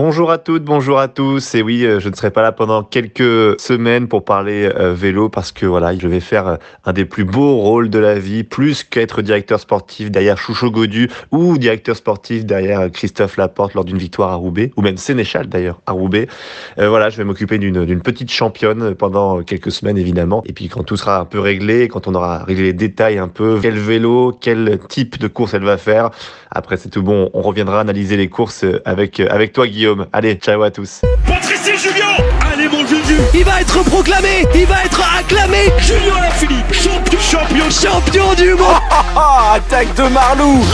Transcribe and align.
Bonjour 0.00 0.30
à 0.30 0.38
toutes, 0.38 0.62
bonjour 0.62 1.00
à 1.00 1.08
tous. 1.08 1.56
Et 1.56 1.62
oui, 1.62 1.84
euh, 1.84 1.98
je 1.98 2.08
ne 2.08 2.14
serai 2.14 2.30
pas 2.30 2.40
là 2.40 2.52
pendant 2.52 2.84
quelques 2.84 3.60
semaines 3.60 4.06
pour 4.06 4.24
parler 4.24 4.70
euh, 4.76 4.94
vélo 4.94 5.28
parce 5.28 5.50
que 5.50 5.66
voilà, 5.66 5.92
je 5.98 6.06
vais 6.06 6.20
faire 6.20 6.46
euh, 6.46 6.56
un 6.84 6.92
des 6.92 7.04
plus 7.04 7.24
beaux 7.24 7.56
rôles 7.56 7.90
de 7.90 7.98
la 7.98 8.16
vie, 8.16 8.44
plus 8.44 8.84
qu'être 8.84 9.22
directeur 9.22 9.58
sportif 9.58 10.12
derrière 10.12 10.38
Choucho 10.38 10.70
Godu 10.70 11.10
ou 11.32 11.58
directeur 11.58 11.96
sportif 11.96 12.46
derrière 12.46 12.92
Christophe 12.92 13.38
Laporte 13.38 13.74
lors 13.74 13.84
d'une 13.84 13.98
victoire 13.98 14.30
à 14.30 14.36
Roubaix, 14.36 14.70
ou 14.76 14.82
même 14.82 14.98
Sénéchal 14.98 15.48
d'ailleurs 15.48 15.80
à 15.84 15.90
Roubaix. 15.90 16.28
voilà, 16.76 17.10
je 17.10 17.16
vais 17.16 17.24
m'occuper 17.24 17.58
d'une 17.58 18.00
petite 18.00 18.30
championne 18.30 18.94
pendant 18.94 19.42
quelques 19.42 19.72
semaines 19.72 19.98
évidemment. 19.98 20.44
Et 20.46 20.52
puis 20.52 20.68
quand 20.68 20.84
tout 20.84 20.96
sera 20.96 21.18
un 21.18 21.24
peu 21.24 21.40
réglé, 21.40 21.88
quand 21.88 22.06
on 22.06 22.14
aura 22.14 22.44
réglé 22.44 22.66
les 22.66 22.72
détails 22.72 23.18
un 23.18 23.26
peu, 23.26 23.58
quel 23.60 23.76
vélo, 23.76 24.30
quel 24.40 24.78
type 24.88 25.18
de 25.18 25.26
course 25.26 25.54
elle 25.54 25.64
va 25.64 25.76
faire. 25.76 26.10
Après 26.52 26.76
c'est 26.76 26.88
tout 26.88 27.02
bon, 27.02 27.30
on 27.34 27.42
reviendra 27.42 27.80
analyser 27.80 28.16
les 28.16 28.28
courses 28.28 28.64
avec 28.84 29.18
avec 29.18 29.52
toi 29.52 29.66
Guillaume. 29.66 29.87
Allez, 30.12 30.34
ciao 30.36 30.62
à 30.62 30.70
tous. 30.70 31.02
Patrice 31.26 31.82
Julien 31.82 32.16
Allez 32.52 32.68
mon 32.68 32.86
Juju. 32.86 33.18
Il 33.34 33.44
va 33.44 33.60
être 33.60 33.82
proclamé 33.84 34.46
Il 34.54 34.66
va 34.66 34.84
être 34.84 35.00
acclamé. 35.18 35.70
Julien 35.78 36.16
Alaphilippe, 36.16 36.72
champion, 36.72 37.18
champion, 37.20 37.70
champion 37.70 38.34
du 38.34 38.54
monde. 38.54 38.80
Attaque 39.54 39.94
de 39.94 40.02
Marlou 40.08 40.64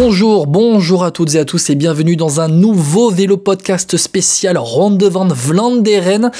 Bonjour, 0.00 0.46
bonjour 0.46 1.02
à 1.02 1.10
toutes 1.10 1.34
et 1.34 1.40
à 1.40 1.44
tous 1.44 1.70
et 1.70 1.74
bienvenue 1.74 2.14
dans 2.14 2.40
un 2.40 2.46
nouveau 2.46 3.10
vélo 3.10 3.36
podcast 3.36 3.96
spécial 3.96 4.56
Ronde 4.56 4.96
de 4.96 5.08
Vente 5.08 5.32
Vlanderen. 5.32 6.30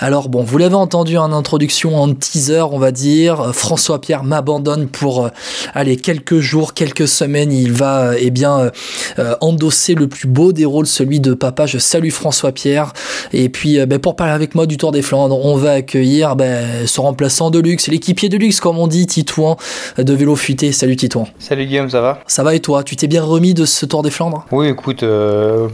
Alors 0.00 0.28
bon, 0.28 0.42
vous 0.42 0.58
l'avez 0.58 0.74
entendu 0.74 1.16
en 1.16 1.30
introduction, 1.30 1.96
en 1.96 2.12
teaser, 2.12 2.66
on 2.72 2.78
va 2.80 2.90
dire, 2.90 3.54
François 3.54 4.00
Pierre 4.00 4.24
m'abandonne 4.24 4.88
pour 4.88 5.26
euh, 5.26 5.28
aller 5.74 5.94
quelques 5.94 6.40
jours, 6.40 6.74
quelques 6.74 7.06
semaines. 7.06 7.52
Il 7.52 7.72
va 7.72 8.00
euh, 8.00 8.16
eh 8.18 8.32
bien 8.32 8.72
euh, 9.20 9.36
endosser 9.40 9.94
le 9.94 10.08
plus 10.08 10.26
beau 10.26 10.52
des 10.52 10.64
rôles, 10.64 10.88
celui 10.88 11.20
de 11.20 11.34
papa. 11.34 11.66
Je 11.66 11.78
salue 11.78 12.10
François 12.10 12.50
Pierre. 12.50 12.94
Et 13.32 13.48
puis 13.48 13.78
ben, 13.86 14.00
pour 14.00 14.16
parler 14.16 14.32
avec 14.32 14.56
moi 14.56 14.66
du 14.66 14.76
Tour 14.76 14.90
des 14.90 15.02
Flandres, 15.02 15.38
on 15.46 15.56
va 15.56 15.74
accueillir 15.74 16.34
ben, 16.34 16.84
son 16.86 17.02
remplaçant 17.02 17.50
de 17.50 17.60
luxe, 17.60 17.86
l'équipier 17.86 18.28
de 18.28 18.38
luxe 18.38 18.58
comme 18.58 18.76
on 18.76 18.88
dit, 18.88 19.06
Titouan 19.06 19.56
de 19.98 20.14
Vélo 20.14 20.34
Futé. 20.34 20.72
Salut 20.72 20.96
Titouan. 20.96 21.28
Salut 21.38 21.66
Guillaume, 21.66 21.90
ça 21.90 22.00
va? 22.00 22.18
Ça 22.26 22.42
va 22.42 22.56
et 22.56 22.60
toi? 22.60 22.82
Tu 22.82 22.96
bien 23.06 23.22
remis 23.22 23.54
de 23.54 23.64
ce 23.64 23.86
Tour 23.86 24.02
des 24.02 24.10
Flandres 24.10 24.46
Oui, 24.50 24.68
écoute, 24.68 25.02
euh, 25.02 25.68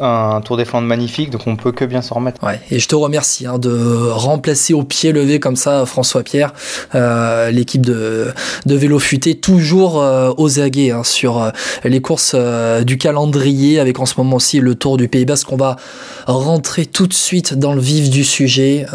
un, 0.00 0.40
Tour 0.42 0.56
des 0.56 0.64
Flandres 0.64 0.86
magnifique, 0.86 1.30
donc 1.30 1.46
on 1.46 1.56
peut 1.56 1.72
que 1.72 1.84
bien 1.84 2.02
s'en 2.02 2.16
remettre. 2.16 2.42
Ouais, 2.44 2.60
et 2.70 2.78
je 2.78 2.88
te 2.88 2.94
remercie 2.94 3.46
hein, 3.46 3.58
de 3.58 4.08
remplacer 4.10 4.74
au 4.74 4.82
pied 4.82 5.12
levé 5.12 5.40
comme 5.40 5.56
ça 5.56 5.86
François 5.86 6.22
Pierre, 6.22 6.52
euh, 6.94 7.50
l'équipe 7.50 7.84
de, 7.84 8.28
de 8.66 8.74
vélo 8.74 8.98
futé, 8.98 9.34
toujours 9.34 10.00
euh, 10.00 10.32
aux 10.36 10.60
aguets 10.60 10.90
hein, 10.90 11.04
sur 11.04 11.52
les 11.84 12.00
courses 12.00 12.36
du 12.84 12.98
calendrier, 12.98 13.80
avec 13.80 13.98
en 14.00 14.06
ce 14.06 14.14
moment 14.18 14.36
aussi 14.36 14.60
le 14.60 14.74
Tour 14.74 14.96
du 14.96 15.08
Pays 15.08 15.24
Basque. 15.24 15.52
On 15.52 15.56
va 15.56 15.76
rentrer 16.26 16.86
tout 16.86 17.06
de 17.06 17.12
suite 17.12 17.54
dans 17.54 17.74
le 17.74 17.80
vif 17.80 18.10
du 18.10 18.24
sujet 18.24 18.86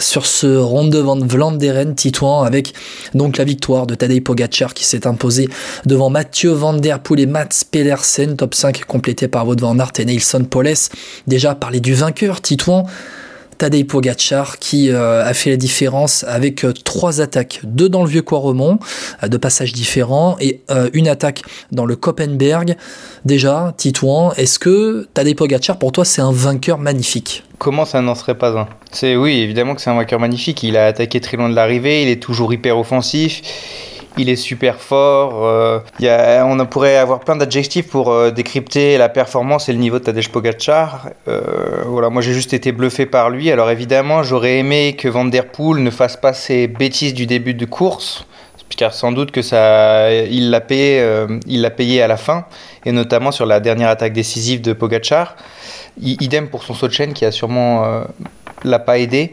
sur 0.00 0.26
ce 0.26 0.56
ronde 0.56 0.90
de 0.90 0.98
Vlanderen 0.98 1.94
Titouan, 1.94 2.42
avec 2.42 2.74
donc 3.14 3.36
la 3.36 3.44
victoire 3.44 3.86
de 3.86 3.94
Tadej 3.94 4.22
Pogacar 4.22 4.74
qui 4.74 4.84
s'est 4.84 5.06
imposé 5.06 5.48
devant 5.86 6.10
Mathieu 6.10 6.50
Van 6.50 6.72
Der 6.72 6.98
Poel 7.02 7.20
et 7.20 7.26
Mats 7.26 7.64
Pedersen, 7.70 8.36
top 8.36 8.54
5 8.54 8.84
complété 8.84 9.28
par 9.28 9.46
Wout 9.46 9.56
van 9.60 9.76
et 9.98 10.04
Nelson 10.04 10.44
Poles. 10.48 10.74
Déjà 11.26 11.54
parler 11.54 11.80
du 11.80 11.94
vainqueur, 11.94 12.40
Titouan. 12.40 12.86
Tadej 13.62 13.84
Pogacar 13.84 14.58
qui 14.58 14.90
euh, 14.90 15.24
a 15.24 15.34
fait 15.34 15.50
la 15.50 15.56
différence 15.56 16.24
avec 16.26 16.64
euh, 16.64 16.72
trois 16.72 17.20
attaques, 17.20 17.60
deux 17.62 17.88
dans 17.88 18.02
le 18.02 18.08
vieux 18.08 18.22
Quaremont, 18.22 18.80
euh, 19.22 19.28
de 19.28 19.36
passages 19.36 19.72
différents, 19.72 20.36
et 20.40 20.62
une 20.94 21.06
attaque 21.06 21.42
dans 21.70 21.84
le 21.84 21.94
Koppenberg. 21.94 22.76
Déjà, 23.24 23.72
Titouan, 23.76 24.32
est-ce 24.36 24.58
que 24.58 25.06
Tadej 25.14 25.36
Pogacar, 25.36 25.78
pour 25.78 25.92
toi, 25.92 26.04
c'est 26.04 26.22
un 26.22 26.32
vainqueur 26.32 26.78
magnifique? 26.78 27.44
Comment 27.58 27.84
ça 27.84 28.00
n'en 28.00 28.16
serait 28.16 28.36
pas 28.36 28.58
un? 28.58 28.66
C'est 28.90 29.14
oui, 29.14 29.38
évidemment 29.38 29.76
que 29.76 29.80
c'est 29.80 29.90
un 29.90 29.94
vainqueur 29.94 30.18
magnifique. 30.18 30.64
Il 30.64 30.76
a 30.76 30.86
attaqué 30.86 31.20
très 31.20 31.36
loin 31.36 31.48
de 31.48 31.54
l'arrivée, 31.54 32.02
il 32.02 32.08
est 32.08 32.20
toujours 32.20 32.52
hyper 32.52 32.76
offensif 32.76 33.42
il 34.18 34.28
est 34.28 34.36
super 34.36 34.76
fort. 34.76 35.44
Euh, 35.44 35.80
on 36.44 36.66
pourrait 36.66 36.96
avoir 36.96 37.20
plein 37.20 37.36
d'adjectifs 37.36 37.88
pour 37.88 38.10
euh, 38.10 38.30
décrypter 38.30 38.98
la 38.98 39.08
performance 39.08 39.68
et 39.68 39.72
le 39.72 39.78
niveau 39.78 39.98
de 39.98 40.04
Tadej 40.04 40.28
Pogacar. 40.28 41.08
Euh, 41.28 41.40
voilà, 41.86 42.10
moi 42.10 42.22
j'ai 42.22 42.32
juste 42.32 42.52
été 42.52 42.72
bluffé 42.72 43.06
par 43.06 43.30
lui. 43.30 43.50
Alors 43.50 43.70
évidemment, 43.70 44.22
j'aurais 44.22 44.58
aimé 44.58 44.96
que 44.96 45.08
Van 45.08 45.24
Der 45.24 45.46
Poel 45.46 45.82
ne 45.82 45.90
fasse 45.90 46.16
pas 46.16 46.32
ses 46.32 46.66
bêtises 46.66 47.14
du 47.14 47.26
début 47.26 47.54
de 47.54 47.64
course, 47.64 48.26
car 48.76 48.92
sans 48.92 49.12
doute 49.12 49.30
que 49.30 49.42
ça, 49.42 50.12
il 50.12 50.50
l'a 50.50 50.60
payé, 50.60 52.02
à 52.02 52.08
la 52.08 52.16
fin, 52.16 52.44
et 52.84 52.92
notamment 52.92 53.32
sur 53.32 53.46
la 53.46 53.60
dernière 53.60 53.88
attaque 53.88 54.12
décisive 54.12 54.60
de 54.60 54.72
Pogacar. 54.72 55.36
Idem 56.00 56.48
pour 56.48 56.62
son 56.62 56.74
saut 56.74 56.88
de 56.88 56.92
chaîne 56.92 57.12
qui 57.12 57.24
a 57.24 57.30
sûrement 57.30 58.04
l'a 58.64 58.78
pas 58.78 58.98
aidé. 58.98 59.32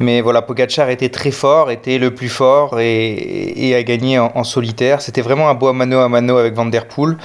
Mais 0.00 0.20
voilà, 0.20 0.42
Pogacar 0.42 0.90
était 0.90 1.08
très 1.08 1.30
fort, 1.30 1.70
était 1.70 1.98
le 1.98 2.12
plus 2.12 2.28
fort 2.28 2.80
et, 2.80 3.74
a 3.74 3.82
gagné 3.82 4.18
en, 4.18 4.44
solitaire. 4.44 5.00
C'était 5.00 5.22
vraiment 5.22 5.48
un 5.48 5.54
beau 5.54 5.72
mano 5.72 5.98
à 5.98 6.08
mano 6.08 6.36
avec 6.36 6.54
Van 6.54 6.66
Der 6.66 6.86
Poel. 6.86 7.16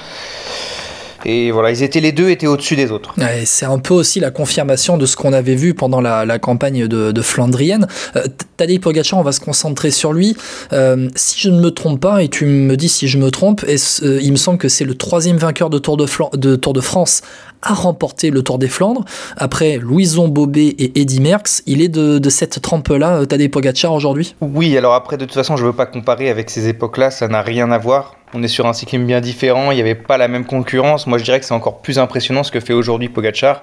Et 1.26 1.50
voilà, 1.50 1.70
ils 1.70 1.82
étaient 1.82 2.00
les 2.00 2.12
deux 2.12 2.30
étaient 2.30 2.46
au-dessus 2.46 2.76
des 2.76 2.90
autres. 2.90 3.14
c'est 3.44 3.66
un 3.66 3.78
peu 3.78 3.94
aussi 3.94 4.20
la 4.20 4.30
confirmation 4.30 4.96
de 4.96 5.04
ce 5.04 5.16
qu'on 5.16 5.32
avait 5.32 5.54
vu 5.54 5.74
pendant 5.74 6.00
la, 6.00 6.38
campagne 6.38 6.86
de, 6.86 7.22
Flandrienne. 7.22 7.86
Euh, 8.16 8.24
Tadej 8.56 8.80
Pogacar, 8.80 9.18
on 9.18 9.22
va 9.22 9.32
se 9.32 9.40
concentrer 9.40 9.90
sur 9.90 10.12
lui. 10.12 10.36
Euh, 10.72 11.08
si 11.14 11.38
je 11.40 11.50
ne 11.50 11.60
me 11.60 11.70
trompe 11.70 12.00
pas, 12.00 12.22
et 12.22 12.28
tu 12.28 12.46
me 12.46 12.76
dis 12.76 12.88
si 12.88 13.08
je 13.08 13.18
me 13.18 13.30
trompe, 13.30 13.64
euh, 13.68 14.18
il 14.22 14.30
me 14.30 14.36
semble 14.36 14.58
que 14.58 14.68
c'est 14.68 14.84
le 14.84 14.94
troisième 14.94 15.36
vainqueur 15.36 15.68
de 15.68 15.78
Tour 15.78 15.98
de, 15.98 16.06
de 16.36 16.56
Tour 16.56 16.72
de 16.72 16.80
France 16.80 17.20
a 17.62 17.74
remporté 17.74 18.30
le 18.30 18.42
Tour 18.42 18.58
des 18.58 18.68
Flandres. 18.68 19.04
Après 19.36 19.78
Louison 19.78 20.28
Bobet 20.28 20.74
et 20.78 21.00
Eddy 21.00 21.20
Merckx, 21.20 21.62
il 21.66 21.82
est 21.82 21.88
de, 21.88 22.28
cette 22.30 22.62
trempe-là, 22.62 23.20
euh, 23.20 23.24
Tadej 23.26 23.50
Pogacar 23.50 23.92
aujourd'hui? 23.92 24.34
Oui, 24.40 24.76
alors 24.76 24.94
après, 24.94 25.16
de 25.16 25.24
toute 25.24 25.34
façon, 25.34 25.56
je 25.56 25.62
ne 25.64 25.68
veux 25.68 25.76
pas 25.76 25.86
comparer 25.86 26.30
avec 26.30 26.50
ces 26.50 26.68
époques-là, 26.68 27.10
ça 27.10 27.28
n'a 27.28 27.42
rien 27.42 27.70
à 27.70 27.78
voir. 27.78 28.16
On 28.32 28.42
est 28.42 28.48
sur 28.48 28.66
un 28.66 28.72
cyclisme 28.72 29.04
bien 29.04 29.20
différent, 29.20 29.72
il 29.72 29.74
n'y 29.74 29.80
avait 29.80 29.96
pas 29.96 30.16
la 30.16 30.28
même 30.28 30.46
concurrence. 30.46 31.06
Moi, 31.06 31.18
je 31.18 31.24
dirais 31.24 31.40
que 31.40 31.46
c'est 31.46 31.54
encore 31.54 31.82
plus 31.82 31.98
impressionnant 31.98 32.44
ce 32.44 32.52
que 32.52 32.60
fait 32.60 32.72
aujourd'hui 32.72 33.08
Pogacar 33.08 33.62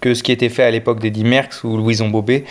que 0.00 0.14
ce 0.14 0.22
qui 0.22 0.32
était 0.32 0.48
fait 0.48 0.62
à 0.62 0.70
l'époque 0.70 1.00
d'Eddy 1.00 1.24
Merckx 1.24 1.64
ou 1.64 1.76
Louison 1.76 2.08
Bobet. 2.08 2.44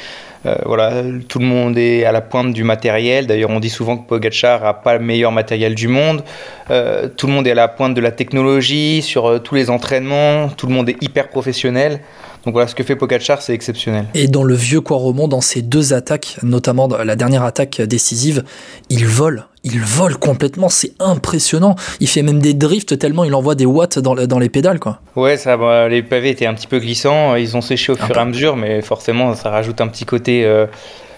Euh, 0.46 0.56
voilà, 0.66 1.04
tout 1.28 1.40
le 1.40 1.46
monde 1.46 1.78
est 1.78 2.06
à 2.06 2.12
la 2.12 2.22
pointe 2.22 2.54
du 2.54 2.64
matériel. 2.64 3.28
D'ailleurs, 3.28 3.50
on 3.50 3.60
dit 3.60 3.70
souvent 3.70 3.98
que 3.98 4.08
Pogacar 4.08 4.62
n'a 4.62 4.74
pas 4.74 4.98
le 4.98 5.04
meilleur 5.04 5.32
matériel 5.32 5.76
du 5.76 5.88
monde. 5.88 6.24
Euh, 6.70 7.10
tout 7.16 7.28
le 7.28 7.34
monde 7.34 7.48
est 7.48 7.52
à 7.52 7.56
la 7.56 7.68
pointe 7.68 7.94
de 7.94 8.02
la 8.02 8.12
technologie, 8.12 9.02
sur 9.02 9.26
euh, 9.26 9.40
tous 9.40 9.56
les 9.56 9.70
entraînements. 9.70 10.50
Tout 10.50 10.68
le 10.68 10.74
monde 10.74 10.90
est 10.90 11.02
hyper 11.02 11.30
professionnel. 11.30 12.02
Donc 12.46 12.54
voilà, 12.54 12.68
ce 12.68 12.76
que 12.76 12.84
fait 12.84 12.96
Pogacar, 12.96 13.42
c'est 13.42 13.54
exceptionnel. 13.54 14.06
Et 14.14 14.28
dans 14.28 14.44
le 14.44 14.54
vieux 14.54 14.80
Quaremont, 14.80 15.28
dans 15.28 15.42
ces 15.42 15.62
deux 15.62 15.94
attaques, 15.94 16.38
notamment 16.44 16.88
la 16.88 17.16
dernière 17.16 17.44
attaque 17.44 17.82
décisive, 17.82 18.44
il 18.90 19.06
vole. 19.06 19.48
Il 19.70 19.82
vole 19.82 20.18
complètement, 20.18 20.70
c'est 20.70 20.94
impressionnant. 21.00 21.76
Il 22.00 22.08
fait 22.08 22.22
même 22.22 22.40
des 22.40 22.54
drifts 22.54 22.98
tellement 22.98 23.26
il 23.26 23.36
envoie 23.36 23.56
des 23.56 23.66
watts 23.66 24.00
dans, 24.00 24.16
dans 24.16 24.40
les 24.40 24.48
pédales. 24.48 24.80
Quoi. 24.80 25.00
Ouais, 25.18 25.36
ça, 25.36 25.58
bah, 25.58 25.90
les 25.90 26.02
pavés 26.02 26.30
étaient 26.30 26.46
un 26.46 26.54
petit 26.54 26.68
peu 26.68 26.80
glissants. 26.80 27.36
Ils 27.36 27.58
ont 27.58 27.62
séché 27.62 27.92
au 27.92 27.98
fur 27.98 28.16
et 28.16 28.20
à 28.20 28.26
mesure, 28.26 28.56
mais 28.56 28.82
forcément, 28.82 29.36
ça 29.36 29.50
rajoute 29.50 29.82
un 29.82 29.90
petit 29.90 30.06
côté 30.06 30.46
euh, 30.46 30.68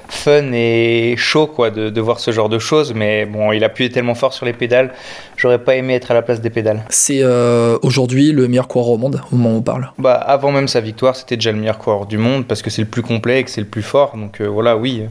fun 0.08 0.52
et 0.54 1.14
chaud 1.16 1.46
quoi, 1.46 1.70
de, 1.70 1.92
de, 1.92 2.02
voir 2.02 2.20
ce 2.20 2.32
genre 2.32 2.50
de 2.50 2.58
choses. 2.58 2.94
Mais 2.96 3.28
bon, 3.28 3.52
il 3.52 3.64
appuyait 3.64 3.92
tellement 3.92 4.16
fort 4.16 4.34
sur 4.34 4.48
les 4.48 4.54
pédales, 4.54 4.94
j'aurais 5.40 5.64
pas 5.64 5.76
aimé 5.76 5.96
être 5.96 6.12
à 6.12 6.14
la 6.14 6.22
place 6.22 6.42
des 6.42 6.50
pédales. 6.50 6.84
C'est 6.90 7.20
euh, 7.22 7.78
aujourd'hui 7.82 8.32
le 8.32 8.48
meilleur 8.48 8.68
coureur 8.68 8.90
au 8.90 8.98
monde, 8.98 9.22
au 9.32 9.36
moment 9.36 9.56
où 9.56 9.60
on 9.60 9.62
parle 9.62 9.92
bah, 9.98 10.14
Avant 10.14 10.52
même 10.52 10.68
sa 10.68 10.82
victoire, 10.82 11.16
c'était 11.16 11.38
déjà 11.38 11.52
le 11.52 11.58
meilleur 11.58 11.78
coureur 11.78 12.06
du 12.06 12.18
monde 12.18 12.46
parce 12.46 12.62
que 12.62 12.70
c'est 12.70 12.82
le 12.82 12.88
plus 12.88 13.02
complet 13.02 13.40
et 13.40 13.44
que 13.44 13.50
c'est 13.50 13.62
le 13.62 13.68
plus 13.68 13.82
fort. 13.82 14.16
Donc 14.18 14.42
euh, 14.42 14.48
voilà, 14.48 14.76
oui, 14.76 15.04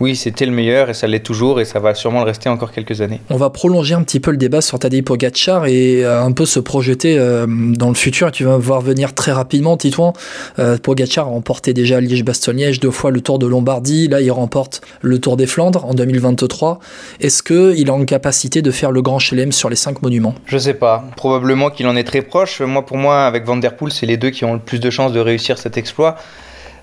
oui 0.00 0.14
c'était 0.14 0.44
le 0.44 0.52
meilleur 0.52 0.90
et 0.90 0.94
ça 0.94 1.06
l'est 1.06 1.24
toujours 1.24 1.60
et 1.60 1.64
ça 1.64 1.80
va 1.80 1.94
sûrement 1.94 2.20
le 2.20 2.26
rester 2.26 2.50
encore 2.50 2.70
quelques 2.70 3.00
années. 3.00 3.20
On 3.30 3.36
va 3.36 3.48
prolonger 3.48 3.94
un 3.94 4.02
petit 4.02 4.20
peu 4.20 4.30
le 4.30 4.36
débat 4.36 4.60
sur 4.60 4.78
Tadej 4.78 5.02
Pogacar 5.02 5.66
et 5.66 6.04
euh, 6.04 6.22
un 6.22 6.32
peu 6.32 6.44
se 6.44 6.60
projeter 6.60 7.16
dans 7.16 7.88
le 7.88 7.94
futur. 7.94 8.30
Tu 8.30 8.44
vas 8.44 8.58
voir 8.58 8.80
venir 8.80 9.14
très 9.14 9.32
rapidement, 9.32 9.76
Titouan. 9.76 10.12
Pogacar 10.82 11.26
a 11.26 11.30
remporté 11.30 11.72
déjà 11.72 12.00
Liège-Bastogne-Liège, 12.00 12.80
deux 12.80 12.90
fois 12.90 13.10
le 13.10 13.20
Tour 13.20 13.38
de 13.38 13.46
Lombardie. 13.46 14.08
Là, 14.08 14.20
il 14.20 14.30
remporte 14.30 14.82
le 15.00 15.18
Tour 15.18 15.36
des 15.36 15.46
Flandres 15.46 15.84
en 15.84 15.94
2023. 15.94 16.78
Est-ce 17.20 17.42
qu'il 17.42 17.88
a 17.88 17.94
en 17.94 18.04
capacité 18.04 18.62
de 18.62 18.70
faire 18.70 18.92
le 18.92 19.02
grand 19.02 19.18
chelem 19.18 19.52
sur 19.61 19.61
les 19.68 19.76
cinq 19.76 20.02
monuments 20.02 20.34
Je 20.46 20.58
sais 20.58 20.74
pas. 20.74 21.04
Probablement 21.16 21.70
qu'il 21.70 21.86
en 21.86 21.96
est 21.96 22.04
très 22.04 22.22
proche. 22.22 22.60
Moi, 22.60 22.84
pour 22.84 22.96
moi, 22.96 23.26
avec 23.26 23.44
Van 23.44 23.56
Der 23.56 23.76
Poel, 23.76 23.92
c'est 23.92 24.06
les 24.06 24.16
deux 24.16 24.30
qui 24.30 24.44
ont 24.44 24.54
le 24.54 24.60
plus 24.60 24.80
de 24.80 24.90
chances 24.90 25.12
de 25.12 25.20
réussir 25.20 25.58
cet 25.58 25.76
exploit. 25.76 26.16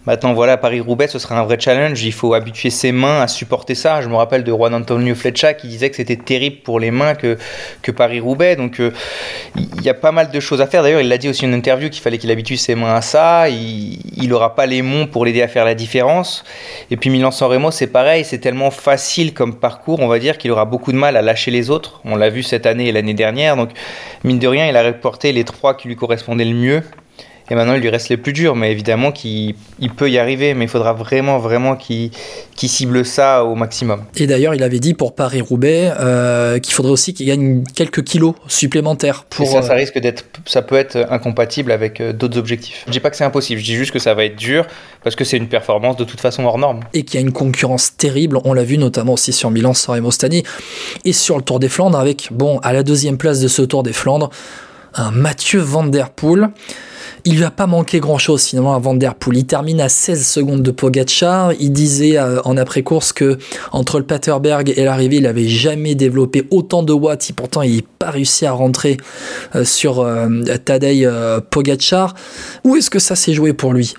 Maintenant, 0.06 0.34
voilà, 0.34 0.58
Paris-Roubaix, 0.58 1.08
ce 1.08 1.20
sera 1.20 1.40
un 1.40 1.44
vrai 1.44 1.60
challenge. 1.60 2.04
Il 2.04 2.14
faut 2.14 2.34
habituer 2.34 2.70
ses 2.70 2.92
mains 2.92 3.22
à 3.22 3.28
supporter 3.28 3.76
ça. 3.76 4.02
Je 4.02 4.08
me 4.08 4.16
rappelle 4.16 4.44
de 4.44 4.52
Juan 4.52 4.74
Antonio 4.74 5.14
Flecha 5.14 5.54
qui 5.54 5.68
disait 5.68 5.90
que 5.90 5.96
c'était 5.96 6.16
terrible 6.16 6.58
pour 6.64 6.80
les 6.80 6.92
mains 6.92 7.16
que, 7.16 7.38
que 7.82 7.92
Paris-Roubaix. 7.92 8.56
Donc, 8.56 8.80
euh, 8.80 8.92
il 9.56 9.82
y 9.82 9.90
a 9.90 9.94
pas 9.94 10.12
mal 10.12 10.32
de 10.32 10.40
choses 10.40 10.62
à 10.62 10.68
faire. 10.68 10.84
D'ailleurs, 10.84 11.02
il 11.02 11.10
l'a 11.10 11.18
dit 11.18 11.30
aussi 11.30 11.46
en 11.46 11.54
interview 11.54 11.90
qu'il 11.90 12.02
fallait 12.02 12.18
qu'il 12.18 12.32
habitue 12.32 12.58
ses 12.58 12.76
mains 12.76 12.96
à 12.96 13.02
ça. 13.02 13.50
Il 13.50 14.30
n'aura 14.30 14.56
pas 14.56 14.66
les 14.66 14.82
monts 14.82 15.08
pour 15.08 15.26
l'aider 15.26 15.42
à 15.42 15.48
faire 15.48 15.66
la 15.66 15.76
différence. 15.76 16.44
Et 16.92 16.98
puis, 16.98 17.10
Milan-San 17.10 17.50
Remo, 17.50 17.72
c'est 17.72 17.88
pareil. 17.88 18.24
C'est 18.24 18.40
tellement 18.40 18.72
facile 18.72 19.34
comme 19.34 19.56
parcours, 19.56 20.00
on 20.00 20.08
va 20.08 20.20
dire, 20.20 20.38
qu'il 20.38 20.52
aura 20.52 20.66
beaucoup 20.66 20.92
de 20.92 20.98
mal 20.98 21.18
à 21.18 21.22
lâcher 21.22 21.52
les 21.52 21.70
autres. 21.70 22.02
On 22.06 22.16
l'a 22.16 22.30
vu 22.30 22.44
cette 22.44 22.66
année 22.66 22.88
et 22.88 22.92
l'année 22.92 23.14
dernière. 23.14 23.58
Donc, 23.58 23.70
mine 24.24 24.40
de 24.40 24.48
rien, 24.48 24.68
il 24.68 24.78
a 24.78 24.84
reporté 24.84 25.32
les 25.32 25.44
trois 25.44 25.76
qui 25.76 25.88
lui 25.88 25.96
correspondaient 25.96 26.46
le 26.46 26.56
mieux. 26.56 26.84
Et 27.50 27.56
maintenant, 27.56 27.74
il 27.74 27.82
lui 27.82 27.90
reste 27.90 28.10
les 28.10 28.18
plus 28.18 28.34
durs, 28.34 28.56
mais 28.56 28.72
évidemment 28.72 29.12
qu'il 29.12 29.56
peut 29.98 30.10
y 30.10 30.20
arriver, 30.20 30.54
mais 30.54 30.66
il 30.66 30.68
faudra 30.68 30.94
vraiment, 30.94 31.40
vraiment 31.40 31.76
qu'il 31.76 32.12
cible 32.56 33.04
ça 33.04 33.44
au 33.44 33.56
maximum. 33.56 34.04
Et 34.18 34.28
d'ailleurs, 34.28 34.54
il 34.54 34.62
avait 34.62 34.80
dit 34.80 34.94
pour 34.94 35.16
Paris-Roubaix 35.16 35.94
euh, 36.00 36.60
qu'il 36.60 36.74
faudrait 36.74 36.92
aussi 36.92 37.14
qu'il 37.14 37.26
gagne 37.26 37.64
quelques 37.76 38.04
kilos 38.04 38.36
supplémentaires. 38.48 39.26
Pour, 39.30 39.46
Et 39.46 39.50
ça, 39.50 39.62
ça 39.64 39.74
euh, 39.74 39.78
risque 39.78 39.98
d'être, 40.00 40.26
ça 40.46 40.62
peut 40.62 40.76
être 40.76 41.08
incompatible 41.10 41.72
avec 41.72 42.02
euh, 42.02 42.14
d'autres 42.14 42.38
objectifs. 42.38 42.84
Je 42.86 42.92
dis 42.92 43.00
pas 43.00 43.10
que 43.10 43.16
c'est 43.16 43.24
impossible, 43.24 43.60
je 43.60 43.66
dis 43.66 43.76
juste 43.76 43.92
que 43.92 44.00
ça 44.00 44.14
va 44.14 44.26
être 44.26 44.36
dur 44.36 44.68
parce 45.04 45.16
que 45.16 45.24
c'est 45.24 45.38
une 45.38 45.48
performance 45.48 45.98
de 45.98 46.04
toute 46.04 46.22
façon 46.22 46.44
hors 46.44 46.60
norme. 46.60 46.82
Et 46.94 47.04
qu'il 47.04 47.20
y 47.20 47.24
a 47.24 47.26
une 47.26 47.34
concurrence 47.34 47.98
terrible, 47.98 48.38
on 48.44 48.54
l'a 48.54 48.64
vu 48.64 48.78
notamment 48.78 49.14
aussi 49.14 49.34
sur 49.34 49.50
Milan, 49.50 49.74
San 49.74 50.00
Mostani 50.00 50.44
et 51.04 51.14
sur 51.14 51.36
le 51.38 51.42
Tour 51.42 51.60
des 51.60 51.70
Flandres 51.70 51.98
avec, 51.98 52.30
bon, 52.32 52.60
à 52.60 52.74
la 52.74 52.84
deuxième 52.84 53.18
place 53.18 53.40
de 53.40 53.48
ce 53.48 53.64
Tour 53.64 53.82
des 53.82 53.94
Flandres, 53.94 54.30
un 54.94 55.12
Mathieu 55.12 55.60
Van 55.60 55.84
Der 55.84 56.10
Poel 56.10 56.50
il 57.26 57.38
lui 57.38 57.44
a 57.44 57.52
pas 57.52 57.68
manqué 57.68 58.00
grand 58.00 58.18
chose 58.18 58.44
finalement 58.44 58.76
à 58.76 58.80
Van 58.80 58.94
Der 58.94 59.16
Poel. 59.16 59.38
Il 59.38 59.46
termine 59.46 59.82
à 59.82 59.90
16 59.90 60.26
secondes 60.26 60.62
de 60.62 60.72
Pogacar. 60.72 61.54
Il 61.60 61.72
disait 61.72 62.18
euh, 62.18 62.42
en 62.46 62.58
après-course 62.58 63.14
que 63.14 63.38
entre 63.72 64.00
le 64.00 64.06
Paterberg 64.06 64.74
et 64.76 64.84
l'arrivée, 64.84 65.18
il 65.18 65.28
avait 65.28 65.48
jamais 65.48 65.96
développé 65.96 66.48
autant 66.52 66.84
de 66.84 66.94
watts. 66.94 67.32
pourtant, 67.36 67.62
il 67.62 67.78
n'est 67.78 67.86
pas 68.00 68.10
réussi 68.12 68.46
à 68.46 68.52
rentrer 68.52 68.98
euh, 69.56 69.64
sur 69.66 70.00
euh, 70.00 70.28
Tadej 70.64 71.08
Pogacar. 71.50 72.16
Où 72.64 72.76
est-ce 72.76 72.90
que 72.90 73.00
ça 73.00 73.16
s'est 73.16 73.34
joué 73.34 73.54
pour 73.54 73.74
lui? 73.74 73.94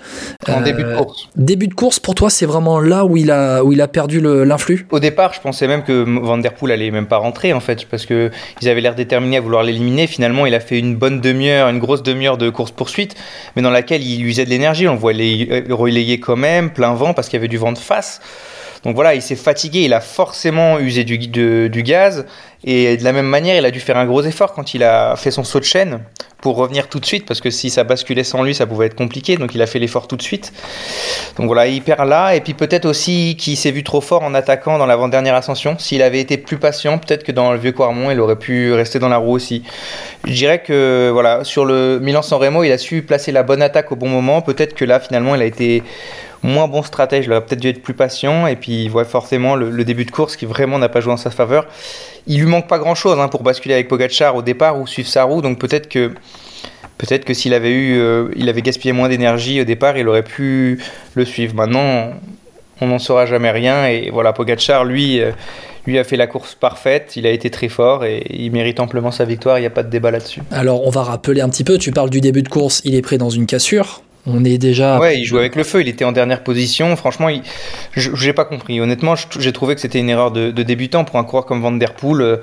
En 0.47 0.61
début 0.61 0.83
de 0.83 0.95
course. 0.95 1.29
Début 1.35 1.67
de 1.67 1.73
course, 1.73 1.99
pour 1.99 2.15
toi, 2.15 2.29
c'est 2.29 2.45
vraiment 2.45 2.79
là 2.79 3.05
où 3.05 3.17
il 3.17 3.31
a, 3.31 3.63
où 3.63 3.71
il 3.71 3.81
a 3.81 3.87
perdu 3.87 4.21
l'influx? 4.21 4.87
Au 4.91 4.99
départ, 4.99 5.33
je 5.33 5.41
pensais 5.41 5.67
même 5.67 5.83
que 5.83 6.05
Van 6.21 6.37
Der 6.37 6.53
Poel 6.53 6.71
allait 6.71 6.91
même 6.91 7.07
pas 7.07 7.17
rentrer 7.17 7.53
en 7.53 7.59
fait, 7.59 7.85
parce 7.85 8.05
que 8.05 8.31
ils 8.61 8.69
avaient 8.69 8.81
l'air 8.81 8.95
déterminés 8.95 9.37
à 9.37 9.41
vouloir 9.41 9.63
l'éliminer. 9.63 10.07
Finalement, 10.07 10.45
il 10.45 10.55
a 10.55 10.59
fait 10.59 10.79
une 10.79 10.95
bonne 10.95 11.21
demi-heure, 11.21 11.69
une 11.69 11.79
grosse 11.79 12.03
demi-heure 12.03 12.37
de 12.37 12.49
course-poursuite 12.49 13.10
mais 13.55 13.61
dans 13.61 13.69
laquelle 13.69 14.03
il 14.03 14.25
usait 14.25 14.45
de 14.45 14.49
l'énergie. 14.49 14.87
On 14.87 14.93
le 14.93 14.99
voit 14.99 15.13
relayer 15.13 16.19
quand 16.19 16.35
même, 16.35 16.71
plein 16.71 16.93
vent, 16.93 17.13
parce 17.13 17.27
qu'il 17.27 17.37
y 17.37 17.41
avait 17.41 17.47
du 17.47 17.57
vent 17.57 17.71
de 17.71 17.77
face. 17.77 18.21
Donc 18.83 18.95
voilà, 18.95 19.13
il 19.13 19.21
s'est 19.21 19.35
fatigué, 19.35 19.81
il 19.81 19.93
a 19.93 20.01
forcément 20.01 20.79
usé 20.79 21.03
du, 21.03 21.17
gaz, 21.83 22.25
et 22.63 22.97
de 22.97 23.03
la 23.03 23.11
même 23.11 23.27
manière, 23.27 23.55
il 23.55 23.65
a 23.65 23.71
dû 23.71 23.79
faire 23.79 23.97
un 23.97 24.05
gros 24.05 24.23
effort 24.23 24.53
quand 24.53 24.73
il 24.73 24.83
a 24.83 25.15
fait 25.15 25.31
son 25.31 25.43
saut 25.43 25.59
de 25.59 25.65
chaîne 25.65 25.99
pour 26.41 26.55
revenir 26.55 26.87
tout 26.87 26.99
de 26.99 27.05
suite, 27.05 27.27
parce 27.27 27.41
que 27.41 27.51
si 27.51 27.69
ça 27.69 27.83
basculait 27.83 28.23
sans 28.23 28.41
lui, 28.41 28.55
ça 28.55 28.65
pouvait 28.65 28.87
être 28.87 28.95
compliqué, 28.95 29.37
donc 29.37 29.53
il 29.53 29.61
a 29.61 29.67
fait 29.67 29.77
l'effort 29.77 30.07
tout 30.07 30.15
de 30.15 30.23
suite. 30.23 30.51
Donc 31.37 31.45
voilà, 31.45 31.67
il 31.67 31.83
perd 31.83 32.09
là, 32.09 32.33
et 32.33 32.41
puis 32.41 32.55
peut-être 32.55 32.85
aussi 32.85 33.35
qu'il 33.37 33.55
s'est 33.55 33.69
vu 33.69 33.83
trop 33.83 34.01
fort 34.01 34.23
en 34.23 34.33
attaquant 34.33 34.79
dans 34.79 34.87
l'avant-dernière 34.87 35.35
ascension. 35.35 35.77
S'il 35.77 36.01
avait 36.01 36.19
été 36.19 36.37
plus 36.37 36.57
patient, 36.57 36.97
peut-être 36.97 37.23
que 37.23 37.31
dans 37.31 37.51
le 37.51 37.59
vieux 37.59 37.73
Quarmont, 37.73 38.09
il 38.09 38.19
aurait 38.19 38.39
pu 38.39 38.73
rester 38.73 38.97
dans 38.97 39.09
la 39.09 39.17
roue 39.17 39.33
aussi. 39.33 39.61
Je 40.25 40.33
dirais 40.33 40.63
que 40.63 41.11
voilà, 41.13 41.43
sur 41.43 41.65
le 41.65 41.99
Milan-San 41.99 42.39
Remo, 42.39 42.63
il 42.63 42.71
a 42.71 42.79
su 42.79 43.03
placer 43.03 43.31
la 43.31 43.43
bonne 43.43 43.61
attaque 43.61 43.91
au 43.91 43.95
bon 43.95 44.09
moment. 44.09 44.41
Peut-être 44.41 44.73
que 44.73 44.85
là, 44.85 44.99
finalement, 44.99 45.35
il 45.35 45.43
a 45.43 45.45
été 45.45 45.83
moins 46.43 46.67
bon 46.67 46.83
stratège, 46.83 47.25
il 47.25 47.31
aurait 47.31 47.45
peut-être 47.45 47.59
dû 47.59 47.69
être 47.69 47.81
plus 47.81 47.93
patient, 47.93 48.47
et 48.47 48.55
puis 48.55 48.83
il 48.83 48.89
voit 48.89 49.05
forcément 49.05 49.55
le, 49.55 49.83
début 49.83 50.05
de 50.05 50.11
course 50.11 50.35
qui 50.35 50.45
vraiment 50.45 50.79
n'a 50.79 50.89
pas 50.89 51.01
joué 51.01 51.13
en 51.13 51.17
sa 51.17 51.29
faveur. 51.29 51.67
Il 52.27 52.39
lui 52.39 52.47
manque 52.47 52.67
pas 52.67 52.79
grand-chose 52.79 53.19
hein, 53.19 53.27
pour 53.27 53.43
basculer 53.43 53.73
avec 53.73 53.87
Pogachar 53.87 54.35
au 54.35 54.41
départ 54.41 54.79
ou 54.79 54.87
suivre 54.87 55.09
sa 55.09 55.23
roue, 55.23 55.41
donc 55.41 55.59
peut-être 55.59 55.87
que 55.87 56.11
peut-être 56.97 57.25
que 57.25 57.33
s'il 57.33 57.53
avait 57.53 57.71
eu, 57.71 57.97
euh, 57.97 58.29
il 58.35 58.47
avait 58.49 58.61
gaspillé 58.61 58.93
moins 58.93 59.09
d'énergie 59.09 59.59
au 59.61 59.63
départ, 59.63 59.97
il 59.97 60.07
aurait 60.07 60.23
pu 60.23 60.79
le 61.15 61.25
suivre. 61.25 61.55
Maintenant, 61.55 62.11
on 62.79 62.87
n'en 62.87 62.99
saura 62.99 63.25
jamais 63.25 63.51
rien, 63.51 63.87
et 63.87 64.09
voilà, 64.11 64.33
Pogachar, 64.33 64.85
lui. 64.85 65.19
Euh, 65.19 65.31
lui 65.87 65.97
a 65.97 66.03
fait 66.03 66.17
la 66.17 66.27
course 66.27 66.55
parfaite, 66.55 67.13
il 67.15 67.25
a 67.25 67.31
été 67.31 67.49
très 67.49 67.69
fort 67.69 68.05
et 68.05 68.23
il 68.29 68.51
mérite 68.51 68.79
amplement 68.79 69.11
sa 69.11 69.25
victoire, 69.25 69.57
il 69.57 69.61
n'y 69.61 69.67
a 69.67 69.71
pas 69.71 69.83
de 69.83 69.89
débat 69.89 70.11
là-dessus. 70.11 70.41
Alors 70.51 70.85
on 70.85 70.89
va 70.89 71.03
rappeler 71.03 71.41
un 71.41 71.49
petit 71.49 71.63
peu, 71.63 71.77
tu 71.77 71.91
parles 71.91 72.09
du 72.09 72.21
début 72.21 72.43
de 72.43 72.49
course, 72.49 72.81
il 72.85 72.95
est 72.95 73.01
pris 73.01 73.17
dans 73.17 73.29
une 73.29 73.45
cassure, 73.45 74.03
on 74.27 74.43
est 74.45 74.57
déjà. 74.57 74.99
Ouais, 74.99 75.17
il 75.17 75.25
jouait 75.25 75.39
avec 75.39 75.55
le 75.55 75.63
feu, 75.63 75.81
il 75.81 75.87
était 75.87 76.05
en 76.05 76.11
dernière 76.11 76.43
position. 76.43 76.95
Franchement, 76.95 77.29
il... 77.29 77.41
j'ai 77.95 78.33
pas 78.33 78.45
compris. 78.45 78.79
Honnêtement, 78.79 79.15
j'ai 79.39 79.51
trouvé 79.51 79.75
que 79.75 79.81
c'était 79.81 79.99
une 79.99 80.09
erreur 80.09 80.31
de, 80.31 80.51
débutant 80.51 81.03
pour 81.03 81.17
un 81.17 81.23
coureur 81.23 81.45
comme 81.45 81.61
Van 81.61 81.71
Der 81.71 81.93
Poel. 81.93 82.21
Euh, 82.21 82.37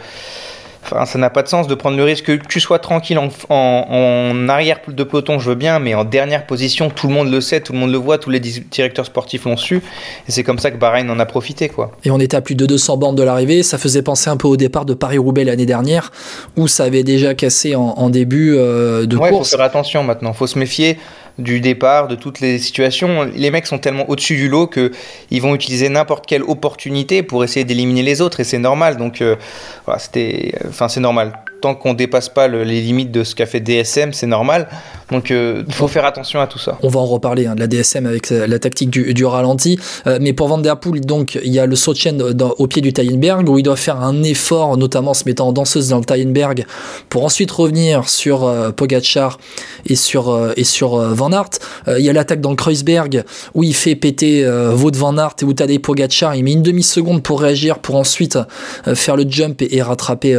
enfin, 0.84 1.04
ça 1.06 1.18
n'a 1.18 1.30
pas 1.30 1.42
de 1.42 1.48
sens 1.48 1.66
de 1.66 1.74
prendre 1.74 1.96
le 1.96 2.04
risque 2.04 2.24
que 2.24 2.46
tu 2.48 2.60
sois 2.60 2.78
tranquille 2.78 3.18
en, 3.18 3.28
en, 3.48 4.48
arrière 4.48 4.78
de 4.88 5.04
peloton, 5.04 5.38
je 5.38 5.50
veux 5.50 5.54
bien, 5.54 5.78
mais 5.78 5.94
en 5.94 6.04
dernière 6.04 6.46
position, 6.46 6.90
tout 6.90 7.06
le 7.08 7.14
monde 7.14 7.30
le 7.30 7.40
sait, 7.40 7.60
tout 7.60 7.72
le 7.72 7.78
monde 7.78 7.92
le 7.92 7.98
voit, 7.98 8.18
tous 8.18 8.30
les 8.30 8.40
directeurs 8.40 9.06
sportifs 9.06 9.44
l'ont 9.44 9.56
su, 9.56 9.76
et 9.76 10.32
c'est 10.32 10.42
comme 10.42 10.58
ça 10.58 10.70
que 10.70 10.76
Bahreïn 10.76 11.10
en 11.10 11.18
a 11.18 11.26
profité, 11.26 11.68
quoi. 11.68 11.92
Et 12.04 12.10
on 12.10 12.18
était 12.18 12.36
à 12.36 12.40
plus 12.40 12.54
de 12.54 12.66
200 12.66 12.96
bornes 12.96 13.16
de 13.16 13.22
l'arrivée, 13.22 13.62
ça 13.62 13.78
faisait 13.78 14.02
penser 14.02 14.30
un 14.30 14.36
peu 14.36 14.48
au 14.48 14.56
départ 14.56 14.84
de 14.84 14.94
Paris-Roubaix 14.94 15.44
l'année 15.44 15.66
dernière, 15.66 16.10
où 16.56 16.68
ça 16.68 16.84
avait 16.84 17.04
déjà 17.04 17.34
cassé 17.34 17.74
en, 17.74 18.08
début 18.10 18.54
euh, 18.56 19.06
de 19.06 19.16
ouais, 19.16 19.30
course. 19.30 19.50
Faut 19.50 19.56
faire 19.56 19.66
attention 19.66 20.02
maintenant, 20.02 20.32
faut 20.32 20.46
se 20.46 20.58
méfier 20.58 20.98
du 21.38 21.60
départ, 21.60 22.08
de 22.08 22.14
toutes 22.14 22.40
les 22.40 22.58
situations. 22.58 23.24
Les 23.34 23.50
mecs 23.50 23.66
sont 23.66 23.78
tellement 23.78 24.08
au-dessus 24.10 24.36
du 24.36 24.48
lot 24.48 24.66
que 24.66 24.90
ils 25.30 25.40
vont 25.40 25.54
utiliser 25.54 25.88
n'importe 25.88 26.26
quelle 26.26 26.42
opportunité 26.42 27.22
pour 27.22 27.44
essayer 27.44 27.64
d'éliminer 27.64 28.02
les 28.02 28.20
autres 28.20 28.40
et 28.40 28.44
c'est 28.44 28.58
normal. 28.58 28.96
Donc, 28.96 29.22
euh, 29.22 29.36
voilà, 29.84 29.98
c'était, 29.98 30.54
enfin, 30.68 30.88
c'est 30.88 31.00
normal 31.00 31.32
tant 31.60 31.74
qu'on 31.74 31.94
dépasse 31.94 32.28
pas 32.28 32.48
les 32.48 32.80
limites 32.80 33.10
de 33.10 33.24
ce 33.24 33.34
qu'a 33.34 33.46
fait 33.46 33.60
DSM, 33.60 34.12
c'est 34.12 34.26
normal. 34.26 34.68
Donc 35.10 35.30
euh, 35.30 35.64
il 35.66 35.74
faut 35.74 35.88
faire 35.88 36.04
attention 36.04 36.40
à 36.40 36.46
tout 36.46 36.58
ça. 36.58 36.78
On 36.82 36.88
va 36.88 37.00
en 37.00 37.06
reparler 37.06 37.46
hein, 37.46 37.54
de 37.54 37.60
la 37.60 37.66
DSM 37.66 38.06
avec 38.06 38.30
euh, 38.30 38.46
la 38.46 38.58
tactique 38.58 38.90
du, 38.90 39.24
ralenti. 39.24 39.78
Euh, 40.06 40.18
mais 40.20 40.32
pour 40.32 40.48
Van 40.48 40.58
Der 40.58 40.78
Poel, 40.78 41.00
donc 41.00 41.38
il 41.42 41.52
y 41.52 41.58
a 41.58 41.66
le 41.66 41.76
saut 41.76 41.94
au 42.58 42.66
pied 42.66 42.82
du 42.82 42.92
Tyenberg 42.92 43.48
où 43.48 43.58
il 43.58 43.62
doit 43.62 43.76
faire 43.76 44.00
un 44.00 44.22
effort, 44.22 44.76
notamment 44.76 45.12
en 45.12 45.14
se 45.14 45.24
mettant 45.24 45.48
en 45.48 45.52
danseuse 45.52 45.88
dans 45.88 45.98
le 45.98 46.04
Tyenberg, 46.04 46.66
pour 47.08 47.24
ensuite 47.24 47.50
revenir 47.50 48.08
sur 48.08 48.44
euh, 48.44 48.70
Pogacar 48.70 49.38
et 49.86 49.96
sur 49.96 50.38
et 50.56 50.64
sur 50.64 50.98
Van 50.98 51.32
Aert. 51.32 51.50
il 51.86 52.04
y 52.04 52.10
a 52.10 52.12
l'attaque 52.12 52.40
dans 52.40 52.50
le 52.50 52.56
Kreuzberg 52.56 53.24
où 53.54 53.62
il 53.62 53.74
fait 53.74 53.94
péter 53.94 54.46
Wout 54.46 54.94
Van 54.94 55.16
Aert 55.16 55.36
et 55.40 55.54
Tadej 55.54 55.78
Pogacar. 55.78 56.34
Il 56.34 56.44
met 56.44 56.52
une 56.52 56.62
demi 56.62 56.82
seconde 56.82 57.22
pour 57.22 57.40
réagir, 57.40 57.78
pour 57.78 57.96
ensuite 57.96 58.38
faire 58.94 59.16
le 59.16 59.24
jump 59.28 59.62
et, 59.62 59.82
rattraper, 59.82 60.32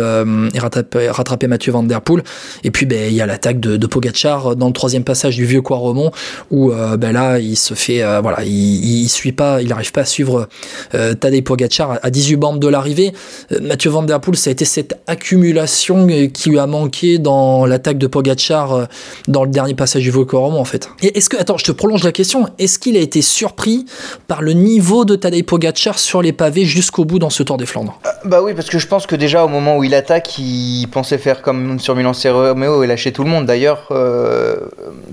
et 0.53 0.59
rattraper 0.59 1.08
rattraper 1.09 1.47
Mathieu 1.47 1.71
Van 1.71 1.83
Der 1.83 2.01
Poel. 2.01 2.23
Et 2.63 2.71
puis 2.71 2.85
ben, 2.85 3.07
il 3.09 3.15
y 3.15 3.21
a 3.21 3.25
l'attaque 3.25 3.59
de, 3.59 3.77
de 3.77 3.87
Pogacar 3.87 4.55
dans 4.55 4.67
le 4.67 4.73
troisième 4.73 5.03
passage 5.03 5.35
du 5.35 5.45
vieux 5.45 5.61
Quaremont 5.61 6.11
où 6.51 6.71
euh, 6.71 6.97
ben, 6.97 7.11
là 7.11 7.39
il 7.39 7.57
se 7.57 7.73
fait 7.73 8.03
euh, 8.03 8.21
voilà 8.21 8.43
il, 8.43 9.07
suit 9.09 9.31
pas, 9.31 9.61
il 9.61 9.69
n'arrive 9.69 9.91
pas 9.91 10.01
à 10.01 10.05
suivre 10.05 10.47
euh, 10.93 11.13
Tadej 11.13 11.43
Pogacar 11.43 11.99
à, 12.01 12.09
18 12.09 12.35
bandes 12.35 12.59
de 12.59 12.67
l'arrivée. 12.67 13.13
Mathieu 13.61 13.89
Van 13.89 14.03
Der 14.03 14.19
Poel 14.19 14.37
ça 14.37 14.49
a 14.49 14.53
été 14.53 14.65
cette 14.65 14.99
accumulation 15.07 16.07
qui 16.33 16.49
lui 16.49 16.59
a 16.59 16.67
manqué 16.67 17.17
dans 17.17 17.65
l'attaque 17.65 17.97
de 17.97 18.07
Pogacar 18.07 18.87
dans 19.27 19.43
le 19.43 19.49
dernier 19.49 19.73
passage 19.73 20.03
du 20.03 20.11
vieux 20.11 20.25
Quaremont 20.25 20.59
en 20.59 20.65
fait. 20.65 20.89
Et 21.01 21.17
est-ce 21.17 21.29
que 21.29 21.37
attends 21.37 21.57
je 21.57 21.65
te 21.65 21.71
prolonge 21.71 22.03
la 22.03 22.11
question 22.11 22.47
est-ce 22.57 22.79
qu'il 22.79 22.97
a 22.97 22.99
été 22.99 23.21
surpris 23.21 23.85
par 24.27 24.41
le 24.41 24.53
niveau 24.53 25.05
de 25.05 25.15
Tadej 25.15 25.43
Pogacar 25.43 25.99
sur 25.99 26.21
les 26.21 26.33
pavés 26.33 26.65
jusqu'au 26.65 27.05
bout 27.05 27.19
dans 27.19 27.29
ce 27.29 27.43
Tour 27.43 27.57
des 27.57 27.65
Flandres? 27.65 27.99
Bah 28.25 28.41
oui 28.43 28.53
parce 28.53 28.69
que 28.69 28.79
je 28.79 28.87
pense 28.87 29.07
que 29.07 29.15
déjà 29.15 29.43
au 29.43 29.47
moment 29.47 29.77
où 29.77 29.83
il 29.83 29.93
attaque 29.93 30.37
il 30.37 30.87
pensait 30.99 31.17
faire 31.17 31.41
comme 31.41 31.79
sur 31.79 31.95
Milan 31.95 32.11
Romeo 32.25 32.83
et 32.83 32.87
lâcher 32.87 33.13
tout 33.13 33.23
le 33.23 33.29
monde. 33.29 33.45
D'ailleurs, 33.45 33.87
euh, 33.91 34.57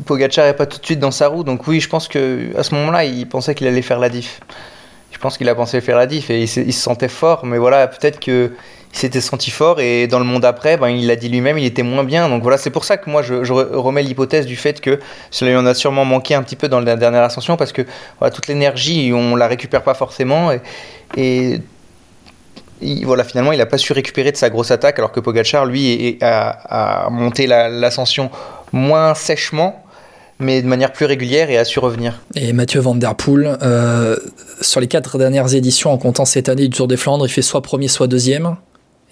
Pogacar 0.05 0.45
n'est 0.45 0.53
pas 0.53 0.67
tout 0.67 0.81
de 0.81 0.85
suite 0.85 0.99
dans 0.99 1.13
sa 1.13 1.29
roue, 1.29 1.45
donc 1.45 1.69
oui, 1.69 1.79
je 1.79 1.89
pense 1.89 2.09
que 2.09 2.49
à 2.59 2.65
ce 2.65 2.75
moment-là, 2.75 3.05
il 3.05 3.29
pensait 3.29 3.55
qu'il 3.55 3.69
allait 3.69 3.83
faire 3.83 4.01
la 4.01 4.09
diff. 4.09 4.41
Je 5.13 5.19
pense 5.19 5.39
qu'il 5.39 5.49
a 5.49 5.55
pensé 5.55 5.81
faire 5.81 5.97
la 5.97 6.07
diff 6.07 6.29
et 6.29 6.43
il, 6.43 6.49
se 6.49 6.73
sentait 6.73 7.07
fort, 7.07 7.47
mais 7.47 7.59
voilà, 7.59 7.87
peut-être 7.87 8.19
que 8.19 8.51
il 8.93 8.99
s'était 8.99 9.21
senti 9.21 9.53
fort 9.53 9.79
et 9.79 10.09
dans 10.09 10.19
le 10.19 10.25
monde 10.25 10.45
après, 10.45 10.77
ben, 10.77 10.89
il 10.89 11.07
l'a 11.07 11.15
dit 11.15 11.29
lui-même, 11.29 11.57
il 11.57 11.65
était 11.65 11.85
moins 11.85 12.03
bien. 12.03 12.29
Donc 12.29 12.43
voilà, 12.43 12.59
c'est 12.59 12.71
pour 12.71 12.85
ça 12.85 12.97
que 12.97 13.09
moi 13.09 13.23
je, 13.23 13.35
remets 13.53 14.03
l'hypothèse 14.03 14.45
du 14.47 14.57
fait 14.57 14.81
que 14.81 14.99
cela 15.31 15.53
lui 15.53 15.57
en 15.57 15.67
a 15.67 15.75
sûrement 15.75 16.05
manqué 16.05 16.35
un 16.35 16.43
petit 16.43 16.57
peu 16.57 16.69
dans 16.69 16.81
la 16.81 16.97
dernière 16.97 17.23
ascension 17.23 17.57
parce 17.57 17.71
que 17.71 17.83
voilà, 18.19 18.35
toute 18.35 18.49
l'énergie, 18.49 19.13
on 19.15 19.37
la 19.37 19.47
récupère 19.47 19.85
pas 19.85 19.95
forcément 19.95 20.51
et, 20.51 20.61
et 21.17 21.61
voilà, 23.05 23.25
finalement, 23.25 23.53
il 23.53 23.59
n'a 23.59 23.67
pas 23.67 23.79
su 23.79 23.93
récupérer 23.93 24.33
de 24.33 24.37
sa 24.37 24.51
grosse 24.51 24.71
attaque, 24.71 24.99
alors 24.99 25.13
que 25.13 25.21
Pogachar, 25.21 25.67
lui, 25.67 26.19
a, 26.21 27.09
monté 27.11 27.47
l'ascension 27.47 28.31
moins 28.73 29.15
sèchement, 29.15 29.83
mais 30.39 30.61
de 30.61 30.67
manière 30.67 30.93
plus 30.93 31.07
régulière 31.07 31.51
et 31.51 31.57
a 31.57 31.65
su 31.65 31.79
revenir. 31.79 32.21
Et 32.35 32.53
Mathieu 32.53 32.81
Van 32.81 32.95
Der 32.95 33.15
Poel, 33.15 33.57
euh, 33.63 34.17
sur 34.61 34.81
les 34.81 34.89
quatre 34.89 35.19
dernières 35.19 35.55
éditions, 35.55 35.91
en 35.93 35.99
comptant 35.99 36.25
cette 36.25 36.49
année 36.49 36.69
du 36.69 36.77
Tour 36.77 36.89
des 36.89 36.97
Flandres, 36.97 37.27
il 37.27 37.31
fait 37.31 37.43
soit 37.43 37.63
premier, 37.63 37.89
soit 37.89 38.07
deuxième. 38.07 38.57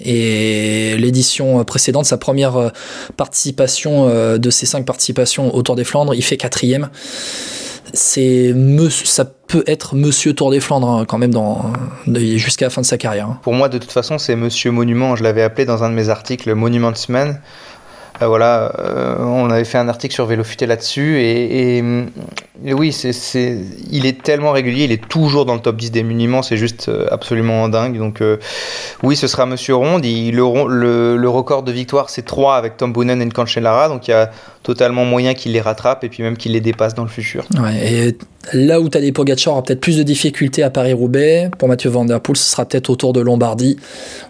Et 0.00 0.96
l'édition 0.98 1.62
précédente, 1.64 2.04
sa 2.06 2.16
première 2.16 2.72
participation 3.16 4.08
de 4.36 4.50
ces 4.50 4.66
cinq 4.66 4.84
participations 4.84 5.54
au 5.54 5.62
Tour 5.62 5.76
des 5.76 5.84
Flandres, 5.84 6.14
il 6.14 6.22
fait 6.22 6.36
quatrième. 6.36 6.88
C'est 7.92 8.54
ça 9.04 9.24
peut 9.46 9.62
être 9.66 9.94
Monsieur 9.94 10.32
Tour 10.34 10.50
des 10.50 10.58
Flandres 10.58 10.88
hein, 10.88 11.04
quand 11.06 11.18
même 11.18 11.32
jusqu'à 12.36 12.66
la 12.66 12.70
fin 12.70 12.80
de 12.80 12.86
sa 12.86 12.98
carrière. 12.98 13.28
Hein. 13.28 13.38
Pour 13.42 13.52
moi, 13.52 13.68
de 13.68 13.78
toute 13.78 13.92
façon, 13.92 14.18
c'est 14.18 14.34
Monsieur 14.36 14.70
Monument. 14.70 15.16
Je 15.16 15.22
l'avais 15.22 15.42
appelé 15.42 15.64
dans 15.64 15.84
un 15.84 15.90
de 15.90 15.94
mes 15.94 16.08
articles 16.08 16.52
Monument 16.54 16.92
Man. 17.08 17.40
Euh, 18.23 18.28
voilà, 18.28 18.73
euh, 18.78 19.16
on 19.18 19.50
avait 19.50 19.64
fait 19.64 19.78
un 19.78 19.88
article 19.88 20.14
sur 20.14 20.26
Vélofuté 20.26 20.66
là-dessus 20.66 21.21
et, 21.21 21.83
oui, 22.73 22.92
c'est, 22.92 23.59
il 23.90 24.06
est 24.06 24.23
tellement 24.23 24.52
régulier, 24.52 24.85
il 24.85 24.92
est 24.92 25.09
toujours 25.09 25.44
dans 25.44 25.54
le 25.54 25.61
top 25.61 25.76
10 25.76 25.90
des 25.90 26.04
monuments, 26.04 26.42
c'est 26.42 26.56
juste 26.56 26.88
euh, 26.88 27.09
absolument 27.11 27.68
dingue. 27.68 27.99
Donc 27.99 28.23
oui, 29.02 29.16
ce 29.16 29.26
sera 29.26 29.47
Monsieur 29.47 29.75
Ronde. 29.75 30.04
Il, 30.04 30.37
le, 30.37 31.16
le, 31.16 31.28
record 31.28 31.64
de 31.64 31.73
victoire, 31.73 32.09
c'est 32.09 32.25
3 32.25 32.56
avec 32.56 32.76
Tom 32.76 32.92
Boonen 32.92 33.21
et 33.21 33.28
Cancellara, 33.28 33.88
donc 33.88 34.06
il 34.06 34.12
y 34.12 34.14
a 34.14 34.30
totalement 34.62 35.04
moyen 35.04 35.35
qu'il 35.35 35.52
les 35.52 35.61
rattrape 35.61 36.04
et 36.04 36.09
puis 36.09 36.23
même 36.23 36.37
qu'il 36.37 36.52
les 36.52 36.61
dépasse 36.61 36.94
dans 36.94 37.02
le 37.02 37.09
futur. 37.09 37.44
Et 37.83 38.16
là 38.54 38.80
où 38.80 38.88
Tadej 38.88 39.12
Pogacar 39.12 39.52
aura 39.52 39.62
peut-être 39.62 39.80
plus 39.80 39.99
de 39.99 40.02
difficultés 40.02 40.62
à 40.62 40.71
Paris-Roubaix, 40.71 41.50
pour 41.59 41.68
Mathieu 41.68 41.90
Van 41.90 42.04
Der 42.04 42.21
Poel, 42.21 42.37
ce 42.37 42.50
sera 42.50 42.64
peut-être 42.64 42.88
autour 42.88 43.12
de 43.12 43.21
Lombardie, 43.21 43.76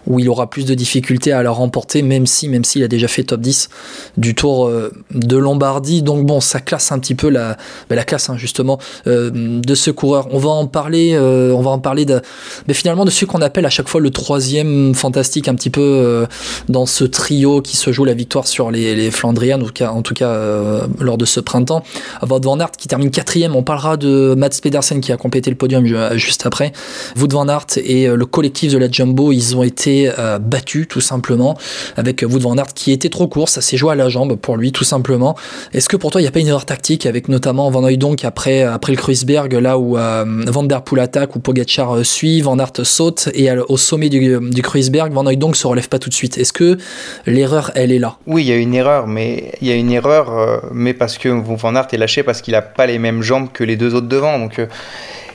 où 0.07 0.19
il 0.19 0.27
aura 0.27 0.49
plus 0.49 0.65
de 0.65 0.73
difficultés 0.73 1.31
à 1.31 1.41
la 1.41 1.51
remporter, 1.51 2.01
même 2.01 2.25
si, 2.25 2.49
même 2.49 2.65
s'il 2.65 2.83
a 2.83 2.87
déjà 2.87 3.07
fait 3.07 3.23
top 3.23 3.39
10 3.39 3.69
du 4.17 4.35
Tour 4.35 4.67
euh, 4.67 4.91
de 5.11 5.37
Lombardie. 5.37 6.01
Donc 6.01 6.25
bon, 6.25 6.39
ça 6.39 6.59
classe 6.59 6.91
un 6.91 6.99
petit 6.99 7.15
peu 7.15 7.29
la, 7.29 7.57
bah, 7.89 7.95
la 7.95 8.03
classe 8.03 8.29
hein, 8.29 8.37
justement 8.37 8.79
euh, 9.07 9.29
de 9.33 9.75
ce 9.75 9.91
coureur. 9.91 10.27
On 10.31 10.37
va 10.37 10.49
en 10.49 10.67
parler, 10.67 11.13
euh, 11.13 11.51
on 11.53 11.61
va 11.61 11.71
en 11.71 11.79
parler 11.79 12.05
de, 12.05 12.21
mais 12.67 12.73
finalement 12.73 13.05
de 13.05 13.09
ce 13.09 13.25
qu'on 13.25 13.41
appelle 13.41 13.65
à 13.65 13.69
chaque 13.69 13.87
fois 13.87 14.01
le 14.01 14.09
troisième 14.09 14.93
fantastique, 14.95 15.47
un 15.47 15.55
petit 15.55 15.69
peu 15.69 16.25
dans 16.69 16.85
ce 16.85 17.03
trio 17.03 17.61
qui 17.61 17.77
se 17.77 17.91
joue 17.91 18.05
la 18.05 18.13
victoire 18.13 18.47
sur 18.47 18.71
les, 18.71 18.95
les 18.95 19.11
Flandriens, 19.11 19.59
en 19.61 20.01
tout 20.01 20.13
cas, 20.13 20.85
lors 20.99 21.17
de 21.17 21.25
ce 21.25 21.39
printemps. 21.39 21.83
Wout 22.21 22.41
van 22.43 22.59
Aert 22.59 22.71
qui 22.71 22.87
termine 22.87 23.11
quatrième. 23.11 23.55
On 23.55 23.63
parlera 23.63 23.97
de 23.97 24.35
Mats 24.37 24.49
Pedersen 24.61 25.01
qui 25.01 25.11
a 25.11 25.17
complété 25.17 25.49
le 25.49 25.55
podium 25.55 25.85
juste 26.15 26.45
après. 26.45 26.71
Wout 27.17 27.31
van 27.31 27.47
Aert 27.47 27.65
et 27.77 28.07
le 28.07 28.25
collectif 28.25 28.71
de 28.73 28.77
la 28.77 28.89
Jumbo, 28.89 29.31
ils 29.31 29.55
ont 29.55 29.63
été 29.63 30.11
battus 30.41 30.87
tout 30.87 31.01
simplement 31.01 31.57
avec 31.95 32.23
Wout 32.27 32.39
van 32.39 32.57
Aert 32.57 32.73
qui 32.73 32.91
était 32.91 33.09
trop 33.09 33.27
court. 33.27 33.49
Ça 33.49 33.61
s'est 33.65 33.77
joué 33.77 33.91
à 33.91 33.95
la 33.95 34.09
jambe 34.09 34.35
pour 34.35 34.57
lui, 34.57 34.71
tout 34.71 34.83
simplement. 34.83 35.35
Est-ce 35.73 35.89
que 35.89 35.97
pour 35.97 36.11
toi, 36.11 36.21
il 36.21 36.23
n'y 36.23 36.27
a 36.27 36.31
pas 36.31 36.39
une 36.39 36.47
erreur 36.47 36.65
tactique 36.65 37.05
avec 37.05 37.27
notamment 37.27 37.69
Van 37.69 37.83
Hooydonk 37.83 38.23
après, 38.23 38.63
après 38.63 38.91
le 38.91 38.97
Kruisberg, 38.97 39.53
là 39.53 39.77
où 39.77 39.97
euh, 39.97 40.23
Van 40.47 40.63
Der 40.63 40.81
Poel 40.81 41.01
attaque, 41.01 41.35
où 41.35 41.39
Pogacar 41.39 41.95
euh, 41.95 42.03
suit, 42.03 42.41
Van 42.41 42.57
Aert 42.59 42.71
saute, 42.83 43.29
et 43.33 43.51
au 43.51 43.77
sommet 43.77 44.09
du, 44.09 44.39
du 44.39 44.61
Kruisberg, 44.61 45.11
Van 45.11 45.25
Hooydonk 45.25 45.55
se 45.55 45.67
relève 45.67 45.89
pas 45.89 45.99
tout 45.99 46.09
de 46.09 46.13
suite. 46.13 46.37
Est-ce 46.37 46.53
que 46.53 46.77
l'erreur, 47.25 47.71
elle 47.75 47.91
est 47.91 47.99
là? 47.99 48.17
Oui, 48.27 48.43
il 48.43 48.49
y 48.49 48.53
a 48.53 48.57
une 48.57 48.73
erreur, 48.73 49.07
mais 49.07 49.51
il 49.61 49.67
y 49.67 49.71
a 49.71 49.75
une 49.75 49.91
erreur, 49.91 50.31
euh, 50.37 50.57
mais 50.71 50.93
parce 50.93 51.17
que 51.17 51.29
Van 51.29 51.75
Aert 51.75 51.87
est 51.91 51.97
lâché 51.97 52.23
parce 52.23 52.41
qu'il 52.41 52.53
n'a 52.53 52.61
pas 52.61 52.85
les 52.85 52.99
mêmes 52.99 53.21
jambes 53.21 53.49
que 53.51 53.63
les 53.63 53.75
deux 53.75 53.95
autres 53.95 54.07
devant. 54.07 54.39
Donc 54.39 54.59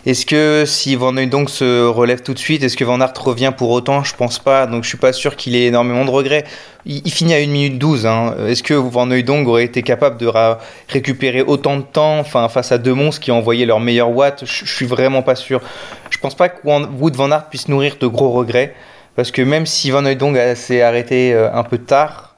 est-ce 0.07 0.25
que 0.25 0.65
si 0.67 0.97
Van 0.97 1.13
donc 1.13 1.51
se 1.51 1.87
relève 1.87 2.23
tout 2.23 2.33
de 2.33 2.39
suite, 2.39 2.63
est-ce 2.63 2.77
que 2.77 2.85
Van 2.85 3.01
Aert 3.01 3.13
revient 3.23 3.53
pour 3.57 3.69
autant? 3.69 4.03
Je 4.03 4.15
pense 4.15 4.39
pas, 4.39 4.67
donc 4.67 4.85
je 4.85 4.89
suis 4.89 4.97
pas 4.97 5.13
sûr 5.13 5.37
qu'il 5.37 5.55
ait 5.55 5.67
énormément 5.67 6.07
de 6.07 6.11
regrets. 6.11 6.45
Il, 6.87 7.11
finit 7.11 7.35
à 7.35 7.37
1 7.37 7.47
minute 7.49 7.79
12. 7.79 8.07
Hein. 8.07 8.35
Est-ce 8.49 8.63
que 8.63 8.73
Van 8.73 9.07
donc 9.07 9.47
aurait 9.47 9.65
été 9.65 9.83
capable 9.83 10.17
de 10.17 10.31
récupérer 10.89 11.43
autant 11.43 11.77
de 11.77 11.83
temps 11.83 12.19
enfin, 12.19 12.49
face 12.49 12.73
à 12.73 12.79
deux 12.79 12.95
monstres 12.95 13.21
qui 13.21 13.31
ont 13.31 13.37
envoyé 13.37 13.67
leur 13.67 13.81
meilleur 13.81 14.11
watt? 14.11 14.43
Je, 14.47 14.65
suis 14.65 14.87
vraiment 14.87 15.23
pas 15.23 15.35
sûr. 15.35 15.61
Je 16.09 16.17
pense 16.17 16.35
pas 16.35 16.49
que 16.49 16.67
Wood 16.67 17.17
Van 17.17 17.31
Aert 17.31 17.51
puisse 17.51 17.69
nourrir 17.69 17.97
de 18.01 18.07
gros 18.07 18.31
regrets, 18.31 18.75
parce 19.17 19.31
que 19.31 19.43
même 19.43 19.67
si 19.67 19.91
Van 19.91 20.05
Hooydonk 20.05 20.57
s'est 20.57 20.81
arrêté 20.81 21.35
euh, 21.35 21.53
un 21.53 21.63
peu 21.63 21.77
tard, 21.77 22.30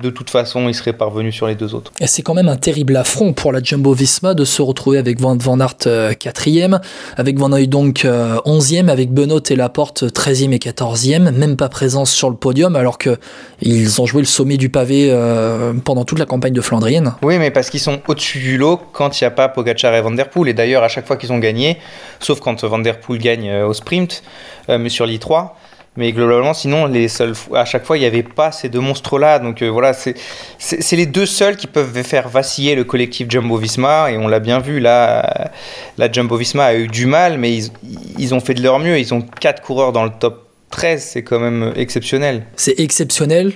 de 0.00 0.10
toute 0.10 0.30
façon, 0.30 0.68
il 0.68 0.74
serait 0.74 0.92
parvenu 0.92 1.32
sur 1.32 1.46
les 1.46 1.54
deux 1.54 1.74
autres. 1.74 1.92
Et 2.00 2.06
c'est 2.06 2.22
quand 2.22 2.34
même 2.34 2.48
un 2.48 2.56
terrible 2.56 2.96
affront 2.96 3.32
pour 3.32 3.52
la 3.52 3.60
Jumbo 3.62 3.92
Visma 3.92 4.34
de 4.34 4.44
se 4.44 4.62
retrouver 4.62 4.98
avec 4.98 5.20
Van, 5.20 5.36
Van 5.36 5.58
Aert 5.58 5.76
4 6.18 6.44
euh, 6.46 6.78
avec 7.16 7.38
Van 7.38 7.52
Hooydonk 7.52 8.04
11e, 8.04 8.88
euh, 8.88 8.92
avec 8.92 9.10
Benoît 9.10 9.40
et 9.50 9.56
Laporte 9.56 10.04
13e 10.04 10.52
et 10.52 10.58
14e, 10.58 11.32
même 11.32 11.56
pas 11.56 11.68
présence 11.68 12.12
sur 12.12 12.30
le 12.30 12.36
podium 12.36 12.76
alors 12.76 12.98
que 12.98 13.18
ils 13.60 14.00
ont 14.00 14.06
joué 14.06 14.20
le 14.20 14.26
sommet 14.26 14.56
du 14.56 14.68
pavé 14.68 15.08
euh, 15.10 15.72
pendant 15.84 16.04
toute 16.04 16.18
la 16.18 16.26
campagne 16.26 16.52
de 16.52 16.60
Flandrienne. 16.60 17.14
Oui, 17.22 17.38
mais 17.38 17.50
parce 17.50 17.70
qu'ils 17.70 17.80
sont 17.80 18.00
au-dessus 18.06 18.38
du 18.38 18.56
lot 18.56 18.80
quand 18.92 19.20
il 19.20 19.24
n'y 19.24 19.26
a 19.26 19.32
pas 19.32 19.48
Pogacar 19.48 19.94
et 19.94 20.00
Van 20.00 20.12
Der 20.12 20.30
Poel. 20.30 20.48
Et 20.48 20.54
d'ailleurs, 20.54 20.84
à 20.84 20.88
chaque 20.88 21.06
fois 21.06 21.16
qu'ils 21.16 21.32
ont 21.32 21.38
gagné, 21.38 21.78
sauf 22.20 22.40
quand 22.40 22.62
Van 22.64 22.78
Der 22.78 23.00
Poel 23.00 23.18
gagne 23.18 23.62
au 23.62 23.72
sprint, 23.72 24.22
mais 24.68 24.90
sur 24.90 25.06
l'I3, 25.06 25.50
mais 25.98 26.12
globalement, 26.12 26.54
sinon, 26.54 26.86
les 26.86 27.08
seuls, 27.08 27.34
à 27.52 27.64
chaque 27.64 27.84
fois, 27.84 27.96
il 27.96 28.00
n'y 28.00 28.06
avait 28.06 28.22
pas 28.22 28.52
ces 28.52 28.68
deux 28.68 28.78
monstres-là. 28.78 29.40
Donc 29.40 29.62
euh, 29.62 29.68
voilà, 29.68 29.92
c'est 29.92 30.96
les 30.96 31.06
deux 31.06 31.26
seuls 31.26 31.56
qui 31.56 31.66
peuvent 31.66 32.02
faire 32.04 32.28
vaciller 32.28 32.76
le 32.76 32.84
collectif 32.84 33.28
Jumbo-Visma. 33.28 34.12
Et 34.12 34.16
on 34.16 34.28
l'a 34.28 34.38
bien 34.38 34.60
vu, 34.60 34.78
là, 34.78 35.50
la 35.98 36.10
Jumbo-Visma 36.10 36.64
a 36.66 36.74
eu 36.76 36.86
du 36.86 37.06
mal, 37.06 37.36
mais 37.36 37.52
ils, 37.52 37.70
ils 38.16 38.32
ont 38.32 38.38
fait 38.38 38.54
de 38.54 38.62
leur 38.62 38.78
mieux. 38.78 38.96
Ils 38.96 39.12
ont 39.12 39.22
quatre 39.22 39.60
coureurs 39.60 39.90
dans 39.90 40.04
le 40.04 40.12
top 40.20 40.46
13, 40.70 41.02
c'est 41.02 41.24
quand 41.24 41.40
même 41.40 41.72
exceptionnel. 41.74 42.44
C'est 42.54 42.78
exceptionnel, 42.78 43.54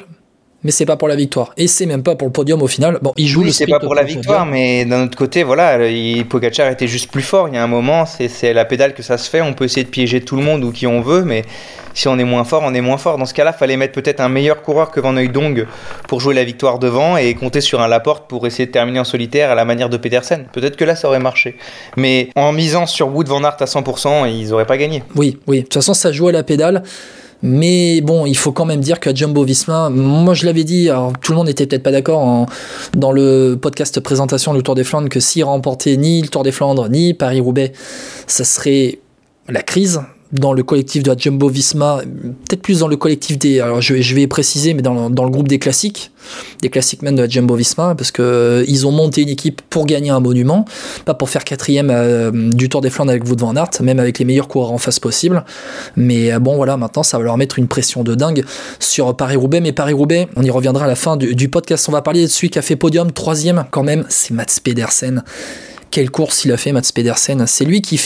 mais 0.64 0.70
c'est 0.70 0.86
pas 0.86 0.96
pour 0.96 1.08
la 1.08 1.16
victoire. 1.16 1.52
Et 1.56 1.66
c'est 1.66 1.86
même 1.86 2.02
pas 2.02 2.14
pour 2.14 2.28
le 2.28 2.32
podium 2.32 2.62
au 2.62 2.66
final. 2.66 2.98
Bon, 3.02 3.12
il 3.16 3.26
joue 3.26 3.40
oui, 3.40 3.46
le 3.46 3.52
c'est 3.52 3.66
pas 3.66 3.80
pour 3.80 3.94
la 3.94 4.04
victoire, 4.04 4.46
mais 4.46 4.84
d'un 4.84 5.04
autre 5.04 5.16
côté, 5.16 5.42
voilà, 5.42 5.88
il, 5.88 6.26
Pogacar 6.26 6.68
était 6.70 6.86
juste 6.86 7.10
plus 7.10 7.22
fort. 7.22 7.48
Il 7.48 7.54
y 7.54 7.58
a 7.58 7.62
un 7.62 7.68
moment, 7.68 8.06
c'est 8.06 8.52
la 8.52 8.64
pédale 8.64 8.94
que 8.94 9.02
ça 9.02 9.18
se 9.18 9.28
fait. 9.28 9.40
On 9.40 9.54
peut 9.54 9.64
essayer 9.64 9.84
de 9.84 9.90
piéger 9.90 10.20
tout 10.20 10.36
le 10.36 10.42
monde 10.42 10.64
ou 10.64 10.72
qui 10.72 10.86
on 10.86 11.00
veut, 11.00 11.24
mais 11.24 11.44
si 11.94 12.08
on 12.08 12.18
est 12.18 12.24
moins 12.24 12.44
fort, 12.44 12.62
on 12.64 12.74
est 12.74 12.80
moins 12.80 12.96
fort. 12.96 13.18
Dans 13.18 13.26
ce 13.26 13.34
cas-là, 13.34 13.52
fallait 13.52 13.76
mettre 13.76 13.92
peut-être 13.92 14.20
un 14.20 14.28
meilleur 14.28 14.62
coureur 14.62 14.90
que 14.90 15.00
Van 15.00 15.14
Hooydonk 15.16 15.66
pour 16.08 16.20
jouer 16.20 16.34
la 16.34 16.44
victoire 16.44 16.78
devant 16.78 17.16
et 17.16 17.34
compter 17.34 17.60
sur 17.60 17.80
un 17.80 17.88
Laporte 17.88 18.28
pour 18.28 18.46
essayer 18.46 18.66
de 18.66 18.72
terminer 18.72 19.00
en 19.00 19.04
solitaire 19.04 19.50
à 19.50 19.54
la 19.54 19.64
manière 19.64 19.88
de 19.88 19.96
Petersen. 19.96 20.46
Peut-être 20.52 20.76
que 20.76 20.84
là, 20.84 20.96
ça 20.96 21.08
aurait 21.08 21.18
marché. 21.18 21.56
Mais 21.96 22.30
en 22.36 22.52
misant 22.52 22.86
sur 22.86 23.14
Wood 23.14 23.28
Van 23.28 23.42
Aert 23.44 23.56
à 23.60 23.64
100%, 23.64 24.30
ils 24.30 24.48
n'auraient 24.48 24.66
pas 24.66 24.78
gagné. 24.78 25.02
Oui, 25.16 25.38
oui. 25.46 25.58
De 25.58 25.62
toute 25.62 25.74
façon, 25.74 25.94
ça 25.94 26.12
joue 26.12 26.28
à 26.28 26.32
la 26.32 26.42
pédale. 26.42 26.82
Mais 27.42 28.00
bon, 28.00 28.24
il 28.24 28.36
faut 28.36 28.52
quand 28.52 28.64
même 28.64 28.80
dire 28.80 29.00
que 29.00 29.14
Jumbo 29.14 29.42
Visma, 29.44 29.90
moi 29.90 30.32
je 30.34 30.46
l'avais 30.46 30.64
dit, 30.64 30.88
alors 30.88 31.12
tout 31.20 31.32
le 31.32 31.36
monde 31.36 31.48
n'était 31.48 31.66
peut-être 31.66 31.82
pas 31.82 31.90
d'accord 31.90 32.46
dans 32.94 33.12
le 33.12 33.58
podcast 33.60 33.98
présentation 34.00 34.54
du 34.54 34.62
Tour 34.62 34.76
des 34.76 34.84
Flandres 34.84 35.08
que 35.08 35.20
s'il 35.20 35.44
remportait 35.44 35.96
ni 35.96 36.22
le 36.22 36.28
Tour 36.28 36.44
des 36.44 36.52
Flandres 36.52 36.88
ni 36.88 37.14
Paris-Roubaix, 37.14 37.72
ça 38.26 38.44
serait 38.44 39.00
la 39.48 39.62
crise 39.62 40.00
dans 40.32 40.54
le 40.54 40.62
collectif 40.62 41.02
de 41.02 41.10
la 41.10 41.16
Jumbo 41.16 41.48
Visma, 41.48 42.00
peut-être 42.48 42.62
plus 42.62 42.80
dans 42.80 42.88
le 42.88 42.96
collectif 42.96 43.38
des. 43.38 43.60
Alors 43.60 43.82
je, 43.82 44.14
vais 44.14 44.26
préciser, 44.26 44.72
mais 44.72 44.80
dans, 44.82 45.10
dans, 45.10 45.24
le 45.24 45.30
groupe 45.30 45.46
des 45.46 45.58
classiques, 45.58 46.10
des 46.62 46.70
classiques 46.70 47.02
men 47.02 47.14
de 47.14 47.22
la 47.22 47.28
Jumbo 47.28 47.54
Visma, 47.54 47.94
parce 47.94 48.10
que 48.10 48.22
euh, 48.22 48.64
ils 48.66 48.86
ont 48.86 48.92
monté 48.92 49.22
une 49.22 49.28
équipe 49.28 49.60
pour 49.68 49.84
gagner 49.84 50.10
un 50.10 50.20
monument, 50.20 50.64
pas 51.04 51.12
pour 51.12 51.28
faire 51.28 51.44
quatrième 51.44 51.90
euh, 51.90 52.30
du 52.32 52.70
Tour 52.70 52.80
des 52.80 52.88
Flandres 52.88 53.10
avec 53.10 53.24
Wout 53.24 53.36
van 53.38 53.54
Aert, 53.56 53.70
même 53.82 53.98
avec 53.98 54.18
les 54.18 54.24
meilleurs 54.24 54.48
coureurs 54.48 54.72
en 54.72 54.78
face 54.78 54.98
possible. 54.98 55.44
Mais 55.96 56.32
euh, 56.32 56.38
bon, 56.38 56.56
voilà, 56.56 56.78
maintenant 56.78 57.02
ça 57.02 57.18
va 57.18 57.24
leur 57.24 57.36
mettre 57.36 57.58
une 57.58 57.68
pression 57.68 58.02
de 58.02 58.14
dingue 58.14 58.44
sur 58.78 59.14
Paris-Roubaix. 59.14 59.60
Mais 59.60 59.72
Paris-Roubaix, 59.72 60.28
on 60.36 60.42
y 60.42 60.50
reviendra 60.50 60.86
à 60.86 60.88
la 60.88 60.96
fin 60.96 61.18
du, 61.18 61.34
du, 61.34 61.50
podcast. 61.50 61.86
On 61.90 61.92
va 61.92 62.00
parler 62.00 62.22
de 62.22 62.28
celui 62.28 62.48
qui 62.48 62.58
a 62.58 62.62
fait 62.62 62.76
podium, 62.76 63.12
troisième 63.12 63.66
quand 63.70 63.82
même, 63.82 64.06
c'est 64.08 64.32
Mats 64.32 64.46
Pedersen 64.64 65.22
quelle 65.92 66.10
course 66.10 66.44
il 66.46 66.52
a 66.52 66.56
fait 66.56 66.72
Mats 66.72 66.90
Pedersen. 66.92 67.44
C'est 67.46 67.66
lui 67.66 67.82
qui 67.82 67.98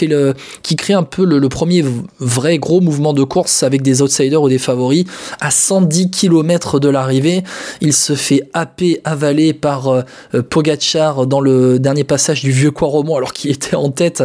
crée 0.77 0.93
un 0.93 1.03
peu 1.05 1.25
le, 1.25 1.49
premier 1.49 1.85
vrai 2.19 2.59
gros 2.59 2.81
mouvement 2.81 3.13
de 3.13 3.23
course 3.23 3.63
avec 3.63 3.81
des 3.81 4.03
outsiders 4.03 4.43
ou 4.43 4.49
des 4.49 4.59
favoris. 4.59 5.05
À 5.41 5.53
110 5.53 6.11
km 6.11 6.81
de 6.81 6.89
l'arrivée, 6.89 7.45
il 7.81 7.93
se 7.93 8.15
fait 8.15 8.51
happer, 8.53 9.01
avaler 9.05 9.55
par 9.55 9.89
euh, 9.89 10.03
Pogachar 10.43 11.29
dans 11.29 11.41
le 11.41 11.79
dernier 11.79 12.03
passage 12.03 12.43
du 12.43 12.51
vieux 12.51 12.73
Quaromont 12.73 13.17
alors 13.17 13.33
qu'il 13.33 13.53
était 13.53 13.77
en 13.77 13.91
tête 13.91 14.25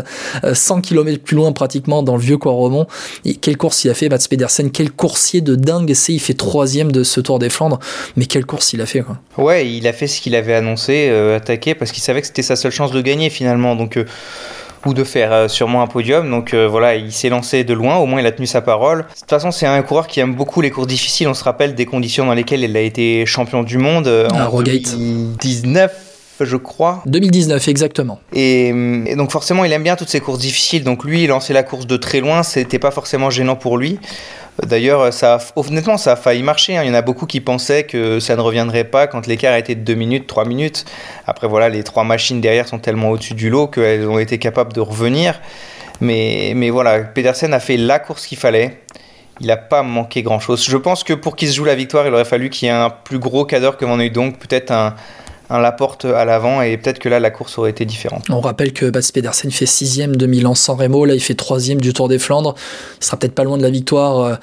100 0.51 0.77
euh, 0.77 0.81
km 0.81 1.21
plus 1.21 1.35
loin 1.35 1.51
pratiquement 1.51 2.01
dans 2.01 2.15
le 2.15 2.21
vieux 2.21 2.39
Quaromont. 2.39 2.87
Et 3.25 3.35
quelle 3.35 3.57
course 3.57 3.85
il 3.85 3.91
a 3.91 3.93
fait 3.93 4.09
Mats 4.09 4.25
Pedersen, 4.27 4.71
quel 4.71 4.91
coursier 4.91 5.41
de 5.41 5.53
dingue 5.53 5.93
c'est, 5.93 6.13
il 6.13 6.19
fait 6.19 6.33
troisième 6.33 6.91
de 6.91 7.03
ce 7.03 7.21
Tour 7.21 7.37
des 7.37 7.49
Flandres, 7.49 7.79
mais 8.15 8.25
quelle 8.25 8.47
course 8.47 8.73
il 8.73 8.81
a 8.81 8.87
fait 8.87 9.01
quoi. 9.01 9.19
Ouais, 9.37 9.69
il 9.69 9.85
a 9.87 9.93
fait 9.93 10.07
ce 10.07 10.19
qu'il 10.19 10.33
avait 10.33 10.55
annoncé, 10.55 11.09
euh, 11.09 11.37
attaquer 11.37 11.75
parce 11.75 11.91
qu'il 11.91 12.01
savait 12.01 12.21
que 12.21 12.27
c'était 12.27 12.41
sa 12.41 12.55
seule 12.55 12.71
chance 12.71 12.91
de 12.91 13.01
gagner 13.01 13.29
finalement 13.29 13.50
donc 13.57 13.97
euh, 13.97 14.05
ou 14.85 14.93
de 14.93 15.03
faire 15.03 15.31
euh, 15.31 15.47
sûrement 15.47 15.81
un 15.81 15.87
podium. 15.87 16.29
Donc 16.29 16.53
euh, 16.53 16.67
voilà, 16.67 16.95
il 16.95 17.11
s'est 17.11 17.29
lancé 17.29 17.63
de 17.63 17.73
loin, 17.73 17.97
au 17.97 18.05
moins 18.05 18.19
il 18.19 18.25
a 18.25 18.31
tenu 18.31 18.47
sa 18.47 18.61
parole. 18.61 18.99
De 18.99 19.19
toute 19.19 19.29
façon, 19.29 19.51
c'est 19.51 19.67
un 19.67 19.81
coureur 19.83 20.07
qui 20.07 20.19
aime 20.19 20.33
beaucoup 20.35 20.61
les 20.61 20.71
courses 20.71 20.87
difficiles. 20.87 21.27
On 21.27 21.33
se 21.33 21.43
rappelle 21.43 21.75
des 21.75 21.85
conditions 21.85 22.25
dans 22.25 22.33
lesquelles 22.33 22.63
il 22.63 22.75
a 22.75 22.81
été 22.81 23.25
champion 23.25 23.63
du 23.63 23.77
monde 23.77 24.07
en 24.07 24.61
2019 24.61 26.10
je 26.45 26.57
crois. 26.57 27.01
2019, 27.05 27.67
exactement. 27.67 28.19
Et, 28.33 28.73
donc 29.15 29.31
forcément, 29.31 29.65
il 29.65 29.71
aime 29.71 29.83
bien 29.83 29.95
toutes 29.95 30.09
ces 30.09 30.19
courses 30.19 30.39
difficiles. 30.39 30.83
Donc 30.83 31.03
lui, 31.03 31.25
lancer 31.27 31.53
la 31.53 31.63
course 31.63 31.87
de 31.87 31.97
très 31.97 32.19
loin, 32.19 32.43
c'était 32.43 32.79
pas 32.79 32.91
forcément 32.91 33.29
gênant 33.29 33.55
pour 33.55 33.77
lui. 33.77 33.99
D'ailleurs, 34.65 35.13
ça 35.13 35.39
honnêtement, 35.55 35.97
ça 35.97 36.13
a 36.13 36.15
failli 36.15 36.43
marcher. 36.43 36.77
Hein. 36.77 36.83
Il 36.83 36.87
y 36.87 36.91
en 36.91 36.95
a 36.95 37.01
beaucoup 37.01 37.25
qui 37.25 37.41
pensaient 37.41 37.83
que 37.83 38.19
ça 38.19 38.35
ne 38.35 38.41
reviendrait 38.41 38.83
pas 38.83 39.07
quand 39.07 39.25
l'écart 39.25 39.55
était 39.55 39.75
de 39.75 39.81
2 39.81 39.93
minutes, 39.95 40.27
3 40.27 40.45
minutes. 40.45 40.85
Après, 41.25 41.47
voilà, 41.47 41.69
les 41.69 41.83
trois 41.83 42.03
machines 42.03 42.41
derrière 42.41 42.67
sont 42.67 42.79
tellement 42.79 43.09
au-dessus 43.11 43.33
du 43.33 43.49
lot 43.49 43.67
qu'elles 43.67 44.07
ont 44.07 44.19
été 44.19 44.37
capables 44.37 44.73
de 44.73 44.81
revenir. 44.81 45.39
Mais, 46.01 46.53
mais 46.55 46.69
voilà, 46.69 46.99
Pedersen 46.99 47.53
a 47.53 47.59
fait 47.59 47.77
la 47.77 47.99
course 47.99 48.25
qu'il 48.25 48.37
fallait. 48.37 48.79
il 49.39 49.47
n'a 49.47 49.57
pas 49.57 49.83
manqué 49.83 50.23
grand-chose. 50.23 50.65
Je 50.67 50.77
pense 50.77 51.03
que 51.03 51.13
pour 51.13 51.35
qu'il 51.35 51.47
se 51.47 51.55
joue 51.55 51.63
la 51.63 51.75
victoire, 51.75 52.05
il 52.07 52.13
aurait 52.13 52.25
fallu 52.25 52.49
qu'il 52.49 52.67
y 52.67 52.71
ait 52.71 52.73
un 52.73 52.89
plus 52.89 53.19
gros 53.19 53.45
cadre 53.45 53.77
que 53.77 53.85
Van 53.85 53.97
donc 53.97 54.39
peut-être 54.39 54.71
un, 54.71 54.95
un 55.51 55.59
Laporte 55.59 56.05
à 56.05 56.23
l'avant 56.25 56.61
et 56.61 56.77
peut-être 56.77 56.99
que 56.99 57.09
là 57.09 57.19
la 57.19 57.29
course 57.29 57.57
aurait 57.57 57.71
été 57.71 57.85
différente. 57.85 58.25
On 58.29 58.39
rappelle 58.39 58.71
que 58.71 58.89
Bas 58.89 59.01
Pedersen 59.13 59.51
fait 59.51 59.65
sixième 59.65 60.15
de 60.15 60.25
Milan 60.25 60.55
San 60.55 60.79
Remo, 60.79 61.05
là 61.05 61.13
il 61.13 61.19
fait 61.19 61.35
troisième 61.35 61.81
du 61.81 61.93
Tour 61.93 62.07
des 62.07 62.19
Flandres. 62.19 62.55
Il 63.01 63.05
sera 63.05 63.17
peut-être 63.17 63.35
pas 63.35 63.43
loin 63.43 63.57
de 63.57 63.63
la 63.63 63.69
victoire 63.69 64.19
euh, 64.19 64.35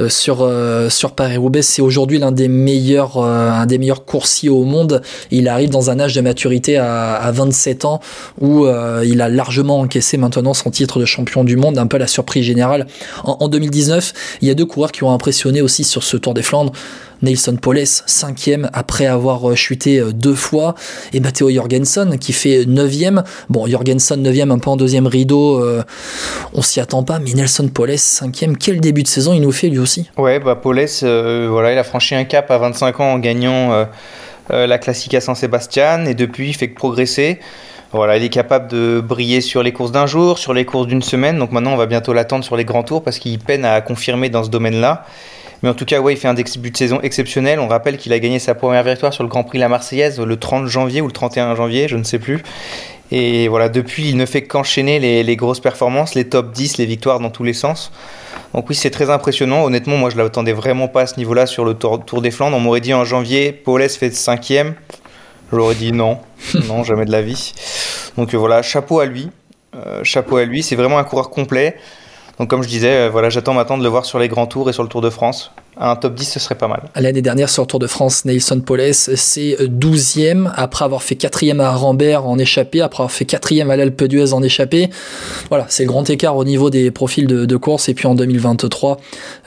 euh, 0.00 0.08
sur 0.08 0.38
euh, 0.40 0.88
sur 0.88 1.12
Paris-Roubaix. 1.12 1.62
C'est 1.62 1.82
aujourd'hui 1.82 2.18
l'un 2.18 2.32
des 2.32 2.48
meilleurs 2.48 3.14
coursiers 4.06 4.48
au 4.48 4.64
monde. 4.64 5.02
Il 5.30 5.48
arrive 5.48 5.70
dans 5.70 5.90
un 5.90 6.00
âge 6.00 6.14
de 6.14 6.20
maturité 6.22 6.78
à, 6.78 7.14
à 7.14 7.30
27 7.30 7.84
ans 7.84 8.00
où 8.40 8.66
il 9.02 9.20
a 9.20 9.28
largement 9.28 9.80
encaissé 9.80 10.16
maintenant 10.16 10.54
son 10.54 10.70
titre 10.70 10.98
de 10.98 11.04
champion 11.04 11.44
du 11.44 11.56
monde, 11.56 11.78
un 11.78 11.86
peu 11.86 11.98
la 11.98 12.06
surprise 12.06 12.44
générale. 12.44 12.86
En 13.24 13.48
2019, 13.48 14.12
il 14.40 14.48
y 14.48 14.50
a 14.50 14.54
deux 14.54 14.66
coureurs 14.66 14.92
qui 14.92 15.04
ont 15.04 15.12
impressionné 15.12 15.60
aussi 15.60 15.84
sur 15.84 16.02
ce 16.02 16.16
Tour 16.16 16.34
des 16.34 16.42
Flandres. 16.42 16.72
Nelson 17.24 17.56
Poles, 17.60 17.86
cinquième 17.86 18.70
après 18.72 19.06
avoir 19.06 19.50
euh, 19.50 19.54
chuté 19.54 19.98
euh, 19.98 20.12
deux 20.12 20.34
fois, 20.34 20.74
et 21.12 21.20
Matteo 21.20 21.50
Jorgensen 21.50 22.18
qui 22.18 22.32
fait 22.32 22.64
neuvième. 22.66 23.24
Bon, 23.48 23.66
Jorgensen 23.66 24.22
neuvième 24.22 24.50
un 24.50 24.58
peu 24.58 24.70
en 24.70 24.76
deuxième 24.76 25.06
rideau, 25.06 25.62
euh, 25.62 25.82
on 26.52 26.62
s'y 26.62 26.80
attend 26.80 27.02
pas, 27.02 27.18
mais 27.18 27.32
Nelson 27.32 27.68
Poles 27.68 27.98
cinquième, 27.98 28.56
quel 28.56 28.80
début 28.80 29.02
de 29.02 29.08
saison 29.08 29.32
il 29.32 29.40
nous 29.40 29.52
fait 29.52 29.68
lui 29.68 29.78
aussi? 29.78 30.08
Ouais, 30.16 30.38
bah 30.38 30.54
Poles, 30.54 30.86
voilà, 31.02 31.72
il 31.72 31.78
a 31.78 31.84
franchi 31.84 32.14
un 32.14 32.24
cap 32.24 32.50
à 32.50 32.58
25 32.58 33.00
ans 33.00 33.12
en 33.14 33.18
gagnant 33.18 33.86
la 34.50 34.78
Classica 34.78 35.20
San 35.20 35.34
Sebastian, 35.34 36.06
et 36.06 36.14
depuis 36.14 36.50
il 36.50 36.54
fait 36.54 36.68
que 36.68 36.76
progresser. 36.76 37.40
Voilà, 37.92 38.16
il 38.16 38.24
est 38.24 38.28
capable 38.28 38.68
de 38.68 39.00
briller 39.00 39.40
sur 39.40 39.62
les 39.62 39.72
courses 39.72 39.92
d'un 39.92 40.06
jour, 40.06 40.36
sur 40.36 40.52
les 40.52 40.64
courses 40.64 40.88
d'une 40.88 41.02
semaine. 41.02 41.38
Donc 41.38 41.52
maintenant, 41.52 41.74
on 41.74 41.76
va 41.76 41.86
bientôt 41.86 42.12
l'attendre 42.12 42.44
sur 42.44 42.56
les 42.56 42.64
grands 42.64 42.82
tours 42.82 43.04
parce 43.04 43.20
qu'il 43.20 43.38
peine 43.38 43.64
à 43.64 43.80
confirmer 43.80 44.30
dans 44.30 44.42
ce 44.42 44.50
domaine-là. 44.50 45.06
Mais 45.64 45.70
en 45.70 45.74
tout 45.74 45.86
cas, 45.86 45.98
ouais, 45.98 46.12
il 46.12 46.18
fait 46.18 46.28
un 46.28 46.34
début 46.34 46.70
de 46.70 46.76
saison 46.76 47.00
exceptionnel. 47.00 47.58
On 47.58 47.68
rappelle 47.68 47.96
qu'il 47.96 48.12
a 48.12 48.18
gagné 48.18 48.38
sa 48.38 48.54
première 48.54 48.82
victoire 48.82 49.14
sur 49.14 49.22
le 49.22 49.30
Grand 49.30 49.44
Prix 49.44 49.56
La 49.56 49.70
Marseillaise 49.70 50.20
le 50.20 50.36
30 50.36 50.66
janvier 50.66 51.00
ou 51.00 51.06
le 51.06 51.12
31 51.12 51.54
janvier, 51.54 51.88
je 51.88 51.96
ne 51.96 52.02
sais 52.02 52.18
plus. 52.18 52.42
Et 53.10 53.48
voilà, 53.48 53.70
depuis, 53.70 54.10
il 54.10 54.18
ne 54.18 54.26
fait 54.26 54.42
qu'enchaîner 54.42 54.98
les, 54.98 55.36
grosses 55.36 55.60
performances, 55.60 56.14
les 56.14 56.28
top 56.28 56.52
10, 56.52 56.76
les 56.76 56.84
victoires 56.84 57.18
dans 57.18 57.30
tous 57.30 57.44
les 57.44 57.54
sens. 57.54 57.92
Donc 58.52 58.68
oui, 58.68 58.74
c'est 58.74 58.90
très 58.90 59.08
impressionnant. 59.08 59.64
Honnêtement, 59.64 59.96
moi, 59.96 60.10
je 60.10 60.18
ne 60.18 60.22
l'attendais 60.22 60.52
vraiment 60.52 60.86
pas 60.86 61.00
à 61.00 61.06
ce 61.06 61.16
niveau-là 61.16 61.46
sur 61.46 61.64
le 61.64 61.72
tour, 61.72 62.20
des 62.20 62.30
Flandres. 62.30 62.58
On 62.58 62.60
m'aurait 62.60 62.82
dit 62.82 62.92
en 62.92 63.06
janvier, 63.06 63.50
Paulès 63.50 63.96
fait 63.96 64.14
cinquième. 64.14 64.74
J'aurais 65.50 65.76
dit 65.76 65.92
non, 65.92 66.18
non, 66.68 66.84
jamais 66.84 67.06
de 67.06 67.10
la 67.10 67.22
vie. 67.22 67.54
Donc 68.18 68.34
voilà, 68.34 68.60
chapeau 68.60 69.00
à 69.00 69.06
lui. 69.06 69.30
Euh, 69.74 70.04
chapeau 70.04 70.36
à 70.36 70.44
lui, 70.44 70.62
c'est 70.62 70.76
vraiment 70.76 70.98
un 70.98 71.04
coureur 71.04 71.30
complet. 71.30 71.78
Donc 72.38 72.48
comme 72.48 72.62
je 72.62 72.68
disais, 72.68 73.06
euh, 73.06 73.10
voilà, 73.10 73.30
j'attends 73.30 73.54
maintenant 73.54 73.78
de 73.78 73.82
le 73.82 73.88
voir 73.88 74.04
sur 74.04 74.18
les 74.18 74.28
grands 74.28 74.46
tours 74.46 74.68
et 74.68 74.72
sur 74.72 74.82
le 74.82 74.88
Tour 74.88 75.00
de 75.00 75.10
France 75.10 75.52
un 75.76 75.96
top 75.96 76.14
10, 76.14 76.24
ce 76.24 76.40
serait 76.40 76.54
pas 76.54 76.68
mal. 76.68 76.84
L'année 76.94 77.22
dernière, 77.22 77.48
sur 77.48 77.62
le 77.62 77.66
Tour 77.66 77.80
de 77.80 77.86
France, 77.86 78.24
Nelson 78.24 78.60
Poles, 78.60 78.94
c'est 78.94 79.56
12e, 79.60 80.50
après 80.54 80.84
avoir 80.84 81.02
fait 81.02 81.16
4e 81.16 81.60
à 81.60 81.72
Rambert 81.72 82.26
en 82.26 82.38
échappé, 82.38 82.80
après 82.80 83.02
avoir 83.02 83.10
fait 83.10 83.24
4e 83.24 83.70
à 83.70 83.76
l'Alpe 83.76 84.04
d'Huez 84.04 84.32
en 84.32 84.42
échappé. 84.42 84.90
Voilà, 85.48 85.66
c'est 85.68 85.84
le 85.84 85.88
grand 85.88 86.08
écart 86.08 86.36
au 86.36 86.44
niveau 86.44 86.70
des 86.70 86.90
profils 86.90 87.26
de, 87.26 87.56
course. 87.56 87.88
Et 87.88 87.94
puis 87.94 88.06
en 88.06 88.14
2023, 88.14 88.98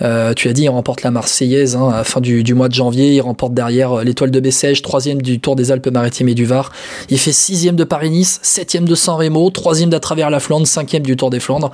euh, 0.02 0.34
tu 0.34 0.50
as 0.50 0.54
dit, 0.54 0.64
il 0.64 0.70
remporte 0.70 1.04
la 1.04 1.12
Marseillaise 1.12 1.76
hein, 1.76 1.90
à 1.90 1.98
la 1.98 2.04
fin 2.04 2.22
du, 2.22 2.54
mois 2.54 2.70
de 2.70 2.74
janvier. 2.74 3.14
Il 3.14 3.22
remporte 3.22 3.54
derrière 3.54 4.00
euh, 4.00 4.04
l'étoile 4.04 4.32
de 4.32 4.40
Bessèges, 4.40 4.82
3e 4.82 5.22
du 5.22 5.40
Tour 5.40 5.56
des 5.56 5.72
Alpes-Maritimes 5.72 6.30
et 6.30 6.36
du 6.36 6.46
Var. 6.46 6.72
Il 7.10 7.20
fait 7.20 7.32
6e 7.32 7.76
de 7.76 7.84
Paris-Nice, 7.84 8.42
7e 8.44 8.86
de 8.86 8.96
San 8.96 9.16
Remo, 9.16 9.50
3e 9.50 9.90
d'à 9.90 10.00
travers 10.00 10.30
la 10.30 10.40
Flandre, 10.40 10.66
5e 10.66 11.02
du 11.02 11.16
Tour 11.16 11.30
des 11.30 11.40
Flandres. 11.40 11.72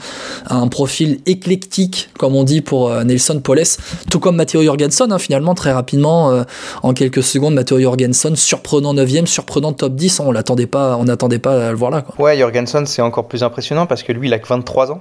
Un 0.50 0.68
profil 0.68 1.20
éclectique, 1.26 2.10
comme 2.18 2.36
on 2.36 2.44
dit 2.44 2.62
pour 2.62 2.90
euh, 2.90 3.04
Nelson 3.04 3.40
Poles, 3.42 3.64
tout 4.10 4.20
comme 4.20 4.36
Matteo 4.44 4.62
Jorgensen, 4.62 5.10
hein, 5.10 5.20
finalement, 5.20 5.56
très 5.56 5.72
rapidement, 5.72 6.32
euh, 6.32 6.44
en 6.82 6.94
quelques 6.94 7.24
secondes, 7.24 7.54
Matteo 7.54 7.80
Jorgensen, 7.80 8.36
surprenant 8.36 8.94
9ème, 8.94 9.26
surprenant 9.26 9.72
top 9.72 9.96
10, 9.96 10.20
on 10.20 10.34
l'attendait 10.34 10.68
pas, 10.68 10.98
on 10.98 11.06
n'attendait 11.06 11.40
pas 11.40 11.68
à 11.68 11.72
le 11.72 11.78
voir 11.78 11.92
là. 11.92 12.04
Ouais, 12.20 12.38
Jorgensen, 12.38 12.86
c'est 12.86 13.02
encore 13.02 13.30
plus 13.30 13.42
impressionnant 13.42 13.86
parce 13.86 14.04
que 14.04 14.12
lui, 14.12 14.28
il 14.28 14.34
a 14.34 14.40
que 14.40 14.48
23 14.48 14.92
ans. 14.92 15.00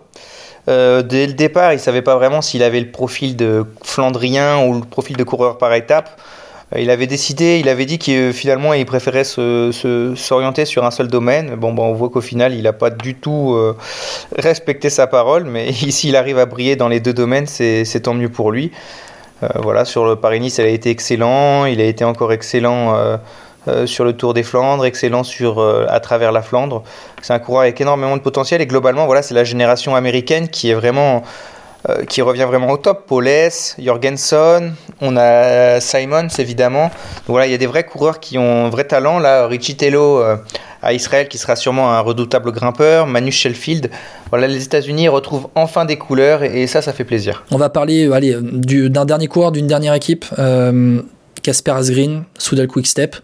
Euh, 0.68 1.02
dès 1.02 1.26
le 1.26 1.32
départ, 1.32 1.72
il 1.72 1.80
savait 1.80 2.02
pas 2.02 2.14
vraiment 2.14 2.40
s'il 2.40 2.62
avait 2.62 2.78
le 2.78 2.92
profil 2.92 3.34
de 3.34 3.64
Flandrien 3.82 4.64
ou 4.64 4.75
le 4.75 4.82
profil 4.82 5.16
de 5.16 5.25
coureur 5.25 5.58
par 5.58 5.75
étape. 5.75 6.20
Euh, 6.72 6.80
il 6.80 6.88
avait 6.88 7.08
décidé, 7.08 7.58
il 7.58 7.68
avait 7.68 7.84
dit 7.84 7.99
que 7.99 8.30
finalement 8.30 8.72
il 8.75 8.87
préférait 8.87 9.25
s'orienter 9.25 10.66
sur 10.66 10.84
un 10.84 10.92
seul 10.92 11.08
domaine. 11.08 11.56
Bon, 11.56 11.72
bon 11.72 11.87
on 11.87 11.94
voit 11.94 12.11
qu'au 12.11 12.20
final 12.20 12.54
il 12.54 12.62
n'a 12.62 12.72
pas 12.72 12.90
du 12.90 13.16
tout 13.16 13.58
respecté 14.38 14.88
sa 14.88 15.08
parole, 15.08 15.46
mais 15.46 15.68
ici 15.82 16.11
il 16.11 16.16
arrive 16.16 16.38
à 16.38 16.46
briller 16.46 16.76
dans 16.76 16.88
les 16.88 17.00
deux 17.00 17.12
domaines, 17.12 17.49
c'est 17.49 18.00
tant 18.04 18.14
mieux 18.14 18.28
pour 18.28 18.52
lui. 18.52 18.70
Euh, 19.42 19.48
voilà, 19.62 19.85
sur 19.85 20.05
le 20.05 20.16
Paris-Nice, 20.16 20.59
il 20.59 20.64
a 20.64 20.68
été 20.68 20.90
excellent. 20.90 21.66
Il 21.66 21.81
a 21.81 21.85
été 21.85 22.05
encore 22.05 22.33
excellent 22.33 22.94
euh, 22.94 23.16
euh, 23.68 23.87
sur 23.87 24.05
le 24.05 24.12
Tour 24.12 24.35
des 24.35 24.42
Flandres, 24.42 24.85
excellent 24.85 25.24
sur, 25.24 25.61
à 25.61 26.00
travers 26.00 26.33
la 26.33 26.42
Flandre. 26.42 26.83
C'est 27.22 27.33
un 27.33 27.38
coureur 27.38 27.62
avec 27.62 27.81
énormément 27.81 28.16
de 28.16 28.22
potentiel 28.22 28.61
et 28.61 28.66
globalement, 28.66 29.07
voilà, 29.07 29.22
c'est 29.22 29.35
la 29.35 29.44
génération 29.44 29.94
américaine 29.94 30.48
qui 30.48 30.70
est 30.70 30.74
vraiment 30.74 31.22
qui 32.09 32.22
revient 32.22 32.44
vraiment 32.44 32.70
au 32.70 32.76
top. 32.76 33.07
Paules, 33.09 33.50
Jorgensen, 33.76 34.72
on 35.00 35.16
a 35.16 35.81
Simons 35.81 36.28
évidemment. 36.38 36.92
Voilà, 37.26 37.46
il 37.46 37.50
y 37.50 37.57
a 37.57 37.59
des 37.59 37.66
vrais 37.66 37.83
coureurs 37.83 38.20
qui 38.20 38.38
ont 38.38 38.66
un 38.66 38.68
vrai 38.68 38.85
talent. 38.85 39.18
Là, 39.18 39.48
Richie 39.48 39.76
Tello 39.76 40.22
à 40.83 40.92
Israël, 40.92 41.29
qui 41.29 41.38
sera 41.38 41.57
sûrement 41.57 41.92
un 41.92 42.01
redoutable 42.01 42.51
grimpeur, 42.51 43.07
Manu 43.07 43.31
Sheffield. 43.31 43.90
Voilà, 44.31 44.49
les 44.49 44.64
États-Unis 44.64 45.09
retrouvent 45.09 45.49
enfin 45.55 45.85
des 45.85 45.97
couleurs 45.97 46.42
et, 46.42 46.66
ça, 46.66 46.83
ça 46.83 46.92
fait 46.92 47.05
plaisir. 47.05 47.45
On 47.51 47.57
va 47.57 47.71
parler 47.71 48.07
euh, 48.07 48.12
allez, 48.12 48.37
d'un 48.40 49.05
dernier 49.05 49.29
coureur, 49.29 49.53
d'une 49.53 49.68
dernière 49.68 49.95
équipe. 49.95 50.25
Casper 51.42 51.71
euh, 51.71 51.77
Asgreen, 51.77 52.25
Soudal 52.37 52.66
Quickstep 52.66 53.16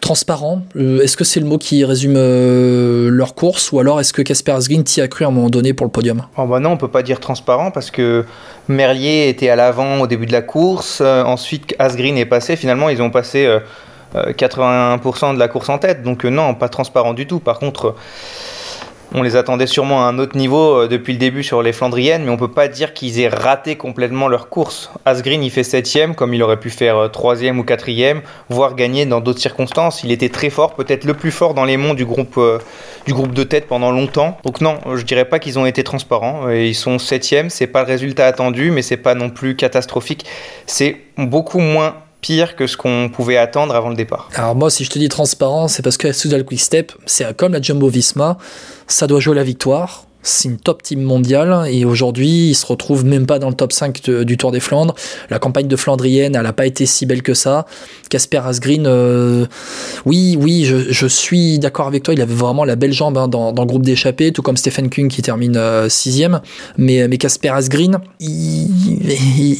transparent 0.00 0.62
euh, 0.74 1.00
Est-ce 1.00 1.16
que 1.16 1.22
c'est 1.22 1.38
le 1.38 1.46
mot 1.46 1.58
qui 1.58 1.84
résume 1.84 2.14
leur 2.14 3.36
course 3.36 3.70
ou 3.70 3.78
alors 3.78 4.00
est-ce 4.00 4.12
que 4.12 4.20
Casper 4.20 4.50
Asgreen 4.50 4.82
t'y 4.82 5.00
a 5.00 5.06
cru 5.06 5.24
à 5.24 5.28
un 5.28 5.30
moment 5.30 5.48
donné 5.48 5.74
pour 5.74 5.86
le 5.86 5.92
podium? 5.92 6.24
Oh 6.36 6.44
bah 6.44 6.58
Non, 6.58 6.70
on 6.70 6.76
peut 6.76 6.88
pas 6.88 7.04
dire 7.04 7.20
transparent 7.20 7.70
parce 7.70 7.92
que 7.92 8.24
Merlier 8.66 9.28
était 9.28 9.48
à 9.48 9.54
l'avant 9.54 10.00
au 10.00 10.08
début 10.08 10.26
de 10.26 10.32
la 10.32 10.42
course, 10.42 11.00
ensuite 11.00 11.76
Asgreen 11.78 12.18
est 12.18 12.26
passé, 12.26 12.56
finalement 12.56 12.88
ils 12.88 13.00
ont 13.00 13.10
passé 13.10 13.46
81% 14.14 15.34
de 15.34 15.38
la 15.38 15.48
course 15.48 15.68
en 15.68 15.78
tête. 15.78 16.02
Donc 16.02 16.24
euh, 16.24 16.30
non, 16.30 16.54
pas 16.54 16.68
transparent 16.68 17.14
du 17.14 17.26
tout. 17.26 17.40
Par 17.40 17.58
contre, 17.58 17.94
on 19.14 19.22
les 19.22 19.36
attendait 19.36 19.66
sûrement 19.66 20.06
à 20.06 20.08
un 20.08 20.18
autre 20.18 20.36
niveau 20.36 20.82
euh, 20.82 20.88
depuis 20.88 21.12
le 21.12 21.18
début 21.18 21.42
sur 21.42 21.62
les 21.62 21.72
Flandriennes, 21.72 22.24
mais 22.24 22.30
on 22.30 22.36
peut 22.36 22.50
pas 22.50 22.68
dire 22.68 22.94
qu'ils 22.94 23.20
aient 23.20 23.28
raté 23.28 23.76
complètement 23.76 24.28
leur 24.28 24.48
course. 24.48 24.90
Asgreen, 25.04 25.42
il 25.42 25.50
fait 25.50 25.64
7 25.64 26.14
comme 26.16 26.32
il 26.32 26.42
aurait 26.42 26.58
pu 26.58 26.70
faire 26.70 27.10
3 27.10 27.42
euh, 27.44 27.52
ou 27.52 27.62
4 27.62 27.86
voire 28.48 28.74
gagner 28.74 29.04
dans 29.04 29.20
d'autres 29.20 29.40
circonstances. 29.40 30.02
Il 30.04 30.12
était 30.12 30.30
très 30.30 30.50
fort, 30.50 30.74
peut-être 30.74 31.04
le 31.04 31.14
plus 31.14 31.30
fort 31.30 31.54
dans 31.54 31.64
les 31.64 31.76
monts 31.76 31.94
du 31.94 32.04
groupe, 32.04 32.40
du 33.06 33.12
groupe 33.12 33.34
de 33.34 33.44
tête 33.44 33.66
pendant 33.66 33.90
longtemps. 33.90 34.38
Donc 34.44 34.60
non, 34.60 34.78
je 34.94 35.02
dirais 35.02 35.26
pas 35.26 35.38
qu'ils 35.38 35.58
ont 35.58 35.66
été 35.66 35.84
transparents. 35.84 36.48
Ils 36.50 36.74
sont 36.74 36.98
7 36.98 37.50
c'est 37.50 37.66
pas 37.66 37.82
le 37.82 37.88
résultat 37.88 38.26
attendu, 38.26 38.70
mais 38.70 38.82
c'est 38.82 38.96
pas 38.96 39.14
non 39.14 39.30
plus 39.30 39.56
catastrophique. 39.56 40.24
C'est 40.66 40.96
beaucoup 41.18 41.60
moins 41.60 41.96
pire 42.22 42.56
que 42.56 42.66
ce 42.66 42.78
qu'on 42.78 43.10
pouvait 43.12 43.36
attendre 43.36 43.74
avant 43.74 43.90
le 43.90 43.96
départ. 43.96 44.30
Alors 44.34 44.54
moi, 44.54 44.70
si 44.70 44.84
je 44.84 44.90
te 44.90 44.98
dis 44.98 45.08
transparent, 45.10 45.68
c'est 45.68 45.82
parce 45.82 45.98
que 45.98 46.12
Soudal 46.12 46.44
Quick 46.44 46.60
Step, 46.60 46.92
c'est 47.04 47.36
comme 47.36 47.52
la 47.52 47.60
Jumbo 47.60 47.88
Visma, 47.88 48.38
ça 48.86 49.06
doit 49.06 49.20
jouer 49.20 49.34
la 49.34 49.44
victoire 49.44 50.06
c'est 50.22 50.48
une 50.48 50.58
top 50.58 50.82
team 50.82 51.02
mondiale 51.02 51.66
et 51.70 51.84
aujourd'hui 51.84 52.50
il 52.50 52.54
se 52.54 52.66
retrouve 52.66 53.04
même 53.04 53.26
pas 53.26 53.38
dans 53.38 53.48
le 53.48 53.54
top 53.54 53.72
5 53.72 54.10
du 54.24 54.36
Tour 54.36 54.52
des 54.52 54.60
Flandres. 54.60 54.94
La 55.30 55.38
campagne 55.38 55.68
de 55.68 55.76
Flandrienne 55.76 56.36
elle 56.36 56.46
a 56.46 56.52
pas 56.52 56.66
été 56.66 56.86
si 56.86 57.06
belle 57.06 57.22
que 57.22 57.34
ça. 57.34 57.66
Casper 58.08 58.42
Asgreen, 58.44 58.86
euh, 58.86 59.46
oui 60.04 60.36
oui 60.40 60.64
je, 60.64 61.06
suis 61.06 61.58
d'accord 61.58 61.86
avec 61.86 62.02
toi, 62.02 62.14
il 62.14 62.20
avait 62.20 62.34
vraiment 62.34 62.64
la 62.64 62.76
belle 62.76 62.92
jambe 62.92 63.18
hein, 63.18 63.28
dans, 63.28 63.52
le 63.52 63.66
groupe 63.66 63.82
d'échappés, 63.82 64.32
tout 64.32 64.42
comme 64.42 64.56
Stephen 64.56 64.88
Kung 64.88 65.08
qui 65.08 65.22
termine 65.22 65.54
6 65.54 65.58
euh, 65.58 65.88
sixième. 65.88 66.40
Mais, 66.78 67.06
mais 67.08 67.18
Casper 67.18 67.50
Asgreen, 67.50 67.98
il, 68.20 68.68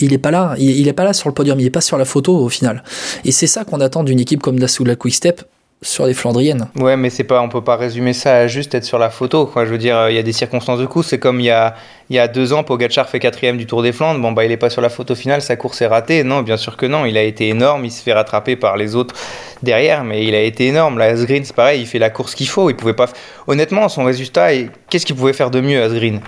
il, 0.01 0.13
est 0.13 0.19
pas 0.19 0.31
là, 0.31 0.55
il, 0.59 0.87
est 0.87 0.93
pas 0.93 1.05
là 1.05 1.13
sur 1.13 1.29
le 1.29 1.35
podium, 1.35 1.59
il 1.61 1.67
est 1.67 1.71
pas 1.71 1.81
sur 1.81 1.99
la 1.99 2.05
photo 2.05 2.37
au 2.37 2.49
final. 2.49 2.83
Et 3.25 3.33
c'est 3.33 3.47
ça 3.47 3.65
qu'on 3.65 3.81
attend 3.81 4.05
d'une 4.05 4.21
équipe 4.21 4.41
comme 4.41 4.59
la 4.59 4.69
Soula 4.69 4.97
Quick 4.97 5.15
Step 5.15 5.43
sur 5.83 6.07
les 6.07 6.15
Flandriennes. 6.15 6.69
Ouais, 6.79 6.97
mais 6.97 7.11
c'est 7.11 7.25
pas, 7.25 7.41
on 7.43 7.49
peut 7.49 7.63
pas 7.63 7.77
résumer 7.77 8.13
ça 8.13 8.37
à 8.37 8.47
juste 8.47 8.73
être 8.75 8.85
sur 8.85 9.01
la 9.01 9.11
photo. 9.11 9.47
Quoi. 9.47 9.65
Je 9.65 9.71
veux 9.71 9.79
dire, 9.79 10.09
il 10.09 10.15
y 10.15 10.19
a 10.19 10.23
des 10.23 10.33
circonstances 10.33 10.79
de 10.79 10.87
coup. 10.87 11.03
C'est 11.03 11.19
comme 11.19 11.41
il 11.41 11.47
y 11.47 11.51
a, 11.51 11.75
il 12.09 12.15
y 12.15 12.21
a 12.21 12.29
deux 12.29 12.53
ans, 12.53 12.63
Pogacar 12.63 13.09
fait 13.09 13.19
quatrième 13.19 13.57
du 13.57 13.67
Tour 13.67 13.83
des 13.83 13.93
Flandres. 13.93 14.21
Bon, 14.21 14.31
bah, 14.31 14.45
il 14.45 14.53
est 14.53 14.57
pas 14.57 14.71
sur 14.71 14.81
la 14.81 14.89
photo 14.89 15.17
finale, 15.17 15.43
sa 15.43 15.57
course 15.57 15.83
est 15.83 15.89
ratée. 15.89 16.23
Non, 16.23 16.43
bien 16.43 16.57
sûr 16.57 16.77
que 16.77 16.87
non. 16.87 17.05
Il 17.05 17.17
a 17.17 17.23
été 17.23 17.49
énorme. 17.49 17.85
Il 17.85 17.91
se 17.91 18.01
fait 18.01 18.13
rattraper 18.13 18.55
par 18.55 18.77
les 18.77 18.95
autres 18.95 19.17
derrière, 19.65 20.05
mais 20.05 20.25
il 20.25 20.37
a 20.37 20.43
été 20.43 20.69
énorme. 20.69 20.99
La 20.99 21.07
Asgreen, 21.07 21.45
c'est 21.45 21.57
pareil. 21.57 21.81
Il 21.81 21.87
fait 21.87 21.99
la 21.99 22.11
course 22.11 22.37
qu'il 22.37 22.49
faut. 22.49 22.71
Il 22.71 22.77
pouvait 22.77 22.95
pas. 22.95 23.09
Honnêtement, 23.49 23.89
son 23.89 24.05
résultat, 24.05 24.51
qu'est-ce 24.89 25.05
qu'il 25.05 25.17
pouvait 25.17 25.33
faire 25.33 25.51
de 25.51 25.61
mieux, 25.61 25.83
Asgreen 25.83 26.21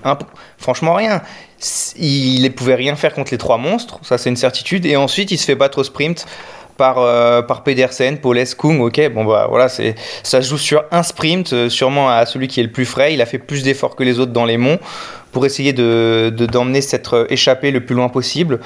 Franchement, 0.59 0.95
rien. 0.95 1.23
Il 1.97 2.43
ne 2.43 2.49
pouvait 2.49 2.75
rien 2.75 2.97
faire 2.97 3.15
contre 3.15 3.31
les 3.31 3.39
trois 3.39 3.59
monstres. 3.59 4.01
Ça, 4.03 4.19
c'est 4.19 4.31
une 4.31 4.37
certitude. 4.37 4.85
Et 4.85 4.97
ensuite, 4.97 5.31
il 5.31 5.39
se 5.39 5.45
fait 5.45 5.55
battre 5.55 5.79
au 5.79 5.85
sprint 5.85 6.27
par, 6.77 6.99
euh, 6.99 7.43
par 7.43 7.63
Pedersen, 7.63 8.19
Paul 8.19 8.43
Kung, 8.59 8.81
ok, 8.81 9.11
bon 9.13 9.25
bah 9.25 9.47
voilà, 9.49 9.69
c'est, 9.69 9.95
ça 10.23 10.41
joue 10.41 10.59
sur 10.59 10.85
un 10.91 11.03
sprint, 11.03 11.53
euh, 11.53 11.69
sûrement 11.69 12.11
à 12.11 12.27
celui 12.27 12.49
qui 12.49 12.61
est 12.61 12.65
le 12.65 12.71
plus 12.71 12.85
frais. 12.85 13.15
Il 13.15 13.23
a 13.23 13.27
fait 13.27 13.39
plus 13.39 13.63
d'efforts 13.63 13.97
que 13.97 14.03
les 14.03 14.19
autres 14.19 14.33
dans 14.33 14.45
les 14.45 14.57
monts 14.57 14.79
pour 15.33 15.47
essayer 15.47 15.73
de, 15.73 16.33
d'emmener 16.37 16.81
cette 16.81 17.09
échappée 17.29 17.71
le 17.71 17.85
plus 17.85 17.95
loin 17.95 18.09
possible. 18.09 18.61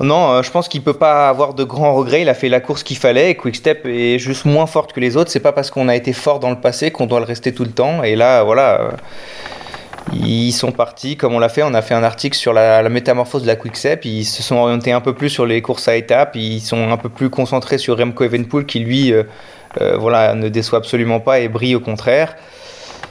Non, 0.00 0.32
euh, 0.32 0.42
je 0.42 0.50
pense 0.50 0.68
qu'il 0.68 0.82
peut 0.82 0.94
pas 0.94 1.28
avoir 1.28 1.54
de 1.54 1.64
grands 1.64 1.94
regrets. 1.94 2.22
Il 2.22 2.28
a 2.28 2.34
fait 2.34 2.48
la 2.48 2.60
course 2.60 2.82
qu'il 2.82 2.96
fallait. 2.96 3.34
Quickstep 3.36 3.86
est 3.86 4.18
juste 4.18 4.44
moins 4.46 4.66
forte 4.66 4.92
que 4.92 5.00
les 5.00 5.16
autres. 5.16 5.30
C'est 5.30 5.40
pas 5.40 5.52
parce 5.52 5.70
qu'on 5.70 5.88
a 5.88 5.94
été 5.94 6.12
fort 6.12 6.40
dans 6.40 6.50
le 6.50 6.60
passé 6.60 6.90
qu'on 6.90 7.06
doit 7.06 7.20
le 7.20 7.26
rester 7.26 7.52
tout 7.52 7.64
le 7.64 7.70
temps. 7.70 8.02
Et 8.02 8.16
là, 8.16 8.42
voilà, 8.42 8.92
ils 10.12 10.52
sont 10.52 10.72
partis, 10.72 11.16
comme 11.16 11.34
on 11.34 11.38
l'a 11.38 11.48
fait, 11.48 11.62
on 11.62 11.74
a 11.74 11.82
fait 11.82 11.94
un 11.94 12.02
article 12.02 12.36
sur 12.36 12.52
la, 12.52 12.86
métamorphose 12.88 13.42
de 13.42 13.46
la 13.46 13.56
Quickstep. 13.56 14.04
Ils 14.04 14.24
se 14.24 14.42
sont 14.42 14.56
orientés 14.56 14.92
un 14.92 15.00
peu 15.00 15.14
plus 15.14 15.30
sur 15.30 15.46
les 15.46 15.62
courses 15.62 15.88
à 15.88 15.96
étapes. 15.96 16.36
Ils 16.36 16.60
sont 16.60 16.90
un 16.90 16.96
peu 16.96 17.08
plus 17.08 17.30
concentrés 17.30 17.78
sur 17.78 17.98
Remco 17.98 18.24
Evenpool 18.24 18.66
qui, 18.66 18.80
lui, 18.80 19.12
euh, 19.12 19.24
euh, 19.80 19.96
voilà, 19.96 20.34
ne 20.34 20.48
déçoit 20.48 20.78
absolument 20.78 21.20
pas 21.20 21.40
et 21.40 21.48
brille 21.48 21.74
au 21.76 21.80
contraire. 21.80 22.36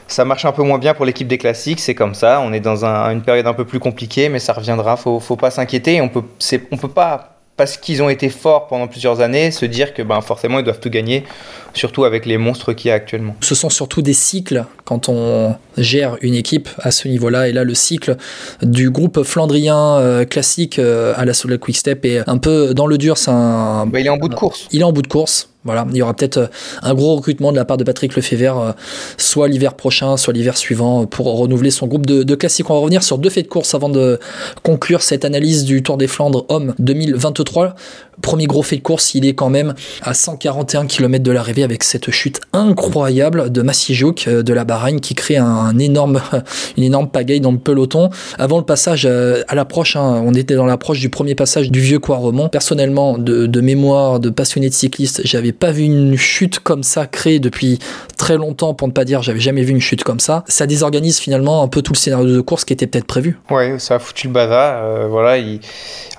Ça 0.07 0.25
marche 0.25 0.43
un 0.43 0.51
peu 0.51 0.63
moins 0.63 0.77
bien 0.77 0.93
pour 0.93 1.05
l'équipe 1.05 1.27
des 1.27 1.37
classiques, 1.37 1.79
c'est 1.79 1.95
comme 1.95 2.13
ça. 2.13 2.41
On 2.43 2.51
est 2.51 2.59
dans 2.59 2.83
une 2.83 3.21
période 3.21 3.47
un 3.47 3.53
peu 3.53 3.63
plus 3.63 3.79
compliquée, 3.79 4.27
mais 4.27 4.39
ça 4.39 4.51
reviendra. 4.51 4.97
Faut, 4.97 5.19
faut 5.21 5.37
pas 5.37 5.51
s'inquiéter. 5.51 6.01
On 6.01 6.09
peut, 6.09 6.23
on 6.71 6.77
peut 6.77 6.89
pas 6.89 7.40
parce 7.57 7.77
qu'ils 7.77 8.01
ont 8.01 8.09
été 8.09 8.29
forts 8.29 8.67
pendant 8.67 8.87
plusieurs 8.87 9.21
années, 9.21 9.51
se 9.51 9.65
dire 9.65 9.93
que 9.93 10.01
ben, 10.01 10.21
forcément 10.21 10.59
ils 10.59 10.65
doivent 10.65 10.79
tout 10.79 10.89
gagner, 10.89 11.25
surtout 11.73 12.05
avec 12.05 12.25
les 12.25 12.37
monstres 12.37 12.73
qu'il 12.73 12.89
y 12.89 12.91
a 12.91 12.95
actuellement. 12.95 13.35
Ce 13.41 13.55
sont 13.55 13.69
surtout 13.69 14.01
des 14.01 14.13
cycles 14.13 14.65
quand 14.83 15.09
on 15.09 15.55
gère 15.77 16.17
une 16.21 16.33
équipe 16.33 16.69
à 16.79 16.91
ce 16.91 17.07
niveau-là. 17.07 17.47
Et 17.49 17.53
là, 17.53 17.63
le 17.63 17.75
cycle 17.75 18.17
du 18.61 18.89
groupe 18.89 19.23
flandrien 19.23 19.97
euh, 19.97 20.25
classique 20.25 20.79
euh, 20.79 21.13
à 21.17 21.25
la 21.25 21.33
Soul 21.33 21.57
Quick 21.59 21.77
Step 21.77 22.05
est 22.05 22.27
un 22.27 22.37
peu 22.37 22.73
dans 22.73 22.87
le 22.87 22.97
dur. 22.97 23.15
Un... 23.27 23.85
Bah, 23.85 23.99
il 23.99 24.07
est 24.07 24.09
en 24.09 24.17
bout 24.17 24.29
de 24.29 24.35
course. 24.35 24.67
Il 24.71 24.81
est 24.81 24.85
en 24.85 24.91
bout 24.91 25.03
de 25.03 25.07
course. 25.07 25.50
Voilà, 25.63 25.85
il 25.91 25.97
y 25.97 26.01
aura 26.01 26.15
peut-être 26.15 26.37
euh, 26.37 26.47
un 26.81 26.95
gros 26.95 27.15
recrutement 27.15 27.51
de 27.51 27.57
la 27.57 27.65
part 27.65 27.77
de 27.77 27.83
Patrick 27.83 28.15
Lefebvre, 28.15 28.59
euh, 28.59 28.71
soit 29.17 29.47
l'hiver 29.47 29.75
prochain, 29.75 30.17
soit 30.17 30.33
l'hiver 30.33 30.57
suivant, 30.57 31.05
pour 31.05 31.27
renouveler 31.37 31.69
son 31.69 31.85
groupe 31.85 32.05
de, 32.05 32.23
de 32.23 32.35
classiques. 32.35 32.69
On 32.71 32.73
va 32.73 32.79
revenir 32.79 33.03
sur 33.03 33.19
deux 33.19 33.29
faits 33.29 33.45
de 33.45 33.49
course 33.49 33.75
avant 33.75 33.89
de 33.89 34.19
conclure 34.63 35.03
cette 35.03 35.23
analyse 35.23 35.63
du 35.63 35.83
Tour 35.83 35.97
des 35.97 36.07
Flandres 36.07 36.45
Homme 36.49 36.73
2023. 36.79 37.75
Premier 38.21 38.45
gros 38.45 38.63
fait 38.63 38.77
de 38.77 38.81
course, 38.81 39.15
il 39.15 39.25
est 39.25 39.33
quand 39.33 39.49
même 39.49 39.73
à 40.01 40.13
141 40.13 40.85
km 40.85 41.23
de 41.23 41.31
l'arrivée 41.31 41.63
avec 41.63 41.83
cette 41.83 42.11
chute 42.11 42.39
incroyable 42.53 43.51
de 43.51 43.61
Massijouk 43.61 44.27
euh, 44.27 44.43
de 44.43 44.53
la 44.53 44.63
Bahreïn 44.63 44.99
qui 44.99 45.15
crée 45.15 45.37
un, 45.37 45.77
énorme, 45.79 46.21
une 46.77 46.83
énorme 46.83 47.09
pagaille 47.09 47.41
dans 47.41 47.51
le 47.51 47.57
peloton. 47.57 48.09
Avant 48.37 48.57
le 48.57 48.65
passage 48.65 49.05
à 49.05 49.55
l'approche, 49.55 49.95
hein, 49.95 50.21
on 50.25 50.33
était 50.33 50.55
dans 50.55 50.65
l'approche 50.65 50.99
du 50.99 51.09
premier 51.09 51.35
passage 51.35 51.71
du 51.71 51.79
vieux 51.79 51.99
Quaremont. 51.99 52.49
Personnellement, 52.49 53.17
de, 53.17 53.61
mémoire, 53.61 54.19
de 54.19 54.29
passionné 54.29 54.69
de 54.69 54.73
cycliste, 54.73 55.21
j'avais 55.23 55.51
pas 55.51 55.71
vu 55.71 55.83
une 55.83 56.17
chute 56.17 56.59
comme 56.59 56.83
ça 56.83 57.05
créée 57.05 57.39
depuis 57.39 57.79
très 58.17 58.37
longtemps, 58.37 58.73
pour 58.73 58.87
ne 58.87 58.93
pas 58.93 59.05
dire 59.05 59.21
j'avais 59.21 59.39
jamais 59.39 59.63
vu 59.63 59.71
une 59.71 59.81
chute 59.81 60.03
comme 60.03 60.19
ça. 60.19 60.43
Ça 60.47 60.67
désorganise 60.67 61.19
finalement 61.19 61.63
un 61.63 61.67
peu 61.67 61.81
tout 61.81 61.93
le 61.93 61.97
scénario 61.97 62.35
de 62.35 62.41
course 62.41 62.65
qui 62.65 62.73
était 62.73 62.87
peut-être 62.87 63.05
prévu. 63.05 63.39
Ouais, 63.49 63.79
ça 63.79 63.95
a 63.95 63.99
foutu 63.99 64.27
le 64.27 64.33
bazar. 64.33 64.83
Euh, 64.83 65.07
voilà, 65.07 65.37
il... 65.37 65.59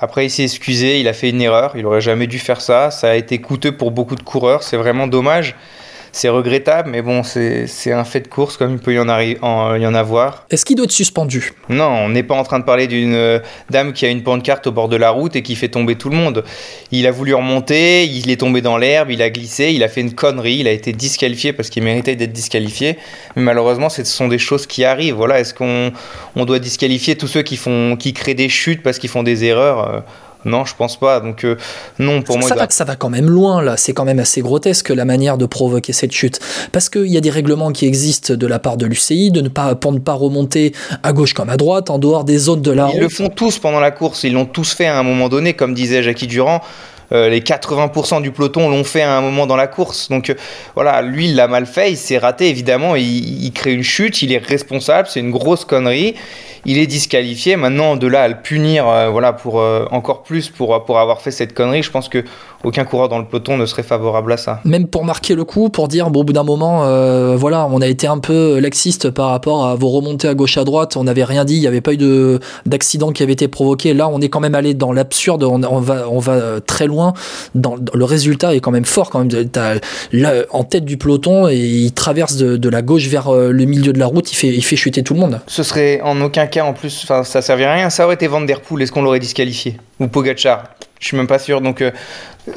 Après, 0.01 0.27
il 0.27 0.31
s'est 0.31 0.43
excusé, 0.43 1.01
il 1.01 1.09
a 1.09 1.13
fait 1.13 1.31
une 1.31 1.41
erreur, 1.41 1.77
aurait 1.85 2.01
jamais 2.01 2.27
dû 2.27 2.39
faire 2.39 2.61
ça. 2.61 2.91
Ça 2.91 3.11
a 3.11 3.15
été 3.15 3.41
coûteux 3.41 3.73
pour 3.73 3.91
beaucoup 3.91 4.17
de 4.17 4.23
coureurs, 4.23 4.63
c'est 4.63 4.77
vraiment 4.77 5.07
dommage 5.07 5.55
c'est 6.13 6.29
regrettable, 6.29 6.91
mais 6.91 7.01
bon, 7.01 7.23
c'est 7.23 7.93
un 7.93 8.05
fait 8.05 8.21
de 8.21 8.29
course 8.29 8.59
comme 8.59 8.73
il 8.73 8.79
peut 8.79 8.93
y 8.93 8.99
en, 8.99 9.09
y 9.09 9.87
en 9.87 9.95
avoir. 9.95 10.45
Est-ce 10.51 10.67
qu'il 10.67 10.77
doit 10.77 10.85
être 10.85 10.93
suspendu? 10.93 11.55
Non, 11.71 11.89
on 11.89 12.11
n'est 12.11 12.23
pas 12.23 12.35
en 12.35 12.45
train 12.45 12.59
de 12.59 12.65
parler 12.65 12.87
d'une 12.87 13.15
euh, 13.15 13.39
dame 13.71 13.95
qui 13.95 14.05
a 14.05 14.11
une 14.11 14.23
pancarte 14.23 14.67
au 14.67 14.73
bord 14.73 14.89
de 14.89 14.97
la 14.97 15.11
route 15.11 15.35
et 15.37 15.43
qui 15.43 15.57
fait 15.57 15.69
tomber 15.69 15.97
tout 15.97 16.11
le 16.11 16.17
monde. 16.17 16.45
Il 16.91 17.07
a 17.07 17.11
voulu 17.11 17.33
remonter, 17.35 18.05
il 18.05 18.31
est 18.31 18.37
tombé 18.37 18.61
dans 18.61 18.77
l'herbe, 18.77 19.11
il 19.11 19.23
a 19.23 19.31
glissé, 19.31 19.73
il 19.73 19.83
a 19.83 19.89
fait 19.89 20.03
une 20.03 20.13
connerie, 20.13 20.57
il 20.57 20.69
a 20.69 20.73
été 20.73 20.93
disqualifié 20.93 21.55
parce 21.55 21.71
qu'il 21.71 21.83
méritait 21.83 22.15
d'être 22.15 22.33
disqualifié. 22.33 22.99
Mais 23.35 23.43
malheureusement, 23.43 23.89
ce 23.89 24.05
sont 24.05 24.29
des 24.29 24.39
choses 24.39 24.67
qui 24.67 24.85
arrivent. 24.85 25.15
Voilà, 25.15 25.41
est-ce 25.41 25.55
qu'on 25.55 25.93
on 26.37 26.45
doit 26.45 26.59
disqualifier 26.59 27.17
tous 27.17 27.29
ceux 27.29 27.43
qui, 27.43 27.57
font, 27.57 27.97
qui 27.97 28.13
créent 28.13 28.35
des 28.35 28.51
chutes 28.51 28.83
parce 28.83 28.99
qu'ils 28.99 29.11
font 29.11 29.23
des 29.23 29.45
erreurs? 29.45 29.89
Euh, 29.89 30.01
non, 30.45 30.65
je 30.65 30.75
pense 30.75 30.99
pas. 30.99 31.21
Donc 31.21 31.45
euh, 31.45 31.57
non, 31.99 32.23
pour 32.23 32.35
ça, 32.35 32.41
moi. 32.41 32.49
Ça 32.49 32.55
va, 32.55 32.67
ça 32.71 32.85
va 32.85 32.97
quand 32.97 33.11
même 33.11 33.29
loin 33.29 33.63
là. 33.63 33.77
C'est 33.77 33.93
quand 33.93 34.05
même 34.05 34.19
assez 34.19 34.41
grotesque 34.41 34.91
la 34.91 35.05
manière 35.05 35.39
de 35.39 35.47
provoquer 35.47 35.93
cette 35.93 36.13
chute, 36.13 36.41
parce 36.73 36.89
qu'il 36.89 37.07
y 37.07 37.17
a 37.17 37.21
des 37.21 37.31
règlements 37.31 37.73
qui 37.73 37.87
existent 37.87 38.35
de 38.35 38.47
la 38.47 38.59
part 38.59 38.77
de 38.77 38.87
l'UCI 38.87 39.31
de 39.31 39.41
ne 39.41 39.49
pas 39.49 39.75
pour 39.75 39.93
ne 39.93 39.99
pas 39.99 40.15
remonter 40.15 40.73
à 41.03 41.13
gauche 41.13 41.35
comme 41.35 41.51
à 41.51 41.57
droite 41.57 41.91
en 41.91 41.99
dehors 41.99 42.25
des 42.25 42.39
zones 42.39 42.63
de 42.63 42.71
la 42.71 42.91
Ils 42.95 43.01
le 43.01 43.09
font 43.09 43.29
tous 43.29 43.59
pendant 43.59 43.81
la 43.81 43.91
course. 43.91 44.25
Ils 44.25 44.33
l'ont 44.33 44.47
tous 44.47 44.73
fait 44.73 44.87
à 44.87 44.99
un 44.99 45.03
moment 45.03 45.29
donné, 45.29 45.55
comme 45.55 45.75
disait 45.75 46.03
Jackie 46.03 46.27
Durand. 46.27 46.61
Euh, 47.13 47.29
les 47.29 47.41
80% 47.41 48.23
du 48.23 48.31
peloton 48.31 48.71
l'ont 48.71 48.85
fait 48.85 49.03
à 49.03 49.17
un 49.17 49.21
moment 49.21 49.47
dans 49.47 49.57
la 49.57 49.67
course. 49.67 50.09
Donc 50.09 50.31
euh, 50.31 50.35
voilà, 50.75 51.03
lui, 51.03 51.27
il 51.27 51.37
l'a 51.37 51.47
mal 51.47 51.67
fait, 51.67 51.91
il 51.91 51.97
s'est 51.97 52.17
raté 52.17 52.49
évidemment, 52.49 52.97
il, 52.97 53.45
il, 53.45 53.53
crée 53.53 53.75
une 53.75 53.83
chute, 53.83 54.23
il 54.23 54.33
est 54.33 54.39
responsable, 54.39 55.09
c'est 55.11 55.21
une 55.21 55.31
grosse 55.31 55.67
connerie 55.67 56.15
il 56.65 56.79
est 56.79 56.87
disqualifié. 56.87 57.57
Maintenant, 57.57 57.97
de 57.97 58.07
là 58.07 58.23
à 58.23 58.29
le 58.29 58.37
punir, 58.43 58.89
euh, 58.89 59.09
voilà, 59.09 59.33
pour 59.33 59.61
euh, 59.61 59.87
encore 59.91 60.23
plus 60.23 60.49
pour, 60.49 60.85
pour 60.85 60.99
avoir 60.99 61.21
fait 61.21 61.31
cette 61.31 61.55
connerie, 61.55 61.83
je 61.83 61.91
pense 61.91 62.09
que 62.09 62.25
aucun 62.65 62.85
coureur 62.85 63.09
dans 63.09 63.19
le 63.19 63.25
peloton 63.25 63.57
ne 63.57 63.67
serait 63.67 63.83
favorable 63.83 64.33
à 64.33 64.37
ça. 64.37 64.61
Même 64.65 64.87
pour 64.87 65.05
marquer 65.05 65.35
le 65.35 65.45
coup, 65.45 65.69
pour 65.69 65.89
dire, 65.89 66.11
bon, 66.11 66.21
au 66.21 66.25
bout 66.25 66.33
d'un 66.33 66.45
moment, 66.45 66.85
euh, 66.85 67.37
voilà, 67.37 67.67
on 67.71 67.81
a 67.81 67.89
été 67.89 68.07
un 68.07 68.19
peu 68.19 68.61
laxiste 68.61 69.11
par 69.11 69.31
rapport 69.31 69.67
à 69.67 69.75
vos 69.75 69.89
remontées 69.89 70.29
à 70.29 70.35
gauche 70.35 70.57
à 70.57 70.65
droite, 70.65 70.97
on 70.97 71.05
n'avait 71.05 71.25
rien 71.25 71.45
dit, 71.45 71.57
il 71.57 71.61
n'y 71.61 71.67
avait 71.67 71.81
pas 71.81 71.95
eu 71.95 72.39
d'accident 72.67 73.11
qui 73.11 73.23
avait 73.23 73.33
été 73.33 73.49
provoqué. 73.49 73.95
Là, 73.95 74.09
on 74.09 74.21
est 74.21 74.29
quand 74.29 74.41
même 74.41 74.55
allé 74.55 74.75
dans 74.75 74.93
l'absurde, 74.93 75.43
on, 75.43 75.59
va, 75.81 76.09
on 76.09 76.19
va 76.21 76.61
très 76.61 76.87
loin. 76.87 77.15
Dans, 77.57 77.75
le 77.93 78.05
résultat 78.05 78.55
est 78.55 78.61
quand 78.61 78.71
même 78.71 78.85
fort, 78.85 79.11
quand 79.11 79.25
même. 79.25 79.49
Là, 80.13 80.33
en 80.51 80.63
tête 80.63 80.85
du 80.85 80.97
peloton 80.97 81.49
et 81.49 81.57
il 81.57 81.93
traverse 81.93 82.37
de, 82.37 82.57
de, 82.57 82.69
la 82.69 82.83
gauche 82.83 83.09
vers 83.09 83.33
le 83.33 83.65
milieu 83.65 83.93
de 83.93 83.99
la 83.99 84.07
route, 84.07 84.31
il 84.31 84.37
fait, 84.37 84.49
il 84.49 84.63
fait 84.63 84.77
chuter 84.77 85.03
tout 85.03 85.15
le 85.15 85.21
monde. 85.21 85.41
Ce 85.49 85.63
serait 85.63 86.01
en 86.03 86.21
aucun 86.21 86.47
en 86.61 86.73
plus, 86.73 87.03
enfin, 87.05 87.25
ça 87.25 87.43
servirait 87.43 87.71
à 87.71 87.75
rien. 87.75 87.91
Ça 87.91 88.05
aurait 88.05 88.15
été 88.15 88.27
Van 88.27 88.41
Der 88.41 88.61
Poel, 88.61 88.83
est-ce 88.83 88.93
qu'on 88.93 89.03
l'aurait 89.03 89.21
disqualifié? 89.21 89.77
Ou 90.01 90.09
Pogachar 90.09 90.65
Je 91.01 91.07
suis 91.07 91.17
même 91.17 91.27
pas 91.27 91.39
sûr. 91.39 91.61
Donc, 91.61 91.81
euh, 91.81 91.91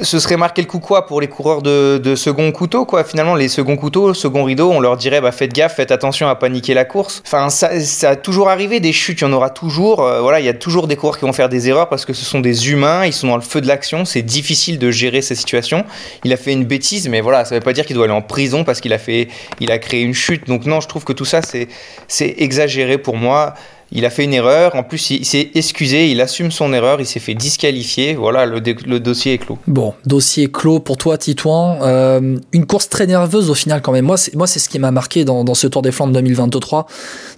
ce 0.02 0.18
serait 0.18 0.38
marqué 0.38 0.62
le 0.64 0.68
coup 0.68 0.80
quoi 0.80 1.06
pour 1.06 1.22
les 1.22 1.28
coureurs 1.28 1.62
de, 1.62 2.16
second 2.16 2.52
couteau, 2.52 2.86
quoi? 2.86 3.04
Finalement, 3.04 3.36
les 3.36 3.48
seconds 3.48 3.76
couteaux, 3.76 4.14
second 4.14 4.44
rideau, 4.44 4.72
on 4.72 4.80
leur 4.80 4.98
dirait, 4.98 5.22
bah, 5.22 5.32
faites 5.32 5.54
gaffe, 5.54 5.76
faites 5.76 5.92
attention 5.92 6.28
à 6.28 6.36
paniquer 6.36 6.74
la 6.74 6.86
course. 6.86 7.22
Enfin, 7.26 7.50
ça, 7.50 7.70
a 8.10 8.16
toujours 8.16 8.50
arrivé, 8.50 8.80
des 8.80 8.94
chutes, 8.94 9.22
il 9.22 9.26
y 9.26 9.28
en 9.28 9.34
aura 9.34 9.52
toujours. 9.52 10.02
Euh, 10.02 10.22
voilà, 10.22 10.40
il 10.40 10.46
y 10.46 10.50
a 10.50 10.54
toujours 10.54 10.88
des 10.88 10.96
coureurs 10.96 11.20
qui 11.20 11.26
vont 11.26 11.34
faire 11.34 11.50
des 11.50 11.70
erreurs 11.70 11.88
parce 11.88 12.06
que 12.06 12.14
ce 12.14 12.26
sont 12.26 12.40
des 12.40 12.72
humains, 12.72 13.06
ils 13.06 13.14
sont 13.14 13.28
dans 13.28 13.36
le 13.36 13.44
feu 13.44 13.62
de 13.62 13.68
l'action, 13.68 14.06
c'est 14.06 14.24
difficile 14.24 14.80
de 14.80 14.90
gérer 14.90 15.22
ces 15.22 15.36
situations. 15.36 15.86
Il 16.24 16.34
a 16.34 16.38
fait 16.38 16.52
une 16.52 16.66
bêtise, 16.66 17.08
mais 17.08 17.22
voilà, 17.22 17.46
ça 17.46 17.54
veut 17.54 17.62
pas 17.62 17.74
dire 17.74 17.86
qu'il 17.86 17.96
doit 17.96 18.06
aller 18.06 18.14
en 18.14 18.24
prison 18.24 18.64
parce 18.64 18.82
qu'il 18.82 18.94
a 18.94 18.98
fait, 18.98 19.28
il 19.60 19.72
a 19.72 19.78
créé 19.78 20.02
une 20.02 20.16
chute. 20.16 20.48
Donc 20.48 20.66
non, 20.66 20.82
je 20.82 20.88
trouve 20.88 21.04
que 21.04 21.14
tout 21.14 21.26
ça, 21.26 21.42
c'est 21.44 22.36
exagéré 22.38 22.98
pour 22.98 23.18
moi 23.18 23.54
il 23.96 24.06
a 24.06 24.10
fait 24.10 24.26
une 24.26 24.34
erreur. 24.34 24.76
En 24.76 24.84
plus, 24.84 25.10
il, 25.10 25.26
s'est 25.26 25.52
excusé, 25.56 26.12
il 26.12 26.20
assume 26.20 26.52
son 26.52 26.74
erreur, 26.74 27.00
il 27.00 27.06
s'est 27.06 27.22
fait 27.22 27.34
disqualifier. 27.34 28.14
Voilà, 28.14 28.46
le, 28.46 28.60
dossier 29.00 29.34
est 29.34 29.38
clos. 29.38 29.58
Bon, 29.68 29.94
dossier 30.06 30.52
clos 30.52 30.80
pour 30.80 30.98
toi, 30.98 31.18
Titouan. 31.18 31.80
Euh, 31.82 32.38
une 32.52 32.66
course 32.66 32.90
très 32.90 33.08
nerveuse 33.08 33.50
au 33.50 33.54
final, 33.54 33.82
quand 33.82 33.94
même. 33.94 34.06
Moi, 34.06 34.18
c'est, 34.18 34.36
moi, 34.36 34.48
ce 34.48 34.68
qui 34.68 34.80
m'a 34.80 34.92
marqué 34.92 35.24
dans, 35.24 35.54
ce 35.54 35.68
Tour 35.68 35.82
des 35.82 35.92
Flandres 35.92 36.14
2023. 36.14 36.88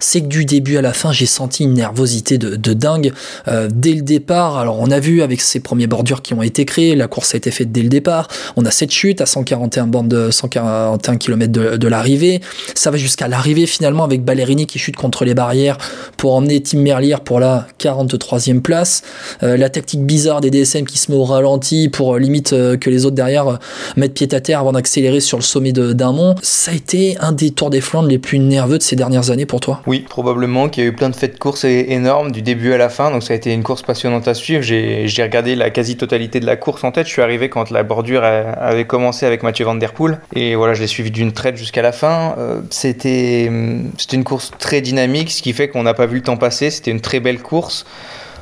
C'est 0.00 0.22
que 0.22 0.26
du 0.26 0.44
début 0.44 0.76
à 0.76 0.82
la 0.82 0.92
fin, 0.92 1.12
j'ai 1.12 1.26
senti 1.26 1.62
une 1.62 1.74
nervosité 1.74 2.38
de, 2.38 2.72
dingue. 2.74 3.12
Euh, 3.46 3.68
dès 3.72 3.92
le 3.92 4.02
départ, 4.02 4.58
alors 4.58 4.80
on 4.80 4.90
a 4.90 4.98
vu 4.98 5.22
avec 5.22 5.40
ces 5.40 5.60
premiers 5.60 5.86
bordures 5.86 6.22
qui 6.22 6.34
ont 6.34 6.42
été 6.42 6.64
créées, 6.64 6.96
la 6.96 7.06
course 7.06 7.34
a 7.34 7.38
été 7.38 7.50
faite 7.50 7.70
dès 7.70 7.82
le 7.82 7.88
départ. 7.88 8.28
On 8.56 8.64
a 8.64 8.70
cette 8.70 8.90
chute 8.90 9.20
à 9.20 9.26
141 9.26 9.86
bornes 9.86 10.08
de 10.08 10.30
141 10.30 11.16
km 11.16 11.52
de, 11.52 11.76
de 11.76 11.88
l'arrivée. 11.88 12.40
Ça 12.74 12.90
va 12.90 12.96
jusqu'à 12.96 13.28
l'arrivée 13.28 13.66
finalement 13.66 14.04
avec 14.04 14.24
Ballerini 14.24 14.66
qui 14.66 14.78
chute 14.78 14.96
contre 14.96 15.24
les 15.24 15.34
barrières 15.34 15.78
pour 16.16 16.34
emmener 16.34 16.47
Tim 16.56 16.78
Merlier 16.78 17.16
pour 17.24 17.40
la 17.40 17.66
43e 17.78 18.60
place. 18.60 19.02
Euh, 19.42 19.56
la 19.56 19.68
tactique 19.68 20.04
bizarre 20.04 20.40
des 20.40 20.50
DSM 20.50 20.84
qui 20.84 20.98
se 20.98 21.10
met 21.12 21.16
au 21.16 21.24
ralenti 21.24 21.88
pour 21.88 22.14
euh, 22.14 22.18
limite 22.18 22.52
euh, 22.52 22.76
que 22.76 22.90
les 22.90 23.06
autres 23.06 23.16
derrière 23.16 23.58
mettent 23.96 24.14
pied 24.14 24.28
à 24.32 24.40
terre 24.40 24.60
avant 24.60 24.72
d'accélérer 24.72 25.20
sur 25.20 25.38
le 25.38 25.42
sommet 25.42 25.72
d'un 25.72 26.12
mont. 26.12 26.34
Ça 26.42 26.70
a 26.70 26.74
été 26.74 27.16
un 27.20 27.32
des 27.32 27.50
Tours 27.50 27.70
des 27.70 27.80
Flandres 27.80 28.08
les 28.08 28.18
plus 28.18 28.38
nerveux 28.38 28.78
de 28.78 28.82
ces 28.82 28.96
dernières 28.96 29.30
années 29.30 29.46
pour 29.46 29.60
toi? 29.60 29.82
Oui, 29.86 30.04
probablement 30.08 30.68
qu'il 30.68 30.84
y 30.84 30.86
a 30.86 30.90
eu 30.90 30.94
plein 30.94 31.10
de 31.10 31.16
faits 31.16 31.34
de 31.34 31.38
course 31.38 31.64
énormes 31.64 32.32
du 32.32 32.42
début 32.42 32.72
à 32.72 32.78
la 32.78 32.88
fin. 32.88 33.10
Donc 33.10 33.22
ça 33.22 33.32
a 33.32 33.36
été 33.36 33.52
une 33.52 33.62
course 33.62 33.82
passionnante 33.82 34.28
à 34.28 34.34
suivre. 34.34 34.62
J'ai 34.62 35.22
regardé 35.22 35.54
la 35.54 35.70
quasi-totalité 35.70 36.40
de 36.40 36.46
la 36.46 36.56
course 36.56 36.84
en 36.84 36.92
tête. 36.92 37.06
Je 37.06 37.12
suis 37.12 37.22
arrivé 37.22 37.48
quand 37.48 37.70
la 37.70 37.82
bordure 37.82 38.24
avait 38.24 38.86
commencé 38.86 39.26
avec 39.26 39.42
Mathieu 39.42 39.64
Van 39.64 39.74
Der 39.74 39.92
Poel. 39.92 40.20
Et 40.34 40.54
voilà, 40.54 40.74
je 40.74 40.80
l'ai 40.80 40.86
suivi 40.86 41.10
d'une 41.10 41.32
traite 41.32 41.56
jusqu'à 41.56 41.82
la 41.82 41.92
fin. 41.92 42.36
C'était 42.70 43.44
une 43.44 44.24
course 44.24 44.52
très 44.58 44.80
dynamique, 44.80 45.30
ce 45.30 45.42
qui 45.42 45.52
fait 45.52 45.68
qu'on 45.68 45.82
n'a 45.82 45.94
pas 45.94 46.06
vu 46.06 46.16
le 46.16 46.22
passé. 46.36 46.70
C'était 46.70 46.90
une 46.90 47.00
très 47.00 47.20
belle 47.20 47.40
course. 47.40 47.86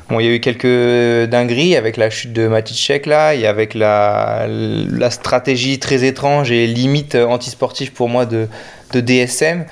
Bon, 0.09 0.19
il 0.19 0.25
y 0.25 0.29
a 0.29 0.31
eu 0.33 0.39
quelques 0.39 1.29
dingueries 1.29 1.75
avec 1.75 1.97
la 1.97 2.09
chute 2.09 2.31
de 2.31 2.47
Maticek 2.47 3.05
là, 3.05 3.35
et 3.35 3.45
avec 3.45 3.73
la, 3.73 4.47
la 4.47 5.11
stratégie 5.11 5.79
très 5.79 6.05
étrange 6.05 6.49
et 6.49 6.65
limite 6.65 7.15
antisportive 7.15 7.91
pour 7.91 8.07
moi 8.07 8.25
de 8.25 8.47
DSM. 8.93 9.65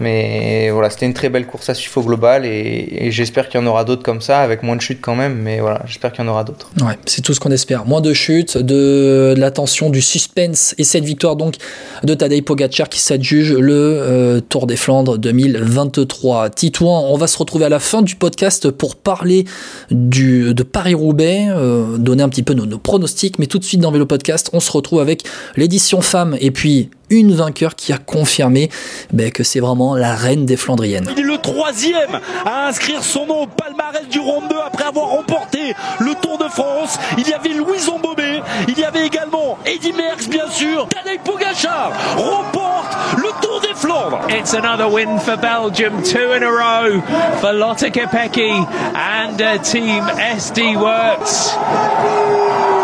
Mais 0.00 0.70
voilà, 0.70 0.88
c'était 0.90 1.06
une 1.06 1.14
très 1.14 1.28
belle 1.28 1.46
course 1.46 1.68
à 1.68 1.74
au 1.96 2.02
global 2.02 2.44
et, 2.44 3.10
j'espère 3.10 3.48
qu'il 3.48 3.60
y 3.60 3.62
en 3.62 3.66
aura 3.66 3.84
d'autres 3.84 4.02
comme 4.02 4.20
ça, 4.20 4.40
avec 4.40 4.62
moins 4.62 4.76
de 4.76 4.80
chutes 4.80 5.00
quand 5.00 5.14
même, 5.14 5.34
mais 5.34 5.60
voilà, 5.60 5.82
j'espère 5.86 6.12
qu'il 6.12 6.24
y 6.24 6.28
en 6.28 6.30
aura 6.30 6.44
d'autres. 6.44 6.70
Ouais, 6.80 6.96
c'est 7.06 7.22
tout 7.22 7.34
ce 7.34 7.40
qu'on 7.40 7.50
espère. 7.50 7.84
Moins 7.86 8.00
de 8.00 8.12
chutes, 8.12 8.56
de, 8.56 9.34
l'attention, 9.36 9.90
du 9.90 10.00
suspense 10.00 10.74
et 10.78 10.84
cette 10.84 11.04
victoire 11.04 11.36
donc 11.36 11.56
de 12.04 12.14
Tadej 12.14 12.42
Pogacar 12.42 12.88
qui 12.88 13.00
s'adjuge 13.00 13.52
le 13.52 13.72
euh, 13.74 14.40
Tour 14.40 14.66
des 14.66 14.76
Flandres 14.76 15.18
2023. 15.18 16.50
Titouan, 16.50 17.06
on 17.10 17.16
va 17.16 17.26
se 17.26 17.38
retrouver 17.38 17.64
à 17.66 17.68
la 17.68 17.80
fin 17.80 18.02
du 18.02 18.16
podcast 18.16 18.70
pour 18.70 18.96
parler 18.96 19.44
de 19.90 20.62
Paris-Roubaix, 20.62 21.48
euh, 21.50 21.98
donner 21.98 22.22
un 22.22 22.28
petit 22.28 22.42
peu 22.42 22.54
nos, 22.54 22.66
nos 22.66 22.78
pronostics, 22.78 23.38
mais 23.38 23.46
tout 23.46 23.58
de 23.58 23.64
suite 23.64 23.80
dans 23.80 23.90
Vélo 23.90 24.06
Podcast, 24.06 24.50
on 24.52 24.60
se 24.60 24.70
retrouve 24.70 25.00
avec 25.00 25.24
l'édition 25.56 26.00
femme 26.00 26.36
et 26.40 26.50
puis 26.50 26.90
une 27.10 27.34
vainqueur 27.34 27.74
qui 27.74 27.92
a 27.92 27.98
confirmé 27.98 28.70
ben, 29.12 29.30
que 29.30 29.42
c'est 29.42 29.60
vraiment 29.60 29.94
la 29.96 30.14
reine 30.14 30.46
des 30.46 30.56
Flandriennes. 30.56 31.08
Il 31.12 31.20
est 31.20 31.22
le 31.22 31.38
troisième 31.38 32.20
à 32.46 32.68
inscrire 32.68 33.02
son 33.02 33.26
nom 33.26 33.42
au 33.42 33.46
palmarès 33.46 34.08
du 34.08 34.20
Ronde 34.20 34.48
2 34.48 34.56
après 34.64 34.84
avoir 34.84 35.08
remporté 35.08 35.74
le 35.98 36.14
Tour 36.22 36.38
de 36.38 36.48
France. 36.48 36.98
Il 37.18 37.28
y 37.28 37.34
avait 37.34 37.50
Louison 37.50 37.98
Bobet, 37.98 38.40
il 38.68 38.78
y 38.78 38.84
avait 38.84 39.06
également 39.06 39.58
Eddy 39.66 39.92
Merckx 39.92 40.28
bien 40.28 40.48
sûr. 40.50 40.88
Tadej 40.88 41.18
Pogacar 41.24 41.92
remporte 42.16 42.96
le 43.16 43.28
Tour 43.42 43.60
des 43.60 43.74
Flandres. 43.74 44.20
It's 44.30 44.54
another 44.54 44.88
win 44.88 45.18
for 45.18 45.36
Belgium, 45.36 46.02
two 46.02 46.32
in 46.32 46.42
a 46.42 46.50
row 46.50 47.00
for 47.40 47.52
Lotte 47.52 47.90
Kopecky 47.92 48.50
and 48.94 49.40
uh, 49.40 49.58
Team 49.58 50.04
SD 50.04 50.76
Works. 50.76 51.54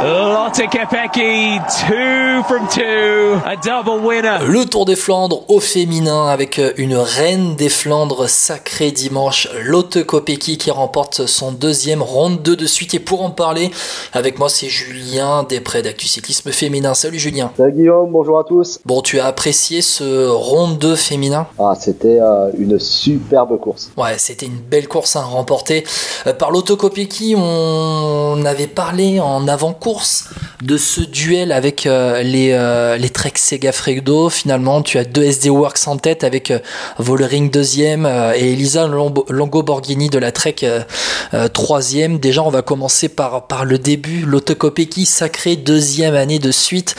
Lotte 0.03 0.71
Kopecky, 0.71 1.59
two 1.89 2.43
from 2.49 2.69
two, 2.69 3.41
a 3.45 3.57
double 3.63 4.01
win 4.01 4.16
le 4.23 4.65
Tour 4.65 4.87
des 4.87 4.97
Flandres 4.97 5.43
au 5.49 5.61
féminin 5.61 6.29
avec 6.29 6.59
euh, 6.59 6.73
une 6.79 6.95
reine 6.95 7.55
des 7.57 7.69
Flandres 7.69 8.31
sacrée 8.31 8.91
dimanche, 8.91 9.47
Lotte 9.63 10.05
Kopecky 10.05 10.57
qui 10.57 10.71
remporte 10.71 11.27
son 11.27 11.53
deuxième 11.53 12.01
ronde 12.01 12.41
2 12.43 12.57
de 12.57 12.67
suite. 12.67 12.95
Et 12.95 12.99
pour 12.99 13.23
en 13.23 13.31
parler, 13.31 13.71
avec 14.15 14.39
moi 14.39 14.49
c'est 14.49 14.69
Julien 14.69 15.43
Després 15.43 15.83
d'Actu 15.83 16.07
Cyclisme 16.07 16.51
Féminin. 16.51 16.95
Salut 16.95 17.19
Julien. 17.19 17.51
Salut 17.59 17.73
Guillaume, 17.73 18.11
bonjour 18.11 18.39
à 18.39 18.45
tous. 18.45 18.81
Bon, 18.87 19.03
tu 19.03 19.21
as 19.21 19.27
apprécié 19.27 19.83
ce 19.83 20.29
ronde 20.29 20.79
2 20.79 20.97
féminin? 20.97 21.47
Ah, 21.59 21.75
c'était 21.79 22.19
euh, 22.19 22.51
une 22.57 22.79
superbe 22.79 23.61
course. 23.61 23.91
Ouais, 23.99 24.15
c'était 24.17 24.47
une 24.47 24.61
belle 24.71 24.89
course 24.89 25.17
à 25.17 25.21
hein, 25.21 25.25
remporter 25.25 25.85
euh, 26.27 26.33
par 26.33 26.51
Lotte 26.51 26.75
Kopecky. 26.75 27.35
On 27.37 28.43
avait 28.47 28.67
parlé 28.67 29.21
en 29.21 29.47
avant-course 29.47 30.31
de 30.63 30.79
ce 30.79 31.03
duel 31.03 31.53
avec 31.53 31.85
les, 31.85 32.97
les 32.99 33.11
Trek 33.11 33.33
Segafredo 33.37 34.06
finalement, 34.31 34.83
tu 34.83 34.99
as 34.99 35.05
deux 35.05 35.25
SD 35.25 35.51
Works 35.51 35.89
en 35.89 35.97
tête 35.97 36.23
avec 36.23 36.51
euh, 36.51 36.59
Vollering 36.99 37.51
deuxième 37.51 38.07
euh, 38.07 38.33
et 38.37 38.53
Elisa 38.53 38.87
Longo 38.87 39.63
Borghini 39.63 40.09
de 40.09 40.19
la 40.19 40.33
Trek 40.33 40.57
euh, 40.63 41.49
troisième. 41.49 42.19
Déjà, 42.19 42.43
on 42.43 42.51
va 42.51 42.63
commencer 42.63 43.09
par, 43.09 43.47
par 43.47 43.65
le 43.65 43.79
début. 43.79 44.25
L'Autocopéki 44.25 45.07
sacré 45.07 45.57
deuxième 45.57 46.15
année 46.15 46.39
de 46.39 46.51
suite. 46.53 46.95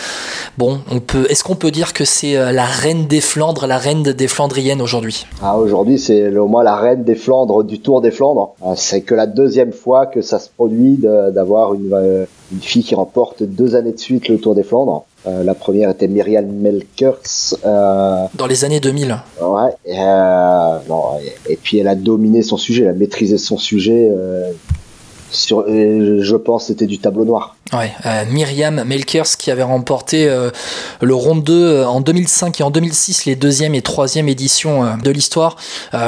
Bon, 0.58 0.80
on 0.92 1.00
peut, 1.00 1.26
est-ce 1.30 1.44
qu'on 1.44 1.56
peut 1.56 1.72
dire 1.72 1.94
que 1.94 2.04
c'est 2.04 2.34
la 2.52 2.66
reine 2.66 3.08
des 3.08 3.22
Flandres, 3.22 3.68
la 3.68 3.78
reine 3.78 4.04
des 4.04 4.28
Flandriennes 4.28 4.82
aujourd'hui? 4.82 5.26
Ah, 5.42 5.58
Aujourd'hui, 5.58 6.00
c'est 6.00 6.36
au 6.36 6.48
moins 6.48 6.64
la 6.64 6.76
reine 6.76 7.04
des 7.04 7.16
Flandres 7.16 7.64
du 7.64 7.80
Tour 7.80 8.02
des 8.02 8.12
Flandres. 8.12 8.54
C'est 8.76 9.02
que 9.02 9.16
la 9.16 9.28
deuxième 9.28 9.72
fois 9.72 10.08
que 10.08 10.22
ça 10.22 10.40
se 10.40 10.50
produit 10.50 10.98
d'avoir 10.98 11.74
une, 11.74 12.28
une 12.52 12.62
fille 12.62 12.84
qui 12.84 12.96
remporte 12.96 13.44
deux 13.44 13.76
années 13.76 13.94
de 13.94 14.00
suite 14.00 14.28
le 14.28 14.40
Tour 14.40 14.56
des 14.56 14.64
Flandres. 14.64 15.06
Euh, 15.28 15.44
la 15.44 15.54
première 15.54 15.90
était 15.90 16.08
Myriam 16.08 16.46
Melkers. 16.46 17.56
Euh, 17.66 18.26
Dans 18.36 18.48
les 18.48 18.64
années 18.64 18.80
2000. 18.80 19.18
Ouais. 19.42 19.72
Euh, 19.90 20.78
et, 21.50 21.58
puis 21.58 21.80
elle 21.80 21.88
a 21.88 21.96
dominé 21.96 22.42
son 22.44 22.58
sujet, 22.58 22.84
elle 22.84 22.90
a 22.90 22.94
maîtrisé 22.94 23.38
son 23.38 23.58
sujet. 23.58 24.10
Je 25.32 26.36
pense 26.36 26.68
c'était 26.68 26.88
du 26.88 27.00
tableau 27.00 27.26
noir. 27.26 27.58
Euh, 27.74 28.24
Myriam 28.30 28.84
Melkers 28.84 29.38
qui 29.38 29.52
avait 29.52 29.64
remporté 29.64 30.28
euh, 30.28 30.52
le 31.02 31.14
Ronde 31.14 31.44
2 31.44 31.54
euh, 31.54 31.86
en 31.86 32.02
2005 32.02 32.62
et 32.62 32.64
en 32.64 32.72
2006 32.72 33.26
les 33.26 33.36
deuxième 33.36 33.76
et 33.76 33.82
troisième 33.82 34.30
éditions 34.30 34.98
de 34.98 35.12
l'histoire. 35.12 35.56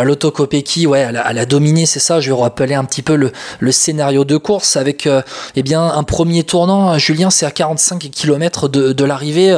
Lotto 0.04 0.32
Kopecky, 0.32 0.88
ouais, 0.88 1.00
elle 1.00 1.18
a, 1.18 1.46
dominé, 1.46 1.86
c'est 1.86 2.00
ça. 2.00 2.20
Je 2.20 2.32
vais 2.32 2.40
rappeler 2.40 2.76
un 2.76 2.86
petit 2.86 3.02
peu 3.02 3.16
le, 3.16 3.72
scénario 3.72 4.26
de 4.26 4.38
course 4.38 4.78
avec 4.78 5.08
eh 5.56 5.64
bien 5.64 5.84
un 5.84 6.04
premier 6.04 6.44
tournant. 6.44 6.98
Julien, 6.98 7.30
c'est 7.30 7.46
à 7.46 7.52
45 7.52 8.10
km 8.12 8.68
de, 8.68 9.04
l'arrivée 9.04 9.56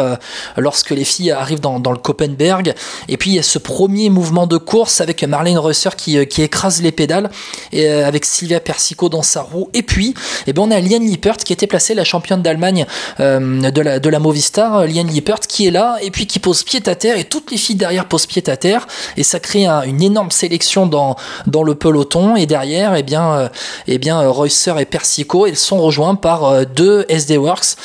lorsque 0.57 0.91
les 0.91 1.03
filles 1.03 1.31
arrivent 1.31 1.59
dans, 1.59 1.79
le 1.91 1.97
Koppenberg. 1.97 2.73
Et 3.07 3.17
puis 3.17 3.31
il 3.31 3.35
y 3.35 3.39
a 3.39 3.43
ce 3.43 3.59
premier 3.59 4.09
mouvement 4.09 4.47
de 4.47 4.57
course 4.57 5.01
avec 5.01 5.23
Marlene 5.23 5.57
Reusser 5.57 5.91
qui, 5.97 6.25
qui 6.27 6.41
écrase 6.41 6.81
les 6.81 6.91
pédales 6.91 7.29
et 7.71 7.89
avec 7.89 8.25
Sylvia 8.25 8.59
Persico 8.59 9.09
dans 9.09 9.23
sa 9.23 9.41
roue. 9.41 9.50
Et 9.73 9.83
puis, 9.83 10.13
eh 10.47 10.53
bien, 10.53 10.63
on 10.63 10.71
a 10.71 10.79
Liane 10.79 11.03
Lippert 11.03 11.37
qui 11.37 11.53
était 11.53 11.67
placée 11.67 11.93
la 11.93 12.03
championne 12.03 12.41
d'Allemagne 12.41 12.85
euh, 13.19 13.71
de, 13.71 14.09
la, 14.09 14.19
Movistar, 14.19 14.85
Liane 14.85 15.07
Lippert, 15.07 15.39
qui 15.39 15.67
est 15.67 15.71
là 15.71 15.97
et 16.01 16.11
puis 16.11 16.27
qui 16.27 16.39
pose 16.39 16.63
pied 16.63 16.81
à 16.85 16.95
terre 16.95 17.17
et 17.17 17.23
toutes 17.23 17.51
les 17.51 17.57
filles 17.57 17.75
derrière 17.75 18.07
posent 18.07 18.25
pied 18.25 18.43
à 18.47 18.57
terre 18.57 18.87
et 19.17 19.23
ça 19.23 19.39
crée 19.39 19.65
une 19.65 20.01
énorme 20.01 20.31
sélection 20.31 20.85
dans, 20.85 21.15
le 21.63 21.75
peloton 21.75 22.35
et 22.35 22.45
derrière, 22.45 22.95
eh 22.95 23.03
bien, 23.03 23.33
euh, 23.33 23.47
eh 23.87 23.97
bien 23.97 24.27
Reusser 24.27 24.73
et 24.79 24.85
Persico, 24.85 25.45
ils 25.47 25.55
sont 25.55 25.79
rejoints 25.79 26.15
par 26.15 26.45
euh, 26.45 26.63
deux 26.75 27.05
SD 27.09 27.37
Works, 27.37 27.75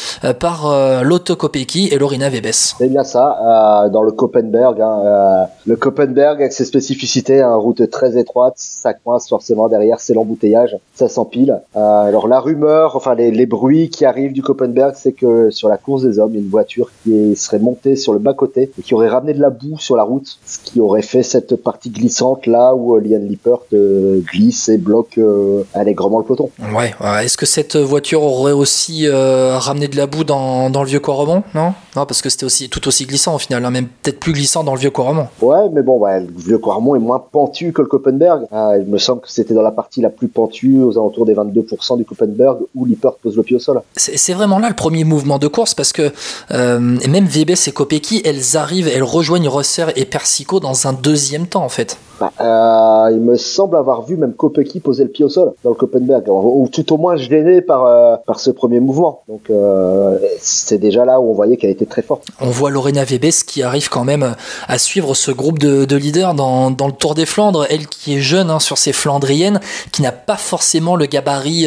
par 0.40 1.02
Lotto 1.02 1.36
Kopecky 1.36 1.88
et 1.92 1.98
Lorina 1.98 2.28
Vebes. 2.28 2.46
C'est 2.52 2.88
bien 2.88 3.04
ça, 3.04 3.88
dans 3.92 4.02
le 4.02 4.12
Koppenberg. 4.12 4.80
Hein, 4.80 5.46
le 5.66 5.76
Koppenberg 5.76 6.40
avec 6.40 6.52
ses 6.52 6.64
spécificités, 6.64 7.40
une 7.40 7.54
route 7.54 7.88
très 7.90 8.18
étroite, 8.18 8.54
ça 8.56 8.94
coince 8.94 9.28
forcément 9.28 9.68
derrière, 9.68 10.00
c'est 10.00 10.14
l'embouteillage, 10.14 10.76
ça 10.94 11.08
s'empile. 11.08 11.55
Alors 11.74 12.28
la 12.28 12.40
rumeur, 12.40 12.96
enfin 12.96 13.14
les, 13.14 13.30
les 13.30 13.46
bruits 13.46 13.90
qui 13.90 14.04
arrive 14.04 14.32
du 14.32 14.42
Koppenberg, 14.42 14.94
c'est 14.96 15.12
que 15.12 15.50
sur 15.50 15.68
la 15.68 15.76
course 15.76 16.02
des 16.02 16.18
hommes, 16.18 16.30
il 16.32 16.36
y 16.36 16.38
a 16.38 16.42
une 16.42 16.50
voiture 16.50 16.90
qui 17.02 17.36
serait 17.36 17.58
montée 17.58 17.96
sur 17.96 18.12
le 18.12 18.18
bas-côté 18.18 18.70
et 18.78 18.82
qui 18.82 18.94
aurait 18.94 19.08
ramené 19.08 19.34
de 19.34 19.40
la 19.40 19.50
boue 19.50 19.78
sur 19.78 19.96
la 19.96 20.02
route, 20.02 20.38
ce 20.44 20.58
qui 20.64 20.80
aurait 20.80 21.02
fait 21.02 21.22
cette 21.22 21.56
partie 21.56 21.90
glissante 21.90 22.46
là 22.46 22.74
où 22.74 22.96
euh, 22.96 23.00
Liane 23.00 23.26
Lippert 23.26 23.58
euh, 23.72 24.20
glisse 24.20 24.68
et 24.68 24.78
bloque 24.78 25.18
euh, 25.18 25.62
allègrement 25.74 26.18
le 26.18 26.24
peloton. 26.24 26.50
Ouais, 26.74 26.92
est-ce 27.22 27.36
que 27.36 27.46
cette 27.46 27.76
voiture 27.76 28.22
aurait 28.22 28.52
aussi 28.52 29.08
ramené 29.08 29.88
de 29.88 29.96
la 29.96 30.06
boue 30.06 30.24
dans, 30.24 30.70
dans 30.70 30.82
le 30.82 30.88
vieux 30.88 31.00
Coromont 31.00 31.42
Non? 31.54 31.72
Non, 31.94 32.04
parce 32.06 32.22
que 32.22 32.28
c'était 32.28 32.44
aussi 32.44 32.68
tout 32.68 32.86
aussi 32.88 33.06
glissant 33.06 33.34
au 33.34 33.38
final, 33.38 33.64
hein, 33.64 33.70
même 33.70 33.86
peut-être 34.02 34.20
plus 34.20 34.32
glissant 34.32 34.64
dans 34.64 34.74
le 34.74 34.80
vieux 34.80 34.90
Coromont. 34.90 35.28
Ouais, 35.40 35.68
mais 35.72 35.82
bon, 35.82 36.04
le 36.04 36.26
vieux 36.36 36.58
Coromont 36.58 36.94
est 36.94 37.00
moins 37.00 37.18
pentu 37.18 37.72
que 37.72 37.82
le 37.82 37.88
Koppenberg. 37.88 38.46
Ah, 38.52 38.72
il 38.78 38.86
me 38.86 38.98
semble 38.98 39.22
que 39.22 39.30
c'était 39.30 39.54
dans 39.54 39.62
la 39.62 39.70
partie 39.70 40.00
la 40.00 40.10
plus 40.10 40.28
pentue, 40.28 40.82
aux 40.82 40.92
alentours 40.92 41.26
des 41.26 41.34
22% 41.46 41.98
du 41.98 42.04
Koppenberg, 42.04 42.58
où 42.74 42.84
Lippert 42.84 43.14
pose 43.14 43.36
le 43.36 43.42
pied 43.42 43.56
au 43.56 43.60
sol 43.60 43.80
c'est 43.96 44.34
vraiment 44.34 44.58
là 44.58 44.68
le 44.68 44.74
premier 44.74 45.04
mouvement 45.04 45.38
de 45.38 45.48
course 45.48 45.74
parce 45.74 45.92
que 45.92 46.12
euh, 46.50 46.78
même 46.80 47.26
Vebes 47.26 47.50
et 47.66 47.72
Kopecky, 47.72 48.22
elles 48.24 48.56
arrivent, 48.56 48.88
elles 48.88 49.02
rejoignent 49.02 49.48
Rosser 49.48 49.86
et 49.96 50.04
Persico 50.04 50.60
dans 50.60 50.86
un 50.86 50.92
deuxième 50.92 51.46
temps 51.46 51.64
en 51.64 51.68
fait. 51.68 51.98
Bah, 52.18 52.32
euh, 52.40 53.10
il 53.12 53.20
me 53.20 53.36
semble 53.36 53.76
avoir 53.76 54.02
vu 54.02 54.16
même 54.16 54.32
Kopecky 54.32 54.80
poser 54.80 55.04
le 55.04 55.10
pied 55.10 55.24
au 55.24 55.28
sol 55.28 55.52
dans 55.62 55.70
le 55.70 55.76
Koppenberg, 55.76 56.24
ou 56.28 56.68
tout 56.72 56.92
au 56.92 56.96
moins 56.96 57.16
gêné 57.16 57.60
par 57.60 57.84
euh, 57.84 58.16
par 58.26 58.40
ce 58.40 58.50
premier 58.50 58.80
mouvement. 58.80 59.22
Donc 59.28 59.50
euh, 59.50 60.18
c'est 60.40 60.78
déjà 60.78 61.04
là 61.04 61.20
où 61.20 61.30
on 61.30 61.34
voyait 61.34 61.58
qu'elle 61.58 61.70
était 61.70 61.84
très 61.84 62.02
forte. 62.02 62.24
On 62.40 62.48
voit 62.48 62.70
Lorena 62.70 63.04
Vebes 63.04 63.26
qui 63.46 63.62
arrive 63.62 63.90
quand 63.90 64.04
même 64.04 64.34
à 64.66 64.78
suivre 64.78 65.14
ce 65.14 65.30
groupe 65.30 65.58
de, 65.58 65.84
de 65.84 65.96
leaders 65.96 66.34
dans, 66.34 66.70
dans, 66.70 66.86
le 66.86 66.92
Tour 66.92 67.14
des 67.14 67.26
Flandres. 67.26 67.66
Elle 67.68 67.86
qui 67.86 68.16
est 68.16 68.20
jeune 68.20 68.50
hein, 68.50 68.60
sur 68.60 68.78
ses 68.78 68.92
Flandriennes, 68.92 69.60
qui 69.92 70.00
n'a 70.00 70.12
pas 70.12 70.36
forcément 70.36 70.96
le 70.96 71.06
gabarit 71.06 71.66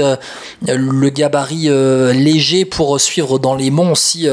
le 0.67 1.09
gabarit 1.09 1.69
léger 2.13 2.65
pour 2.65 2.99
suivre 2.99 3.37
dans 3.37 3.55
les 3.55 3.69
monts 3.69 3.91
aussi 3.91 4.27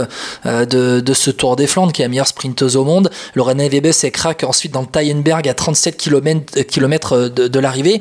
de, 0.44 1.00
de 1.00 1.14
ce 1.14 1.30
Tour 1.30 1.56
des 1.56 1.66
Flandres, 1.66 1.92
qui 1.92 2.02
est 2.02 2.04
la 2.04 2.08
meilleure 2.08 2.26
sprinteuse 2.26 2.76
au 2.76 2.84
monde. 2.84 3.10
Lorena 3.34 3.68
Vebes 3.68 3.92
elle 4.02 4.12
craque 4.12 4.44
ensuite 4.44 4.72
dans 4.72 4.82
le 4.82 4.86
Tyenberg 4.86 5.48
à 5.48 5.54
37 5.54 5.96
km 5.96 6.05
kilomètres 6.68 7.12
euh, 7.12 7.28
de, 7.28 7.58
l'arrivée. 7.60 8.00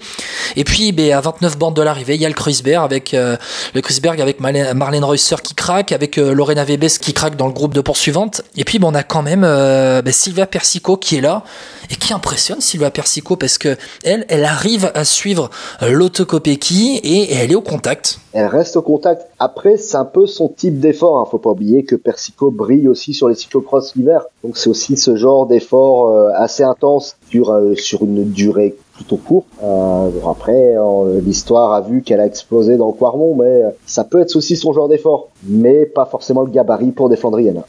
Et 0.56 0.63
puis, 0.63 0.91
ben, 0.91 1.12
à 1.13 1.22
29 1.22 1.58
bandes 1.58 1.76
de 1.76 1.82
l'arrivée, 1.82 2.15
il 2.15 2.22
y 2.22 2.26
a 2.26 2.30
le 2.30 2.34
Kreuzberg 2.34 2.84
avec 2.84 3.13
euh, 3.13 3.38
le 3.74 3.82
avec 4.22 4.39
Marlène 4.39 5.04
Reusser 5.04 5.38
qui 5.41 5.56
craque, 5.56 5.91
avec 5.91 6.18
euh, 6.18 6.34
Lorena 6.34 6.63
Vebes 6.63 6.86
qui 7.00 7.13
craque 7.13 7.36
dans 7.36 7.48
le 7.48 7.54
groupe 7.54 7.74
de 7.74 7.82
poursuivante. 7.82 8.41
Et 8.58 8.63
puis, 8.63 8.80
ben, 8.80 8.88
on 8.88 8.96
a 8.96 9.04
quand 9.04 9.22
même 9.22 9.41
ben, 9.41 10.12
Sylvia 10.12 10.46
Persico 10.46 10.98
qui 10.98 11.18
est 11.18 11.22
là 11.22 11.44
et 11.89 11.96
qui 11.96 12.13
impressionne 12.13 12.62
Sylvia 12.62 12.91
Persico 12.91 13.36
parce 13.36 13.58
que 13.58 13.78
elle, 14.04 14.26
elle 14.30 14.46
arrive 14.46 14.91
à 14.94 15.06
suivre 15.06 15.50
l'autocopéki 15.82 17.00
et, 17.04 17.34
elle 17.34 17.52
est 17.52 17.56
au 17.56 17.62
contact. 17.62 18.20
Elle 18.34 18.48
reste 18.48 18.76
au 18.76 18.82
contact. 18.82 19.28
Après, 19.39 19.78
c'est 19.78 19.98
un 19.98 20.06
peu 20.06 20.26
son 20.26 20.50
type 20.50 20.80
d'effort. 20.80 21.20
Hein. 21.20 21.28
Faut 21.30 21.38
pas 21.38 21.52
oublier 21.52 21.84
que 21.84 21.96
Persico 21.96 22.52
brille 22.52 22.88
aussi 22.88 23.13
sur 23.13 23.30
les 23.30 23.36
cyclocross 23.36 23.96
l'hiver. 23.96 24.26
Donc 24.44 24.58
c'est 24.58 24.70
aussi 24.70 24.98
ce 24.98 25.15
genre 25.15 25.46
d'effort 25.48 26.34
assez 26.36 26.63
intense 26.63 27.15
sur, 27.36 27.74
sur 27.76 28.04
une 28.04 28.32
durée 28.32 28.76
plutôt 28.95 29.17
court. 29.17 29.45
Euh, 29.62 30.10
après, 30.30 30.76
euh, 30.78 31.19
l'histoire 31.21 31.74
a 31.74 31.82
vu 31.82 32.02
qu'elle 32.02 32.19
a 32.19 32.26
explosé 32.26 32.78
dans 32.78 32.88
le 32.88 32.93
Quarmont, 32.93 33.36
mais 33.36 33.63
ça 33.86 34.04
peut 34.04 34.21
être 34.21 34.36
aussi 34.36 34.56
son 34.56 34.74
genre 34.74 34.88
d'effort, 34.88 35.30
mais 35.43 35.86
pas 35.86 36.06
forcément 36.06 36.41
le 36.41 36.50
gabarit 36.50 36.91
pour 36.91 37.10
des 37.10 37.17
Flandriennes. 37.17 37.62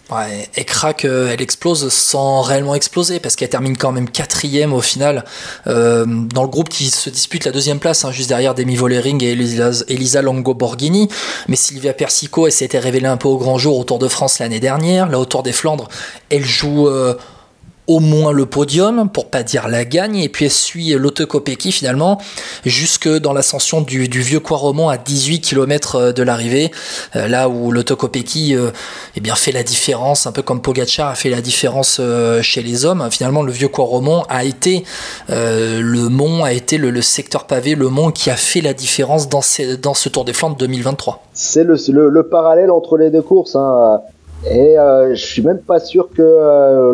Et 0.57 0.65
craque, 0.65 1.05
euh, 1.05 1.31
elle 1.33 1.43
explose 1.43 1.89
sans 1.89 2.43
réellement 2.43 2.75
exploser, 2.75 3.19
parce 3.19 3.35
qu'elle 3.35 3.49
termine 3.49 3.77
quand 3.77 3.93
même 3.93 4.09
quatrième 4.09 4.73
au 4.73 4.81
final, 4.81 5.25
euh, 5.67 6.07
dans 6.07 6.43
le 6.43 6.49
groupe 6.49 6.69
qui 6.69 6.85
se 6.85 7.11
dispute 7.11 7.45
la 7.45 7.53
deuxième 7.53 7.81
place, 7.81 8.05
hein, 8.05 8.13
juste 8.13 8.29
derrière 8.29 8.55
Demi 8.55 8.77
Vollering 8.77 9.23
et 9.25 9.33
Elisa, 9.33 9.71
Elisa 9.89 10.23
Longo 10.23 10.55
Borghini. 10.55 11.09
Mais 11.49 11.57
Sylvia 11.57 11.93
Persico, 11.93 12.47
elle 12.47 12.53
s'était 12.53 12.79
révélée 12.79 13.09
un 13.09 13.17
peu 13.17 13.29
au 13.29 13.37
grand 13.37 13.59
jour 13.59 13.79
au 13.79 13.85
Tour 13.85 13.99
de 13.99 14.09
France 14.09 14.39
l'année 14.39 14.61
dernière. 14.61 15.09
Là, 15.09 15.19
au 15.19 15.25
Tour 15.25 15.43
des 15.43 15.53
Flandres, 15.53 15.89
elle 16.31 16.45
joue 16.45 16.89
au 17.87 18.01
moins 18.01 18.33
le 18.33 18.47
podium, 18.47 19.09
pour 19.09 19.27
pas 19.27 19.43
dire 19.43 19.69
la 19.69 19.85
gagne, 19.85 20.17
et 20.17 20.29
puis 20.29 20.51
suit 20.51 20.95
Kopecky 21.29 21.73
finalement 21.73 22.21
jusque 22.65 23.09
dans 23.09 23.33
l'ascension 23.33 23.81
du, 23.81 24.07
vieux 24.07 24.41
Quaromont 24.41 24.89
à 24.89 24.97
18 24.97 25.41
km 25.41 25.97
euh, 25.97 26.13
de 26.13 26.23
l'arrivée, 26.23 26.71
euh, 27.15 27.29
là 27.29 27.49
où 27.49 27.73
Kopecky 27.73 28.57
euh, 28.57 28.71
eh 29.17 29.21
bien 29.21 29.35
fait 29.35 29.53
la 29.53 29.63
différence, 29.63 30.27
un 30.27 30.33
peu 30.33 30.43
comme 30.43 30.61
Pogacar 30.61 31.11
a 31.11 31.15
fait 31.15 31.31
la 31.31 31.41
différence 31.41 32.01
chez 32.43 32.63
les 32.63 32.85
hommes. 32.85 33.07
Finalement, 33.11 33.43
le 33.43 33.53
vieux 33.53 33.69
Quaromont 33.69 34.23
a 34.29 34.45
été 34.45 34.85
le 35.29 36.09
mont, 36.09 36.45
a 36.45 36.53
été 36.53 36.79
le, 36.79 37.03
secteur 37.03 37.45
pavé, 37.45 37.75
le 37.75 37.89
mont 37.89 38.11
qui 38.11 38.31
a 38.31 38.37
fait 38.37 38.61
la 38.61 38.75
différence 38.75 39.29
dans, 39.29 39.43
dans 39.81 39.95
ce 39.95 40.09
Tour 40.09 40.25
des 40.25 40.33
Flandres 40.33 40.57
2023. 40.57 41.23
C'est 41.33 41.65
le, 41.65 41.77
le, 42.09 42.23
parallèle 42.29 42.71
entre 42.71 42.97
les 42.97 43.11
deux 43.11 43.23
courses. 43.23 43.57
Hein. 43.57 44.01
Et 44.45 44.79
euh, 44.79 45.15
je 45.15 45.25
suis 45.25 45.43
même 45.43 45.59
pas 45.59 45.81
sûr 45.81 46.09
que 46.15 46.23
euh, 46.23 46.93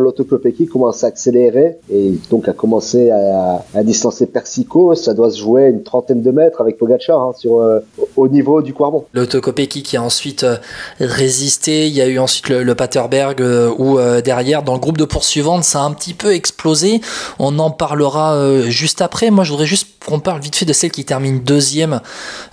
commence 0.71 1.05
à 1.05 1.09
accélérer 1.09 1.79
et 1.93 2.13
donc 2.31 2.49
à 2.49 2.53
commencer 2.53 3.11
à, 3.11 3.65
à, 3.75 3.83
distancer 3.83 4.27
Persico. 4.27 4.95
Ça 4.95 5.15
doit 5.15 5.31
se 5.31 5.39
jouer 5.39 5.67
une 5.67 5.83
trentaine 5.83 6.23
de 6.23 6.31
mètres 6.31 6.61
avec 6.61 6.79
Pogacar 6.79 7.21
hein, 7.21 7.33
sur 7.37 7.59
euh, 7.59 7.81
au 8.17 8.29
niveau 8.29 8.63
du 8.63 8.73
Quarmont. 8.73 9.05
L'Autokopeki 9.13 9.83
qui 9.83 9.97
a 9.97 10.03
ensuite 10.03 10.45
euh, 10.45 10.57
résisté. 11.01 11.87
Il 11.87 11.93
y 11.93 12.01
a 12.01 12.07
eu 12.07 12.19
ensuite 12.19 12.49
le, 12.49 12.63
le 12.63 12.75
Paterberg 12.75 13.41
euh, 13.41 13.71
où 13.79 13.99
derrière 14.23 14.63
dans 14.63 14.75
le 14.75 14.81
groupe 14.81 14.99
de 14.99 15.05
poursuivantes 15.05 15.65
ça 15.65 15.81
a 15.81 15.83
un 15.83 15.93
petit 15.93 16.15
peu 16.15 16.33
explosé. 16.33 17.01
On 17.39 17.59
en 17.59 17.71
parlera 17.71 18.39
juste 18.69 19.03
après. 19.03 19.31
Moi 19.31 19.45
je 19.45 19.51
voudrais 19.51 19.67
juste 19.67 19.87
qu'on 20.07 20.21
parle 20.21 20.41
vite 20.41 20.57
fait 20.57 20.65
de 20.65 20.73
celle 20.73 20.91
qui 20.91 21.05
termine 21.05 21.41
deuxième 21.41 22.01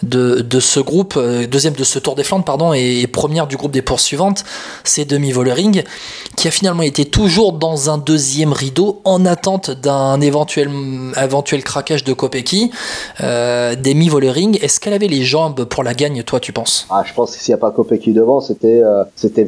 de, 0.03 0.41
de 0.41 0.59
ce 0.59 0.79
groupe, 0.79 1.17
deuxième 1.49 1.73
de 1.73 1.83
ce 1.83 1.99
Tour 1.99 2.15
des 2.15 2.23
Flandres 2.23 2.45
pardon 2.45 2.73
et 2.73 3.07
première 3.07 3.47
du 3.47 3.57
groupe 3.57 3.71
des 3.71 3.81
poursuivantes 3.81 4.43
c'est 4.83 5.05
Demi 5.05 5.31
Vollering, 5.31 5.83
qui 6.35 6.47
a 6.47 6.51
finalement 6.51 6.83
été 6.83 7.05
toujours 7.05 7.53
dans 7.53 7.89
un 7.89 7.97
deuxième 7.97 8.53
rideau 8.53 9.01
en 9.03 9.25
attente 9.25 9.71
d'un 9.71 10.19
éventuel, 10.21 10.69
éventuel 11.21 11.63
craquage 11.63 12.03
de 12.03 12.13
Kopecky. 12.13 12.71
Euh, 13.21 13.75
Demi 13.75 14.09
Vollering, 14.09 14.57
est-ce 14.61 14.79
qu'elle 14.79 14.93
avait 14.93 15.07
les 15.07 15.23
jambes 15.23 15.65
pour 15.65 15.83
la 15.83 15.93
gagne, 15.93 16.23
toi, 16.23 16.39
tu 16.39 16.53
penses? 16.53 16.87
Ah, 16.89 17.03
je 17.05 17.13
pense 17.13 17.35
que 17.35 17.41
s'il 17.41 17.51
n'y 17.51 17.59
a 17.59 17.59
pas 17.59 17.71
Kopecky 17.71 18.13
devant, 18.13 18.41
c'était 18.41 18.81
euh, 18.83 19.03
c'était. 19.15 19.45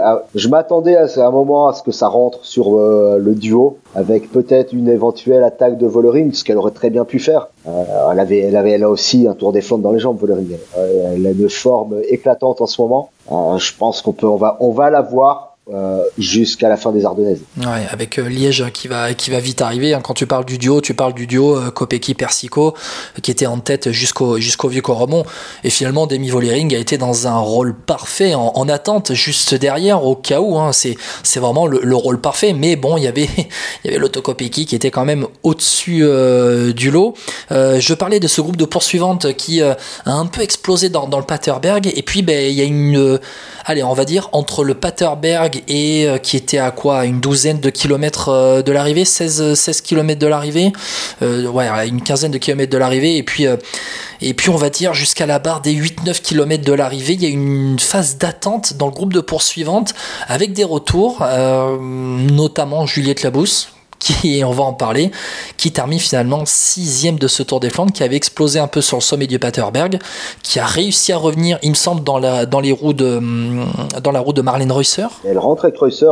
Ah, 0.00 0.22
je 0.34 0.48
m'attendais 0.48 0.96
à, 0.96 1.06
un 1.16 1.30
moment 1.30 1.68
à 1.68 1.72
ce 1.72 1.82
que 1.82 1.92
ça 1.92 2.08
rentre 2.08 2.44
sur 2.44 2.78
euh, 2.78 3.18
le 3.18 3.34
duo, 3.34 3.78
avec 3.94 4.30
peut-être 4.30 4.72
une 4.72 4.88
éventuelle 4.88 5.42
attaque 5.42 5.78
de 5.78 5.86
Vollering, 5.86 6.32
ce 6.32 6.44
qu'elle 6.44 6.58
aurait 6.58 6.72
très 6.72 6.90
bien 6.90 7.04
pu 7.04 7.18
faire. 7.18 7.48
Euh, 7.66 7.84
elle 8.12 8.20
avait, 8.20 8.38
elle 8.38 8.56
avait, 8.56 8.82
a 8.82 8.88
aussi 8.88 9.26
un 9.26 9.34
tour 9.34 9.52
des 9.52 9.60
flancs 9.60 9.78
dans 9.78 9.92
les 9.92 9.98
jambes, 9.98 10.18
Vollering. 10.18 10.56
elle 10.76 11.26
a 11.26 11.30
une 11.30 11.48
forme 11.48 11.96
éclatante 12.08 12.60
en 12.60 12.66
ce 12.66 12.80
moment. 12.80 13.10
Je 13.30 13.76
pense 13.76 14.02
qu'on 14.02 14.12
peut, 14.12 14.26
on 14.26 14.36
va, 14.36 14.56
on 14.60 14.72
va 14.72 14.90
la 14.90 15.02
voir 15.02 15.47
euh, 15.70 16.02
jusqu'à 16.16 16.70
la 16.70 16.78
fin 16.78 16.92
des 16.92 17.04
Ardennaises. 17.04 17.42
Avec 17.90 18.18
euh, 18.18 18.26
Liège 18.26 18.64
qui 18.72 18.88
va, 18.88 19.12
qui 19.12 19.30
va 19.30 19.38
vite 19.38 19.60
arriver. 19.60 19.92
Hein. 19.92 20.00
Quand 20.02 20.14
tu 20.14 20.26
parles 20.26 20.46
du 20.46 20.56
duo, 20.56 20.80
tu 20.80 20.94
parles 20.94 21.12
du 21.12 21.26
duo 21.26 21.58
euh, 21.58 21.70
Kopecky-Persico 21.70 22.72
qui 23.20 23.30
était 23.30 23.44
en 23.44 23.58
tête 23.58 23.90
jusqu'au 23.90 24.38
jusqu'au 24.38 24.68
vieux 24.68 24.80
Coromon. 24.80 25.24
Et 25.64 25.70
finalement, 25.70 26.06
Demi 26.06 26.30
Vollering 26.30 26.74
a 26.74 26.78
été 26.78 26.96
dans 26.96 27.26
un 27.26 27.36
rôle 27.36 27.74
parfait 27.74 28.34
en, 28.34 28.52
en 28.54 28.66
attente 28.66 29.12
juste 29.12 29.54
derrière 29.54 30.04
au 30.04 30.16
cas 30.16 30.40
où. 30.40 30.58
Hein. 30.58 30.70
C'est, 30.72 30.96
vraiment 31.38 31.66
le, 31.66 31.80
le, 31.82 31.96
rôle 31.96 32.18
parfait. 32.18 32.54
Mais 32.54 32.76
bon, 32.76 32.96
il 32.96 33.04
y 33.04 33.06
avait, 33.06 33.28
y 33.84 33.88
avait 33.88 33.98
l'Autokopecky 33.98 34.64
qui 34.64 34.74
était 34.74 34.90
quand 34.90 35.04
même 35.04 35.26
au-dessus 35.42 36.00
euh, 36.02 36.72
du 36.72 36.90
lot. 36.90 37.12
je 37.50 37.92
parlais 37.92 38.20
de 38.20 38.26
ce 38.26 38.40
groupe 38.40 38.56
de 38.56 38.64
poursuivantes 38.64 39.34
qui 39.34 39.60
a 39.60 39.76
un 40.06 40.26
peu 40.26 40.40
explosé 40.40 40.88
dans, 40.88 41.08
dans 41.08 41.18
le 41.18 41.26
Paterberg. 41.26 41.92
Et 41.94 42.02
puis, 42.02 42.22
ben, 42.22 42.50
il 42.50 42.54
y 42.54 42.62
a 42.62 42.64
une, 42.64 43.20
allez, 43.66 43.82
on 43.82 43.92
va 43.92 44.06
dire, 44.06 44.30
entre 44.32 44.64
le 44.64 44.72
Paterberg 44.72 45.57
et 45.68 46.06
euh, 46.06 46.18
qui 46.18 46.36
était 46.36 46.58
à 46.58 46.70
quoi 46.70 47.04
Une 47.04 47.20
douzaine 47.20 47.60
de 47.60 47.70
kilomètres 47.70 48.28
euh, 48.28 48.62
de 48.62 48.72
l'arrivée 48.72 49.04
16, 49.04 49.54
16 49.54 49.80
kilomètres 49.80 50.20
de 50.20 50.26
l'arrivée 50.26 50.72
euh, 51.22 51.46
Ouais, 51.48 51.68
une 51.86 52.02
quinzaine 52.02 52.30
de 52.30 52.38
kilomètres 52.38 52.72
de 52.72 52.78
l'arrivée. 52.78 53.16
Et 53.16 53.22
puis, 53.22 53.46
et 54.20 54.34
puis, 54.34 54.50
on 54.50 54.56
va 54.56 54.70
dire 54.70 54.94
jusqu'à 54.94 55.26
la 55.26 55.38
barre 55.38 55.60
des 55.60 55.74
8-9 55.74 56.20
kilomètres 56.20 56.64
de 56.64 56.72
l'arrivée, 56.72 57.14
il 57.14 57.22
y 57.22 57.26
a 57.26 57.30
une 57.30 57.78
phase 57.78 58.18
d'attente 58.18 58.74
dans 58.74 58.86
le 58.86 58.92
groupe 58.92 59.12
de 59.12 59.20
poursuivantes 59.20 59.94
avec 60.26 60.52
des 60.52 60.64
retours, 60.64 61.24
notamment 61.80 62.86
Juliette 62.86 63.22
Labousse 63.22 63.72
qui, 63.98 64.42
on 64.44 64.52
va 64.52 64.64
en 64.64 64.72
parler, 64.72 65.10
qui 65.56 65.72
termine 65.72 65.98
finalement 65.98 66.42
sixième 66.44 67.18
de 67.18 67.28
ce 67.28 67.42
Tour 67.42 67.60
des 67.60 67.70
Flandres, 67.70 67.92
qui 67.92 68.02
avait 68.02 68.16
explosé 68.16 68.58
un 68.58 68.68
peu 68.68 68.80
sur 68.80 68.96
le 68.98 69.02
sommet 69.02 69.26
du 69.26 69.38
Paterberg, 69.38 69.98
qui 70.42 70.58
a 70.58 70.66
réussi 70.66 71.12
à 71.12 71.18
revenir, 71.18 71.58
il 71.62 71.70
me 71.70 71.74
semble, 71.74 72.02
dans 72.04 72.18
la, 72.18 72.44
les 72.62 72.72
roues 72.72 72.92
de, 72.92 73.20
dans 74.02 74.12
la 74.12 74.20
roue 74.20 74.32
de 74.32 74.42
Marlène 74.42 74.72
Reusser. 74.72 75.06
Elle 75.24 75.38
rentre 75.38 75.64
avec 75.64 75.76
Reusser, 75.78 76.06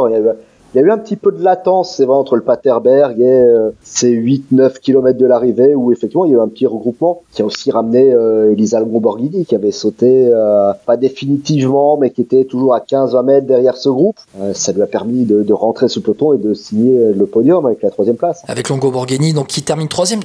il 0.77 0.81
y 0.81 0.83
a 0.83 0.89
eu 0.89 0.91
un 0.91 0.99
petit 0.99 1.17
peu 1.17 1.33
de 1.33 1.43
latence, 1.43 1.95
c'est 1.97 2.05
vrai, 2.05 2.17
entre 2.17 2.37
le 2.37 2.43
Paterberg 2.43 3.19
et 3.19 3.25
euh, 3.25 3.71
ces 3.83 4.11
8-9 4.11 4.79
km 4.79 5.17
de 5.17 5.25
l'arrivée, 5.25 5.75
où 5.75 5.91
effectivement 5.91 6.27
il 6.27 6.33
y 6.33 6.35
a 6.35 6.37
eu 6.37 6.41
un 6.43 6.49
petit 6.49 6.67
regroupement 6.67 7.23
qui 7.33 7.41
a 7.41 7.47
aussi 7.47 7.71
ramené 7.71 8.13
euh, 8.13 8.53
Elisa 8.53 8.85
Borghini, 8.85 9.47
qui 9.47 9.55
avait 9.55 9.73
sauté, 9.73 10.29
euh, 10.31 10.75
pas 10.85 10.99
définitivement, 10.99 11.97
mais 11.97 12.11
qui 12.11 12.21
était 12.21 12.45
toujours 12.45 12.75
à 12.75 12.81
15-20 12.81 13.25
mètres 13.25 13.47
derrière 13.47 13.79
ce 13.79 13.89
groupe. 13.89 14.19
Euh, 14.39 14.53
ça 14.53 14.73
lui 14.73 14.83
a 14.83 14.87
permis 14.87 15.25
de, 15.25 15.51
rentrer 15.55 15.89
sous 15.89 16.01
le 16.01 16.05
peloton 16.05 16.35
et 16.35 16.39
de 16.39 16.53
signer 16.53 17.15
le 17.15 17.25
podium 17.25 17.65
avec 17.65 17.83
la 17.83 17.89
troisième 17.89 18.17
place. 18.17 18.43
Avec 18.47 18.69
Longo 18.69 18.91
Borghini, 18.91 19.33
donc 19.33 19.47
qui 19.47 19.63
termine 19.63 19.89
troisième. 19.89 20.21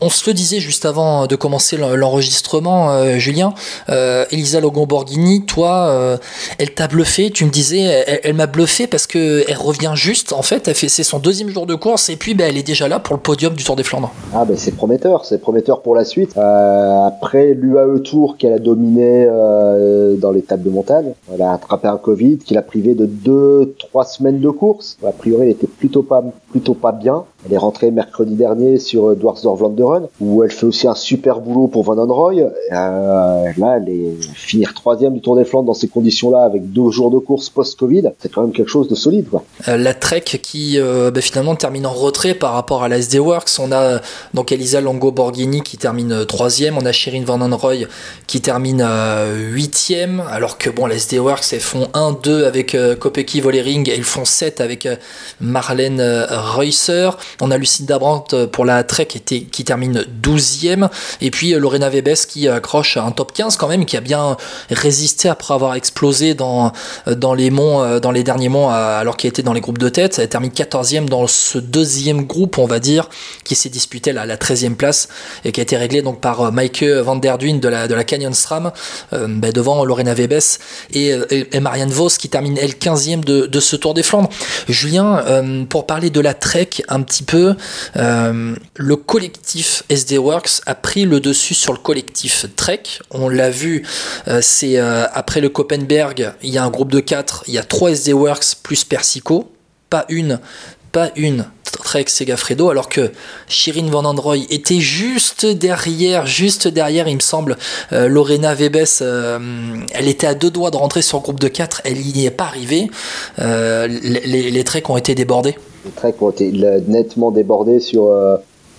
on 0.00 0.08
se 0.08 0.28
le 0.28 0.34
disait 0.34 0.58
juste 0.58 0.84
avant 0.84 1.28
de 1.28 1.36
commencer 1.36 1.76
l'enregistrement, 1.76 3.16
Julien. 3.18 3.54
Elisa 3.88 4.58
Longo 4.58 4.86
Borghini, 4.86 5.46
toi, 5.46 6.18
elle 6.58 6.74
t'a 6.74 6.88
bluffé. 6.88 7.30
Tu 7.30 7.44
me 7.44 7.50
disais, 7.50 7.78
elle, 7.78 8.20
elle 8.24 8.34
m'a 8.34 8.48
bluffé 8.48 8.88
parce 8.88 9.06
que 9.06 9.44
elle 9.46 9.56
revient 9.56 9.75
vient 9.78 9.94
juste, 9.94 10.32
en 10.32 10.42
fait, 10.42 10.70
c'est 10.74 11.02
son 11.02 11.18
deuxième 11.18 11.48
jour 11.48 11.66
de 11.66 11.74
course 11.74 12.08
et 12.08 12.16
puis 12.16 12.34
ben, 12.34 12.48
elle 12.48 12.58
est 12.58 12.66
déjà 12.66 12.88
là 12.88 12.98
pour 12.98 13.14
le 13.14 13.20
podium 13.20 13.54
du 13.54 13.64
Tour 13.64 13.76
des 13.76 13.82
Flandres. 13.82 14.12
Ah 14.34 14.44
ben 14.44 14.56
c'est 14.56 14.72
prometteur, 14.72 15.24
c'est 15.24 15.38
prometteur 15.38 15.82
pour 15.82 15.94
la 15.94 16.04
suite. 16.04 16.36
Euh, 16.36 17.06
après 17.06 17.54
l'UAE 17.54 18.00
Tour 18.00 18.36
qu'elle 18.36 18.52
a 18.52 18.58
dominé 18.58 19.26
euh, 19.28 20.16
dans 20.16 20.30
l'étape 20.30 20.62
de 20.62 20.70
montagne, 20.70 21.12
elle 21.32 21.42
a 21.42 21.52
attrapé 21.52 21.88
un 21.88 21.96
Covid 21.96 22.38
qui 22.38 22.54
l'a 22.54 22.62
privé 22.62 22.94
de 22.94 23.06
deux, 23.06 23.74
trois 23.78 24.04
semaines 24.04 24.40
de 24.40 24.50
course. 24.50 24.98
A 25.06 25.12
priori, 25.12 25.46
elle 25.46 25.52
était 25.52 25.66
plutôt 25.66 26.02
pas, 26.02 26.22
plutôt 26.50 26.74
pas 26.74 26.92
bien. 26.92 27.24
Elle 27.46 27.52
est 27.52 27.58
rentrée 27.58 27.90
mercredi 27.90 28.34
dernier 28.34 28.78
sur 28.78 29.14
Dwarsdorf 29.14 29.58
Vlaanderen, 29.58 30.08
où 30.20 30.42
elle 30.42 30.50
fait 30.50 30.66
aussi 30.66 30.88
un 30.88 30.94
super 30.94 31.40
boulot 31.40 31.68
pour 31.68 31.84
Van 31.84 31.94
Roy. 32.06 32.34
Euh, 32.34 32.50
là, 32.72 33.76
elle 33.76 33.88
est 33.88 34.22
finir 34.34 34.74
troisième 34.74 35.14
du 35.14 35.20
Tour 35.20 35.36
des 35.36 35.44
Flandres 35.44 35.66
dans 35.66 35.74
ces 35.74 35.88
conditions-là, 35.88 36.42
avec 36.42 36.72
deux 36.72 36.90
jours 36.90 37.10
de 37.10 37.18
course 37.18 37.50
post-Covid, 37.50 38.10
c'est 38.18 38.32
quand 38.32 38.42
même 38.42 38.52
quelque 38.52 38.68
chose 38.68 38.88
de 38.88 38.94
solide. 38.94 39.28
Quoi. 39.28 39.44
Euh, 39.68 39.76
la 39.76 39.94
Trek 39.94 40.20
qui 40.20 40.78
euh, 40.78 41.10
bah, 41.10 41.20
finalement 41.20 41.54
termine 41.56 41.86
en 41.86 41.92
retrait 41.92 42.34
par 42.34 42.52
rapport 42.52 42.82
à 42.82 42.88
la 42.88 42.98
SD 42.98 43.18
Works. 43.18 43.50
On 43.58 43.72
a 43.72 44.00
donc 44.34 44.52
Elisa 44.52 44.80
Longo 44.80 45.12
Borghini 45.12 45.62
qui 45.62 45.76
termine 45.76 46.24
troisième. 46.26 46.78
On 46.78 46.86
a 46.86 46.92
Shirin 46.92 47.24
Van 47.24 47.38
Roy 47.56 47.86
qui 48.26 48.40
termine 48.40 48.86
huitième. 49.32 50.22
Alors 50.30 50.58
que 50.58 50.70
bon, 50.70 50.86
la 50.86 50.94
SD 50.94 51.18
Works, 51.18 51.52
elles 51.52 51.60
font 51.60 51.88
1-2 51.94 52.44
avec 52.44 52.76
Kopecky 52.98 53.40
Vollering 53.40 53.88
et 53.90 53.96
ils 53.96 54.04
font 54.04 54.24
7 54.24 54.60
avec 54.60 54.88
Marlène 55.40 56.00
Reusser. 56.30 57.10
On 57.40 57.50
a 57.50 57.56
Lucinda 57.58 57.98
Brandt 57.98 58.34
euh, 58.34 58.46
pour 58.46 58.64
la 58.64 58.82
Trek 58.84 59.06
qui, 59.06 59.64
termine 59.64 60.04
12e. 60.22 60.88
Et 61.20 61.30
puis 61.30 61.54
euh, 61.54 61.58
Lorena 61.58 61.88
Vebes 61.88 62.14
qui 62.28 62.48
accroche 62.48 62.96
un 62.96 63.10
top 63.10 63.32
15 63.32 63.56
quand 63.56 63.68
même, 63.68 63.84
qui 63.84 63.96
a 63.96 64.00
bien 64.00 64.36
résisté 64.70 65.28
après 65.28 65.54
avoir 65.54 65.74
explosé 65.74 66.36
euh, 66.40 67.14
dans 67.14 67.34
les 67.34 68.22
derniers 68.22 68.48
monts, 68.48 68.70
alors 68.70 69.16
qu'elle 69.16 69.30
était 69.30 69.42
dans 69.46 69.54
les 69.54 69.62
groupes 69.62 69.78
de 69.78 69.88
tête. 69.88 70.18
Elle 70.18 70.28
termine 70.28 70.50
14e 70.50 71.06
dans 71.06 71.26
ce 71.26 71.56
deuxième 71.56 72.26
groupe, 72.26 72.58
on 72.58 72.66
va 72.66 72.78
dire, 72.78 73.08
qui 73.44 73.54
s'est 73.54 73.70
disputé 73.70 74.10
à 74.10 74.26
la 74.26 74.36
13e 74.36 74.74
place 74.74 75.08
et 75.44 75.52
qui 75.52 75.60
a 75.60 75.62
été 75.62 75.78
réglé 75.78 76.02
donc 76.02 76.20
par 76.20 76.52
Mike 76.52 76.82
Van 76.82 77.16
Der 77.16 77.38
Duyn 77.38 77.58
de 77.58 77.68
la, 77.68 77.88
de 77.88 77.94
la 77.94 78.04
Canyon 78.04 78.34
Stram, 78.34 78.72
ben, 79.12 79.52
devant 79.52 79.84
Lorena 79.84 80.12
Vebes 80.12 80.58
et, 80.92 81.14
et, 81.30 81.60
Marianne 81.60 81.90
Vos 81.90 82.08
qui 82.08 82.28
termine 82.28 82.58
elle 82.60 82.72
15e 82.72 83.24
de, 83.24 83.46
de 83.46 83.60
ce 83.60 83.76
Tour 83.76 83.94
des 83.94 84.02
Flandres. 84.02 84.28
Julien, 84.68 85.24
pour 85.68 85.86
parler 85.86 86.10
de 86.10 86.20
la 86.20 86.34
Trek 86.34 86.70
un 86.88 87.02
petit 87.02 87.22
peu, 87.22 87.54
euh, 87.96 88.54
le 88.74 88.96
collectif 88.96 89.82
SD 89.88 90.18
Works 90.18 90.62
a 90.66 90.74
pris 90.74 91.04
le 91.04 91.20
dessus 91.20 91.54
sur 91.54 91.72
le 91.72 91.78
collectif 91.78 92.46
Trek. 92.56 92.82
On 93.10 93.28
l'a 93.28 93.50
vu, 93.50 93.84
euh, 94.28 94.40
c'est 94.42 94.78
euh, 94.78 95.04
après 95.12 95.40
le 95.40 95.48
Copenberg, 95.48 96.32
il 96.42 96.50
y 96.50 96.58
a 96.58 96.64
un 96.64 96.70
groupe 96.70 96.92
de 96.92 97.00
4, 97.00 97.44
il 97.46 97.54
y 97.54 97.58
a 97.58 97.62
3 97.62 97.90
SD 97.90 98.12
Works 98.12 98.56
plus 98.62 98.84
Persico, 98.84 99.35
pas 99.90 100.04
une, 100.08 100.40
pas 100.92 101.10
une 101.16 101.46
Trek 101.84 102.06
Segafredo, 102.08 102.70
alors 102.70 102.88
que 102.88 103.12
Shirin 103.48 103.88
Van 103.90 104.04
Androy 104.04 104.38
était 104.50 104.80
juste 104.80 105.46
derrière, 105.46 106.26
juste 106.26 106.68
derrière, 106.68 107.06
il 107.06 107.16
me 107.16 107.20
semble, 107.20 107.56
Lorena 107.92 108.54
Webes, 108.54 108.86
elle 109.94 110.08
était 110.08 110.26
à 110.26 110.34
deux 110.34 110.50
doigts 110.50 110.70
de 110.70 110.76
rentrer 110.76 111.02
sur 111.02 111.18
le 111.18 111.22
groupe 111.22 111.38
de 111.38 111.48
4, 111.48 111.82
elle 111.84 111.98
n'y 111.98 112.26
est 112.26 112.30
pas 112.30 112.44
arrivée. 112.44 112.88
les, 113.38 114.50
les, 114.50 114.64
Treks 114.64 114.88
ont 114.90 114.96
été 114.96 115.14
débordés. 115.14 115.54
Les 115.84 115.90
Treks 115.92 116.20
ont 116.22 116.30
été 116.30 116.50
nettement 116.88 117.30
débordés 117.30 117.78
sur, 117.78 118.10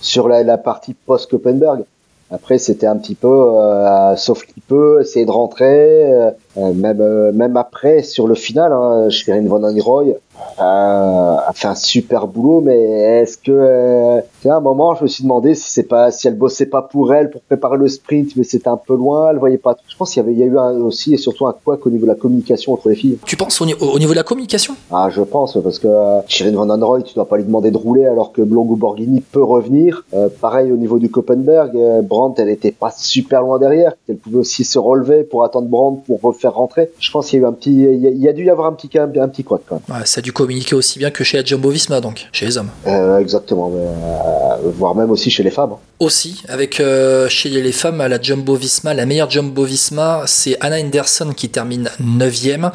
sur 0.00 0.28
la, 0.28 0.58
partie 0.58 0.94
post-Koppenberg. 0.94 1.84
Après, 2.30 2.58
c'était 2.58 2.86
un 2.86 2.96
petit 2.96 3.14
peu, 3.14 3.28
euh, 3.28 4.14
sauf 4.16 4.44
qu'il 4.44 4.62
peut 4.62 5.00
essayer 5.00 5.24
de 5.24 5.30
rentrer, 5.30 6.12
euh, 6.12 6.30
même 6.74 7.00
euh, 7.00 7.32
même 7.32 7.56
après 7.56 8.02
sur 8.02 8.28
le 8.28 8.34
final, 8.34 8.70
hein, 8.70 9.08
Shirin 9.08 9.46
Van 9.46 9.60
Roy 9.80 10.04
euh, 10.04 10.12
a 10.58 11.52
fait 11.54 11.68
un 11.68 11.74
super 11.74 12.26
boulot, 12.26 12.60
mais 12.60 12.76
est-ce 12.76 13.38
que 13.38 13.50
euh, 13.52 14.20
à 14.44 14.54
un 14.54 14.60
moment 14.60 14.94
je 14.94 15.04
me 15.04 15.08
suis 15.08 15.22
demandé 15.22 15.54
si 15.54 15.70
c'est 15.70 15.82
pas 15.84 16.10
si 16.10 16.26
elle 16.28 16.36
bossait 16.36 16.66
pas 16.66 16.82
pour 16.82 17.12
elle 17.12 17.30
pour 17.30 17.40
préparer 17.42 17.76
le 17.76 17.88
sprint, 17.88 18.36
mais 18.36 18.44
c'était 18.44 18.68
un 18.68 18.76
peu 18.76 18.96
loin, 18.96 19.30
elle 19.30 19.38
voyait 19.38 19.58
pas. 19.58 19.76
Je 19.88 19.96
pense 19.96 20.12
qu'il 20.12 20.22
y 20.22 20.24
avait 20.24 20.32
il 20.32 20.38
y 20.38 20.42
a 20.42 20.46
eu 20.46 20.58
un, 20.58 20.72
aussi 20.80 21.14
et 21.14 21.16
surtout 21.16 21.46
un 21.46 21.54
quoi 21.64 21.78
au 21.84 21.90
niveau 21.90 22.06
de 22.06 22.10
la 22.10 22.16
communication 22.16 22.72
entre 22.72 22.88
les 22.88 22.94
filles. 22.94 23.18
Tu 23.24 23.36
penses 23.36 23.60
au, 23.60 23.64
au 23.64 23.98
niveau 23.98 24.12
de 24.12 24.16
la 24.16 24.22
communication? 24.22 24.74
Ah, 24.90 25.08
je 25.10 25.22
pense 25.22 25.58
parce 25.62 25.78
que 25.78 25.88
euh, 25.88 26.20
Shirin 26.26 26.52
Van 26.52 26.68
Androy, 26.68 27.02
tu 27.02 27.14
dois 27.14 27.28
pas 27.28 27.36
lui 27.36 27.44
demander 27.44 27.70
de 27.70 27.76
rouler 27.76 28.06
alors 28.06 28.32
que 28.32 28.42
Blongo 28.42 28.76
Borghini 28.76 29.20
peut 29.20 29.42
revenir. 29.42 30.04
Euh, 30.14 30.28
pareil 30.40 30.72
au 30.72 30.76
niveau 30.76 30.98
du 30.98 31.10
Koppenberg, 31.10 31.72
Brandt 32.02 32.40
elle 32.42 32.48
était 32.48 32.72
pas 32.72 32.90
super 32.90 33.42
loin 33.42 33.58
derrière, 33.58 33.92
elle 34.08 34.16
pouvait 34.16 34.38
aussi 34.38 34.64
se 34.64 34.78
relever 34.78 35.24
pour 35.24 35.44
attendre 35.44 35.68
Brandt 35.68 36.02
pour 36.06 36.20
refaire 36.20 36.54
rentrer. 36.54 36.90
Je 36.98 37.10
pense 37.10 37.28
qu'il 37.28 37.40
y 37.40 37.42
a 37.42 37.46
eu 37.46 37.48
un 37.48 37.52
petit, 37.52 37.72
il 37.72 38.18
y 38.18 38.28
a, 38.28 38.32
dû 38.32 38.44
y 38.44 38.50
avoir 38.50 38.66
un 38.66 38.72
petit 38.72 38.98
un, 38.98 39.04
un 39.04 39.28
petit 39.28 39.44
quoi 39.44 39.60
quand 39.66 39.80
même. 39.88 39.98
Ouais, 39.98 40.06
ça 40.06 40.18
a 40.18 40.22
dû 40.22 40.27
communiquer 40.32 40.74
aussi 40.74 40.98
bien 40.98 41.10
que 41.10 41.24
chez 41.24 41.36
la 41.36 41.44
Jumbo 41.44 41.70
Visma, 41.70 42.00
donc, 42.00 42.26
chez 42.32 42.46
les 42.46 42.58
hommes. 42.58 42.70
Euh, 42.86 43.18
exactement, 43.18 43.72
euh, 43.74 44.70
voire 44.76 44.94
même 44.94 45.10
aussi 45.10 45.30
chez 45.30 45.42
les 45.42 45.50
femmes. 45.50 45.74
Aussi, 46.00 46.42
avec 46.48 46.80
euh, 46.80 47.28
chez 47.28 47.48
les 47.48 47.72
femmes, 47.72 48.00
à 48.00 48.08
la 48.08 48.20
Jumbo 48.20 48.54
Visma, 48.54 48.94
la 48.94 49.06
meilleure 49.06 49.30
Jumbo 49.30 49.64
Visma, 49.64 50.22
c'est 50.26 50.56
Anna 50.60 50.80
Henderson 50.80 51.32
qui 51.36 51.48
termine 51.48 51.90
9ème. 52.00 52.70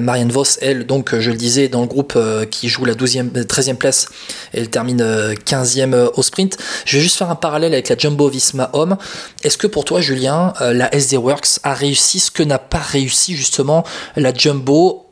Marianne 0.00 0.30
Vos, 0.30 0.44
elle, 0.60 0.86
donc, 0.86 1.18
je 1.18 1.30
le 1.30 1.36
disais, 1.36 1.68
dans 1.68 1.82
le 1.82 1.86
groupe 1.86 2.18
qui 2.50 2.68
joue 2.68 2.84
la 2.84 2.94
12e, 2.94 3.30
13e 3.44 3.76
place, 3.76 4.08
elle 4.52 4.70
termine 4.70 5.02
15e 5.46 6.10
au 6.14 6.22
sprint. 6.22 6.56
Je 6.86 6.96
vais 6.96 7.02
juste 7.02 7.16
faire 7.16 7.30
un 7.30 7.34
parallèle 7.34 7.72
avec 7.72 7.88
la 7.88 7.96
Jumbo 7.96 8.28
Visma 8.28 8.70
homme. 8.72 8.96
Est-ce 9.42 9.58
que 9.58 9.66
pour 9.66 9.84
toi, 9.84 10.00
Julien, 10.00 10.54
la 10.60 10.94
SD 10.94 11.16
Works 11.16 11.60
a 11.62 11.74
réussi 11.74 12.18
ce 12.18 12.30
que 12.30 12.42
n'a 12.42 12.58
pas 12.58 12.78
réussi 12.78 13.36
justement 13.36 13.84
la 14.16 14.32
Jumbo 14.32 15.03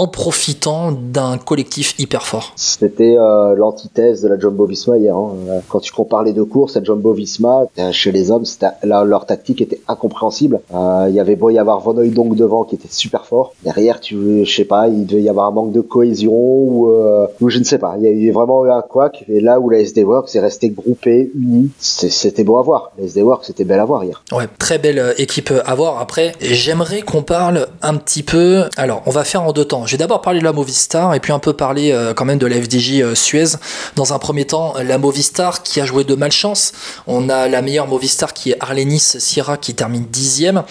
en 0.00 0.06
profitant 0.06 0.92
d'un 0.92 1.36
collectif 1.36 1.94
hyper 1.98 2.26
fort. 2.26 2.54
C'était 2.56 3.16
euh, 3.18 3.54
l'antithèse 3.54 4.22
de 4.22 4.28
la 4.28 4.38
Jumbo 4.38 4.64
Visma 4.64 4.96
hier. 4.96 5.14
Hein. 5.14 5.34
Quand 5.68 5.80
tu 5.80 5.92
compares 5.92 6.22
les 6.22 6.32
deux 6.32 6.46
courses, 6.46 6.74
la 6.74 6.82
Jumbo 6.82 7.12
Visma, 7.12 7.64
euh, 7.78 7.92
chez 7.92 8.10
les 8.10 8.30
hommes, 8.30 8.44
leur 8.82 9.26
tactique 9.26 9.60
était 9.60 9.82
incompréhensible. 9.88 10.60
Euh, 10.74 11.04
il 11.10 11.14
y 11.14 11.20
avait 11.20 11.36
beau 11.36 11.50
y 11.50 11.58
avoir 11.58 11.80
Van 11.80 11.92
donc 11.92 12.34
devant 12.34 12.64
qui 12.64 12.76
était 12.76 12.88
super 12.88 13.26
fort. 13.26 13.52
Derrière, 13.62 14.00
tu, 14.00 14.46
je 14.46 14.50
sais 14.50 14.64
pas, 14.64 14.88
il 14.88 15.04
devait 15.04 15.20
y 15.20 15.28
avoir 15.28 15.48
un 15.48 15.50
manque 15.50 15.72
de 15.72 15.82
cohésion 15.82 16.32
ou, 16.32 16.90
ou 17.42 17.50
je 17.50 17.58
ne 17.58 17.64
sais 17.64 17.78
pas. 17.78 17.96
Il 18.00 18.24
y 18.24 18.30
a 18.30 18.32
vraiment 18.32 18.64
eu 18.64 18.70
un 18.70 18.80
quack. 18.80 19.26
Et 19.28 19.40
là 19.40 19.60
où 19.60 19.68
la 19.68 19.80
SD 19.80 20.02
Works 20.02 20.34
est 20.34 20.40
restée 20.40 20.70
groupée, 20.70 21.30
unie, 21.34 21.68
c'était 21.78 22.44
beau 22.44 22.56
à 22.56 22.62
voir. 22.62 22.92
La 22.96 23.04
SD 23.04 23.20
Works, 23.20 23.44
c'était 23.44 23.64
belle 23.64 23.80
à 23.80 23.84
voir 23.84 24.02
hier. 24.02 24.22
Ouais, 24.32 24.48
très 24.58 24.78
belle 24.78 25.14
équipe 25.18 25.52
à 25.66 25.74
voir. 25.74 26.00
Après, 26.00 26.32
j'aimerais 26.40 27.02
qu'on 27.02 27.22
parle 27.22 27.66
un 27.82 27.96
petit 27.96 28.22
peu. 28.22 28.64
Alors, 28.78 29.02
on 29.04 29.10
va 29.10 29.24
faire 29.24 29.42
en 29.42 29.52
deux 29.52 29.66
temps. 29.66 29.84
Je 29.90 29.96
vais 29.96 29.98
d'abord 29.98 30.22
parler 30.22 30.38
de 30.38 30.44
la 30.44 30.52
Movistar 30.52 31.14
et 31.14 31.18
puis 31.18 31.32
un 31.32 31.40
peu 31.40 31.52
parler 31.52 31.90
euh, 31.90 32.14
quand 32.14 32.24
même 32.24 32.38
de 32.38 32.46
la 32.46 32.62
FDJ 32.62 33.00
euh, 33.00 33.16
Suez. 33.16 33.56
Dans 33.96 34.12
un 34.12 34.20
premier 34.20 34.44
temps, 34.44 34.74
la 34.80 34.98
Movistar 34.98 35.64
qui 35.64 35.80
a 35.80 35.84
joué 35.84 36.04
de 36.04 36.14
malchance. 36.14 36.70
On 37.08 37.28
a 37.28 37.48
la 37.48 37.60
meilleure 37.60 37.88
Movistar 37.88 38.32
qui 38.32 38.52
est 38.52 38.56
Arlenis 38.60 39.00
Sierra 39.00 39.56
qui 39.56 39.74
termine 39.74 40.04
dixième. 40.04 40.62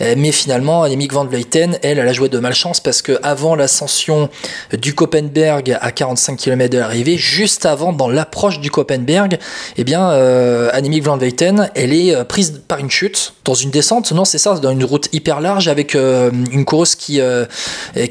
Euh, 0.00 0.14
mais 0.16 0.32
finalement, 0.32 0.82
Annemiek 0.82 1.12
van 1.12 1.24
Vleuten, 1.24 1.78
elle, 1.82 1.98
elle 1.98 2.08
a 2.08 2.12
joué 2.12 2.28
de 2.28 2.38
malchance 2.38 2.80
parce 2.80 3.02
que 3.02 3.18
avant 3.22 3.54
l'ascension 3.54 4.28
du 4.72 4.94
Koppenberg 4.94 5.76
à 5.80 5.92
45 5.92 6.36
km 6.36 6.72
de 6.72 6.78
l'arrivée, 6.78 7.16
juste 7.16 7.66
avant, 7.66 7.92
dans 7.92 8.08
l'approche 8.08 8.60
du 8.60 8.70
Koppenberg, 8.70 9.38
eh 9.76 9.84
bien, 9.84 10.10
euh, 10.10 10.70
Annemiek 10.72 11.04
van 11.04 11.16
Vleuten, 11.16 11.70
elle 11.74 11.92
est 11.92 12.14
euh, 12.14 12.24
prise 12.24 12.62
par 12.66 12.78
une 12.78 12.90
chute 12.90 13.34
dans 13.44 13.54
une 13.54 13.70
descente. 13.70 14.12
Non, 14.12 14.24
c'est 14.24 14.38
ça, 14.38 14.54
dans 14.58 14.70
une 14.70 14.84
route 14.84 15.08
hyper 15.12 15.40
large 15.40 15.68
avec 15.68 15.94
euh, 15.94 16.30
une 16.50 16.64
course 16.64 16.94
qui 16.94 17.20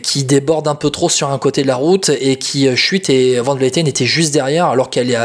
qui 0.04 0.24
déborde 0.24 0.68
un 0.68 0.76
peu 0.76 0.90
trop 0.90 1.10
sur 1.10 1.32
un 1.32 1.38
côté 1.38 1.64
de 1.64 1.68
la 1.68 1.76
route 1.76 2.10
et 2.10 2.38
qui 2.38 2.74
chute. 2.76 3.10
Et 3.10 3.40
van 3.40 3.56
Vleuten 3.56 3.88
était 3.88 4.06
juste 4.06 4.34
derrière, 4.34 4.68
alors 4.68 4.90
qu'elle 4.90 5.18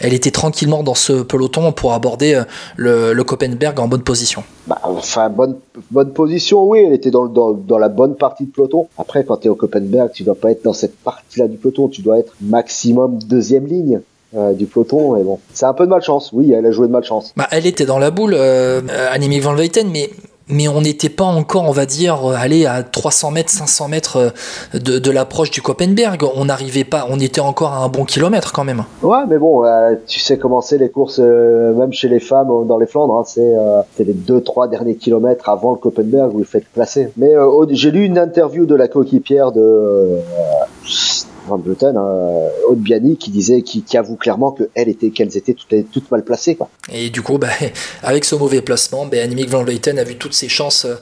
elle 0.00 0.14
était 0.14 0.30
tranquillement 0.30 0.82
dans 0.82 0.94
ce 0.94 1.22
peloton 1.22 1.72
pour 1.72 1.92
aborder 1.92 2.42
le, 2.76 3.12
le 3.12 3.24
Koppenberg 3.24 3.78
en 3.78 3.88
bonne 3.88 4.02
position. 4.02 4.44
Bah, 4.66 4.78
enfin, 4.82 5.28
bonne, 5.28 5.56
bonne 5.90 6.09
position, 6.12 6.64
oui, 6.64 6.80
elle 6.80 6.92
était 6.92 7.10
dans, 7.10 7.26
dans, 7.26 7.52
dans 7.52 7.78
la 7.78 7.88
bonne 7.88 8.16
partie 8.16 8.44
de 8.44 8.50
peloton. 8.50 8.88
Après, 8.98 9.24
quand 9.24 9.38
tu 9.38 9.48
au 9.48 9.54
Copenberg, 9.54 10.12
tu 10.12 10.22
dois 10.22 10.34
pas 10.34 10.50
être 10.50 10.64
dans 10.64 10.72
cette 10.72 10.96
partie-là 10.96 11.48
du 11.48 11.56
peloton, 11.56 11.88
tu 11.88 12.02
dois 12.02 12.18
être 12.18 12.34
maximum 12.40 13.18
deuxième 13.18 13.66
ligne. 13.66 14.00
Euh, 14.32 14.52
du 14.52 14.66
peloton 14.66 15.16
et 15.16 15.24
bon 15.24 15.40
c'est 15.52 15.66
un 15.66 15.74
peu 15.74 15.86
de 15.86 15.90
malchance 15.90 16.30
oui 16.32 16.52
elle 16.52 16.64
a 16.64 16.70
joué 16.70 16.86
de 16.86 16.92
malchance 16.92 17.32
bah 17.36 17.48
elle 17.50 17.66
était 17.66 17.84
dans 17.84 17.98
la 17.98 18.12
boule 18.12 18.34
euh, 18.36 18.80
Annemiek 19.10 19.42
van 19.42 19.54
Vleuten 19.54 19.90
mais 19.90 20.08
mais 20.50 20.68
on 20.68 20.80
n'était 20.80 21.08
pas 21.08 21.24
encore, 21.24 21.64
on 21.64 21.72
va 21.72 21.86
dire, 21.86 22.30
euh, 22.30 22.34
aller 22.36 22.66
à 22.66 22.82
300 22.82 23.30
mètres, 23.30 23.50
500 23.50 23.88
mètres 23.88 24.32
euh, 24.74 24.78
de, 24.78 25.10
l'approche 25.10 25.50
du 25.50 25.62
Koppenberg. 25.62 26.24
On 26.36 26.44
n'arrivait 26.44 26.84
pas, 26.84 27.06
on 27.10 27.18
était 27.18 27.40
encore 27.40 27.72
à 27.72 27.78
un 27.78 27.88
bon 27.88 28.04
kilomètre 28.04 28.52
quand 28.52 28.64
même. 28.64 28.84
Ouais, 29.02 29.24
mais 29.28 29.38
bon, 29.38 29.64
euh, 29.64 29.94
tu 30.06 30.20
sais 30.20 30.38
comment 30.38 30.60
c'est 30.60 30.78
les 30.78 30.88
courses, 30.88 31.18
même 31.18 31.92
chez 31.92 32.08
les 32.08 32.20
femmes 32.20 32.48
dans 32.66 32.78
les 32.78 32.86
Flandres, 32.86 33.18
hein, 33.18 33.24
c'est 33.24 34.04
les 34.04 34.14
2-3 34.14 34.68
derniers 34.68 34.96
kilomètres 34.96 35.48
avant 35.48 35.72
le 35.72 35.78
Koppenberg 35.78 36.34
où 36.34 36.40
il 36.40 36.44
fait 36.44 36.64
placer. 36.72 37.10
Mais 37.16 37.32
j'ai 37.70 37.90
lu 37.90 38.04
une 38.04 38.18
interview 38.18 38.66
de 38.66 38.74
la 38.74 38.88
coéquipière 38.88 39.52
de 39.52 40.18
Van 41.50 41.58
Vleuten, 41.58 41.96
hein, 41.96 43.14
qui 43.18 43.30
disait, 43.30 43.62
qui, 43.62 43.84
avoue 43.96 44.16
clairement 44.16 44.56
qu'elles 44.74 45.36
étaient, 45.36 45.54
toutes, 45.92 46.10
mal 46.10 46.24
placées. 46.24 46.56
Et 46.92 47.10
du 47.10 47.22
coup, 47.22 47.38
bah, 47.38 47.48
avec 48.02 48.24
ce 48.24 48.34
mauvais 48.34 48.62
placement, 48.62 49.06
bah, 49.06 49.18
Annemiek 49.22 49.48
van 49.48 49.62
Vleuten 49.62 49.98
a 49.98 50.04
vu 50.04 50.16
toutes 50.16 50.32
ses 50.32 50.48
chances 50.48 50.86
euh, 50.86 50.94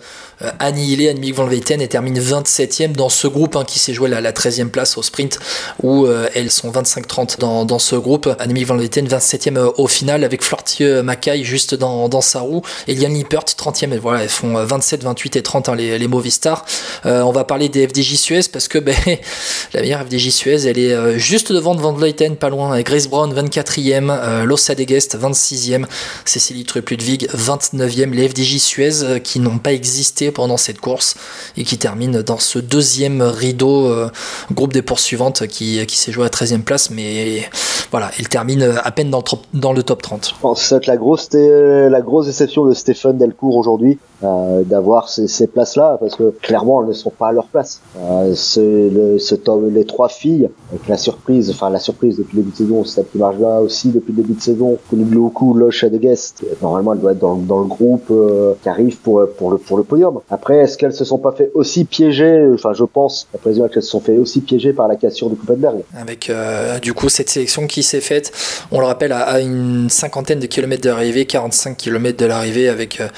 euh, 0.43 0.51
annihilé 0.59 1.09
Annemiek 1.09 1.35
van 1.35 1.47
Vleuten 1.47 1.81
et 1.81 1.89
termine 1.89 2.19
27e 2.19 2.93
dans 2.93 3.09
ce 3.09 3.27
groupe 3.27 3.57
hein, 3.57 3.65
qui 3.67 3.79
s'est 3.79 3.93
joué 3.93 4.09
la, 4.09 4.21
la 4.21 4.33
13e 4.33 4.69
place 4.69 4.97
au 4.97 5.03
sprint 5.03 5.39
où 5.83 6.07
euh, 6.07 6.29
elles 6.35 6.51
sont 6.51 6.71
25-30 6.71 7.39
dans, 7.39 7.79
ce 7.79 7.97
groupe. 7.97 8.29
Annemiek 8.39 8.67
van 8.67 8.77
Vleuten 8.77 9.07
27e 9.07 9.57
euh, 9.57 9.71
au 9.79 9.87
final 9.87 10.25
avec 10.25 10.43
Flortieu 10.43 11.03
Mackay 11.03 11.43
juste 11.43 11.75
dans, 11.75 12.09
sa 12.21 12.41
roue 12.41 12.63
et 12.87 12.95
Liane 12.95 13.15
Lippert 13.15 13.45
30e. 13.45 13.93
Et 13.93 13.99
voilà, 13.99 14.23
elles 14.23 14.29
font 14.29 14.55
27, 14.65 15.03
28 15.03 15.37
et 15.37 15.43
30 15.43 15.69
hein, 15.69 15.75
les, 15.75 15.99
les 15.99 16.09
Movistar. 16.09 16.65
Euh, 17.07 17.23
on 17.23 17.33
va 17.33 17.45
parler 17.45 17.69
des 17.69 17.87
FDJ 17.89 18.15
Suez 18.15 18.41
parce 18.53 18.69
que 18.69 18.79
ben, 18.79 18.95
la 19.75 19.81
meilleure 19.81 20.03
FDJ 20.03 20.31
Suez. 20.39 20.66
Elle 20.66 20.78
est 20.78 21.18
juste 21.18 21.53
devant 21.53 21.74
de 21.74 21.80
Van 21.80 21.93
Vleuten, 21.93 22.36
pas 22.36 22.49
loin, 22.49 22.80
Grace 22.82 23.09
Brown 23.09 23.32
24e, 23.32 24.11
euh, 24.11 24.45
Lossa 24.45 24.74
Degest 24.74 25.18
26e, 25.18 25.84
Cécilie 26.24 26.64
Trupp-Ludwig 26.64 27.28
29e, 27.34 28.11
les 28.12 28.28
FDJ 28.28 28.59
Suez 28.59 29.20
qui 29.22 29.41
n'ont 29.41 29.59
pas 29.59 29.72
existé 29.72 30.30
pendant 30.30 30.57
cette 30.57 30.80
course 30.80 31.16
et 31.57 31.64
qui 31.64 31.76
termine 31.78 32.22
dans 32.22 32.39
ce 32.39 32.59
deuxième 32.59 33.20
rideau 33.22 33.86
euh, 33.86 34.11
groupe 34.53 34.72
des 34.72 34.82
poursuivantes 34.82 35.47
qui, 35.47 35.84
qui 35.86 35.97
s'est 35.97 36.12
joué 36.12 36.24
à 36.26 36.28
13e 36.28 36.62
place. 36.62 36.91
Mais 36.91 37.49
voilà 37.91 38.11
il 38.18 38.28
termine 38.28 38.62
à 38.62 38.91
peine 38.91 39.11
dans 39.11 39.72
le, 39.72 39.82
top 39.82 40.03
30 40.03 40.34
c'est 40.57 40.86
la 40.86 40.97
grosse 40.97 41.30
la 41.32 42.01
grosse 42.01 42.26
déception 42.26 42.66
de 42.66 42.74
Stéphane 42.74 43.16
Delcourt 43.16 43.57
aujourd'hui 43.57 43.99
euh, 44.25 44.62
d'avoir 44.64 45.09
ces, 45.09 45.29
ces 45.29 45.47
places 45.47 45.77
là 45.77 45.97
parce 46.01 46.16
que 46.16 46.31
clairement 46.43 46.83
elles 46.83 46.89
ne 46.89 46.93
sont 46.93 47.11
pas 47.11 47.29
à 47.29 47.33
leur 47.33 47.47
place. 47.47 47.81
Euh, 47.99 48.35
le, 48.57 49.19
ce 49.19 49.35
les 49.71 49.85
trois 49.85 50.09
filles 50.09 50.49
avec 50.71 50.89
la 50.89 50.97
surprise 50.97 51.51
enfin 51.51 51.71
la 51.71 51.79
surprise 51.79 52.19
depuis 52.19 52.37
le 52.37 52.43
début 52.43 52.53
de 52.53 52.57
saison 52.57 52.85
celle 52.85 53.07
qui 53.07 53.19
marche 53.19 53.39
là 53.39 53.61
aussi 53.61 53.89
depuis 53.91 54.12
le 54.12 54.23
début 54.23 54.35
de 54.35 54.43
saison 54.43 54.79
Koulibaly, 54.91 55.31
Loche 55.55 55.85
et 55.85 55.91
De 55.91 55.99
Guest. 55.99 56.45
Normalement 56.62 56.95
elle 56.95 57.01
doit 57.01 57.12
être 57.12 57.19
dans, 57.19 57.37
dans 57.37 57.61
le 57.61 57.66
groupe 57.66 58.07
euh, 58.11 58.55
qui 58.62 58.69
arrive 58.69 58.97
pour 58.99 59.27
pour 59.37 59.51
le 59.51 59.59
pour 59.59 59.77
le 59.77 59.85
podium. 59.85 60.21
Après, 60.31 60.59
est-ce 60.59 60.77
qu'elles 60.79 60.93
se 60.93 61.05
sont 61.05 61.19
pas 61.19 61.33
fait 61.33 61.51
aussi 61.55 61.85
piéger? 61.85 62.49
Enfin, 62.55 62.73
je 62.73 62.85
pense, 62.85 63.29
à 63.35 63.39
présent 63.39 63.69
qu'elles 63.69 63.83
se 63.83 63.91
sont 63.91 64.01
fait 64.01 64.16
aussi 64.16 64.41
piéger 64.41 64.73
par 64.73 64.89
la 64.89 64.97
cassure 64.97 65.31
du 65.31 65.37
Kuppenberg? 65.37 65.83
Avec 65.97 66.31
euh, 66.31 66.79
du 66.79 66.95
coup 66.95 67.09
cette 67.09 67.31
sélection 67.31 67.66
qui 67.66 67.83
s'est 67.83 68.01
faite, 68.01 68.33
on 68.73 68.81
le 68.81 68.87
rappelle, 68.87 69.12
à, 69.12 69.41
une 69.41 69.89
cinquantaine 69.91 70.41
de 70.41 70.47
kilomètres 70.47 70.83
de 70.83 70.91
l'arrivée, 70.91 71.27
45 71.27 71.77
kilomètres 71.77 72.19
de 72.19 72.27
l'arrivée, 72.27 72.69
avec 72.69 73.01
euh, 73.01 73.09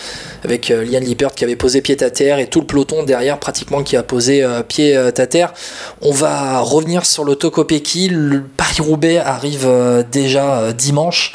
avec 0.44 0.70
euh, 0.90 1.00
Liane 1.00 1.04
Lippert 1.04 1.34
qui 1.34 1.44
avait 1.44 1.56
posé 1.56 1.80
pied 1.80 2.02
à 2.02 2.10
terre 2.10 2.38
et 2.38 2.46
tout 2.46 2.60
le 2.60 2.66
peloton 2.66 3.02
derrière 3.02 3.38
pratiquement 3.38 3.82
qui 3.82 3.96
a 3.96 4.02
posé 4.02 4.44
pied 4.68 4.96
à 4.96 5.12
terre. 5.12 5.52
On 6.00 6.12
va 6.12 6.60
revenir 6.60 7.06
sur 7.06 7.24
le 7.24 7.36
Tokopeki. 7.36 8.08
Le 8.08 8.42
Paris-Roubaix 8.42 9.18
arrive 9.18 9.68
déjà 10.10 10.72
dimanche. 10.72 11.34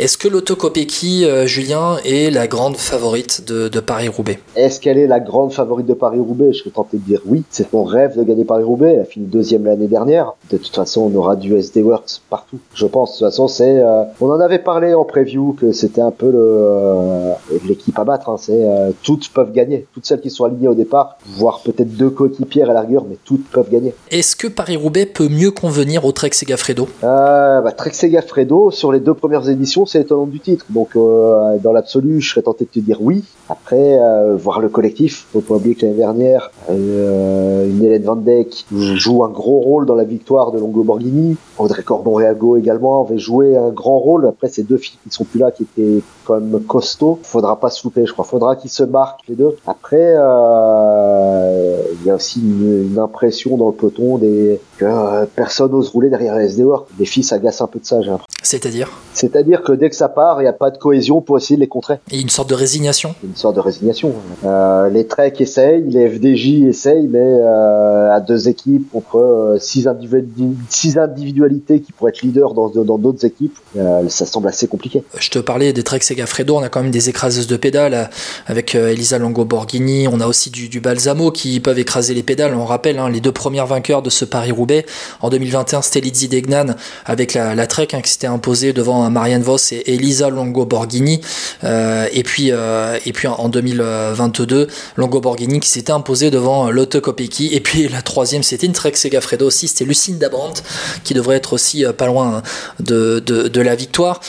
Est-ce 0.00 0.16
que 0.16 0.28
l'autocopéki, 0.28 1.26
euh, 1.26 1.46
Julien, 1.46 1.98
est 2.06 2.30
la 2.30 2.46
grande 2.46 2.78
favorite 2.78 3.44
de, 3.46 3.68
de 3.68 3.80
Paris-Roubaix 3.80 4.38
Est-ce 4.56 4.80
qu'elle 4.80 4.96
est 4.96 5.06
la 5.06 5.20
grande 5.20 5.52
favorite 5.52 5.84
de 5.84 5.92
Paris-Roubaix? 5.92 6.54
Je 6.54 6.60
serais 6.60 6.70
tenté 6.70 6.96
de 6.96 7.02
dire 7.02 7.20
oui. 7.26 7.42
C'est 7.50 7.70
mon 7.74 7.84
rêve 7.84 8.16
de 8.16 8.22
gagner 8.22 8.46
Paris-Roubaix. 8.46 8.94
Elle 8.94 9.00
a 9.00 9.04
fini 9.04 9.26
deuxième 9.26 9.66
l'année 9.66 9.88
dernière. 9.88 10.32
De 10.50 10.56
toute 10.56 10.74
façon, 10.74 11.12
on 11.12 11.18
aura 11.18 11.36
du 11.36 11.54
SD 11.54 11.82
Works 11.82 12.22
partout. 12.30 12.58
Je 12.72 12.86
pense. 12.86 13.10
De 13.12 13.18
toute 13.18 13.26
façon, 13.26 13.46
c'est. 13.46 13.76
euh, 13.78 14.04
on 14.22 14.30
en 14.30 14.40
avait 14.40 14.58
parlé 14.58 14.94
en 14.94 15.04
preview 15.04 15.52
que 15.60 15.72
c'était 15.72 16.00
un 16.00 16.12
peu 16.12 16.30
le 16.30 16.38
euh, 16.40 17.32
l'équipe 17.68 17.98
à 17.98 18.04
battre. 18.04 18.30
Hein. 18.30 18.36
C'est 18.38 18.58
toutes 19.02 19.28
peuvent 19.28 19.52
gagner. 19.52 19.86
Toutes 19.92 20.06
celles 20.06 20.22
qui 20.22 20.30
sont 20.30 20.44
alignées 20.44 20.68
au 20.68 20.74
départ, 20.74 21.18
voire 21.26 21.60
peut-être 21.62 21.94
deux 21.94 22.08
coéquipières 22.08 22.70
à 22.70 22.72
la 22.72 22.80
rigueur, 22.80 23.04
mais 23.06 23.18
toutes 23.26 23.46
peuvent 23.50 23.68
gagner. 23.70 23.92
Est-ce 24.10 24.34
que 24.34 24.46
Paris-Roubaix 24.46 25.04
peut 25.04 25.28
mieux 25.28 25.50
convenir 25.50 26.06
au 26.06 26.12
Trek 26.12 26.30
Segafredo? 26.32 26.88
Euh, 27.04 27.60
bah, 27.60 27.72
Trek 27.72 27.92
Segafredo, 27.92 28.70
sur 28.70 28.92
les 28.92 29.00
deux 29.00 29.12
premières 29.12 29.46
éditions, 29.50 29.84
c'est 29.90 30.02
étonnant 30.02 30.26
du 30.26 30.38
titre. 30.38 30.66
Donc, 30.70 30.94
euh, 30.94 31.58
dans 31.58 31.72
l'absolu, 31.72 32.20
je 32.20 32.30
serais 32.30 32.42
tenté 32.42 32.64
de 32.64 32.70
te 32.70 32.78
dire 32.78 32.98
oui. 33.00 33.24
Après, 33.48 33.98
euh, 33.98 34.36
voir 34.36 34.60
le 34.60 34.68
collectif, 34.68 35.26
faut 35.32 35.40
pas 35.40 35.54
oublier 35.54 35.74
que 35.74 35.84
l'année 35.84 35.98
dernière, 35.98 36.52
euh, 36.70 37.68
une 37.68 37.82
Hélène 37.82 38.04
Van 38.04 38.14
Dijk 38.14 38.66
joue 38.70 39.24
un 39.24 39.30
gros 39.30 39.58
rôle 39.60 39.86
dans 39.86 39.96
la 39.96 40.04
victoire 40.04 40.52
de 40.52 40.60
Longo 40.60 40.84
Borghini. 40.84 41.36
Audrey 41.58 41.82
Corbon-Réago 41.82 42.56
également 42.56 43.04
avait 43.04 43.18
joué 43.18 43.56
un 43.56 43.70
grand 43.70 43.98
rôle. 43.98 44.26
Après, 44.28 44.48
ces 44.48 44.62
deux 44.62 44.76
filles 44.76 44.98
qui 45.02 45.10
sont 45.12 45.24
plus 45.24 45.40
là, 45.40 45.50
qui 45.50 45.64
étaient 45.64 46.02
quand 46.24 46.40
même 46.40 46.60
costauds. 46.60 47.18
Faudra 47.24 47.58
pas 47.58 47.70
se 47.70 47.82
louper, 47.82 48.06
je 48.06 48.12
crois. 48.12 48.24
Faudra 48.24 48.54
qu'ils 48.54 48.70
se 48.70 48.84
marquent 48.84 49.26
les 49.28 49.34
deux. 49.34 49.56
Après, 49.66 50.12
il 50.12 52.06
y 52.06 52.10
a 52.10 52.14
aussi 52.14 52.40
une, 52.40 52.92
une 52.92 52.98
impression 52.98 53.56
dans 53.56 53.66
le 53.66 53.74
peloton 53.74 54.18
des 54.18 54.60
que 54.78 55.24
personne 55.36 55.72
n'ose 55.72 55.90
rouler 55.90 56.08
derrière 56.08 56.36
les 56.36 56.46
SD 56.46 56.64
Works. 56.64 56.88
Les 56.98 57.04
filles 57.04 57.24
s'agacent 57.24 57.60
un 57.60 57.66
peu 57.66 57.78
de 57.78 57.84
ça, 57.84 58.00
j'ai 58.00 58.08
l'impression. 58.08 58.26
C'est-à-dire? 58.42 58.90
C'est-à-dire 59.12 59.62
que 59.62 59.72
dès 59.80 59.90
que 59.90 59.96
ça 59.96 60.08
part, 60.08 60.40
il 60.40 60.44
n'y 60.44 60.48
a 60.48 60.52
pas 60.52 60.70
de 60.70 60.78
cohésion 60.78 61.20
pour 61.20 61.38
essayer 61.38 61.56
de 61.56 61.60
les 61.60 61.68
contrer. 61.68 61.94
Et 62.12 62.20
une 62.20 62.28
sorte 62.28 62.50
de 62.50 62.54
résignation 62.54 63.14
une 63.24 63.34
sorte 63.36 63.56
de 63.56 63.60
résignation. 63.60 64.12
Euh, 64.44 64.88
les 64.90 65.06
Trek 65.06 65.32
essayent, 65.40 65.82
les 65.88 66.08
FDJ 66.08 66.64
essayent, 66.68 67.06
mais 67.08 67.18
euh, 67.20 68.12
à 68.14 68.20
deux 68.20 68.48
équipes 68.48 68.90
contre 68.92 69.16
euh, 69.18 69.58
six, 69.58 69.86
individu- 69.86 70.54
six 70.68 70.98
individualités 70.98 71.80
qui 71.80 71.92
pourraient 71.92 72.10
être 72.10 72.22
leaders 72.22 72.54
dans 72.54 72.68
dans 72.68 72.98
d'autres 72.98 73.24
équipes, 73.24 73.56
euh, 73.76 74.08
ça 74.08 74.26
semble 74.26 74.48
assez 74.48 74.66
compliqué. 74.68 75.02
Je 75.18 75.30
te 75.30 75.38
parlais 75.38 75.72
des 75.72 75.82
Trek 75.82 76.00
Segafredo, 76.00 76.56
on 76.56 76.62
a 76.62 76.68
quand 76.68 76.82
même 76.82 76.90
des 76.90 77.08
écraseuses 77.08 77.46
de 77.46 77.56
pédales 77.56 78.10
avec 78.46 78.74
Elisa 78.74 79.18
Longo 79.18 79.44
Borghini, 79.44 80.06
on 80.08 80.20
a 80.20 80.26
aussi 80.26 80.50
du, 80.50 80.68
du 80.68 80.80
Balsamo 80.80 81.30
qui 81.30 81.60
peuvent 81.60 81.78
écraser 81.78 82.14
les 82.14 82.22
pédales. 82.22 82.54
On 82.54 82.64
rappelle 82.64 82.98
hein, 82.98 83.08
les 83.08 83.20
deux 83.20 83.32
premières 83.32 83.66
vainqueurs 83.66 84.02
de 84.02 84.10
ce 84.10 84.24
Paris-Roubaix 84.24 84.84
en 85.20 85.30
2021, 85.30 85.82
c'était 85.82 86.00
Lizzie 86.00 86.28
Degnan 86.28 86.74
avec 87.06 87.34
la, 87.34 87.54
la 87.54 87.66
Trek 87.66 87.88
hein, 87.92 88.00
qui 88.00 88.10
s'était 88.10 88.26
imposée 88.26 88.72
devant 88.72 89.08
Marianne 89.10 89.42
Voss 89.42 89.69
et 89.72 89.94
Elisa 89.94 90.30
Longo 90.30 90.64
Borghini. 90.64 91.20
Euh, 91.64 92.06
et 92.12 92.22
puis 92.22 92.50
euh, 92.50 92.98
et 93.04 93.12
puis 93.12 93.28
en 93.28 93.48
2022, 93.48 94.68
Longo 94.96 95.20
Borghini 95.20 95.60
qui 95.60 95.68
s'était 95.68 95.92
imposée 95.92 96.30
devant 96.30 96.70
Lotte 96.70 97.00
Kopecky. 97.00 97.50
Et 97.52 97.60
puis 97.60 97.88
la 97.88 98.02
troisième, 98.02 98.42
c'était 98.42 98.66
une 98.66 98.72
Trek 98.72 98.94
Segafredo 98.94 99.46
aussi, 99.46 99.68
c'était 99.68 99.84
Lucinda 99.84 100.28
Brandt 100.28 100.62
qui 101.04 101.14
devrait 101.14 101.36
être 101.36 101.52
aussi 101.52 101.84
euh, 101.84 101.92
pas 101.92 102.06
loin 102.06 102.36
hein, 102.36 102.42
de, 102.80 103.60
la 103.60 103.74
victoire. 103.74 104.20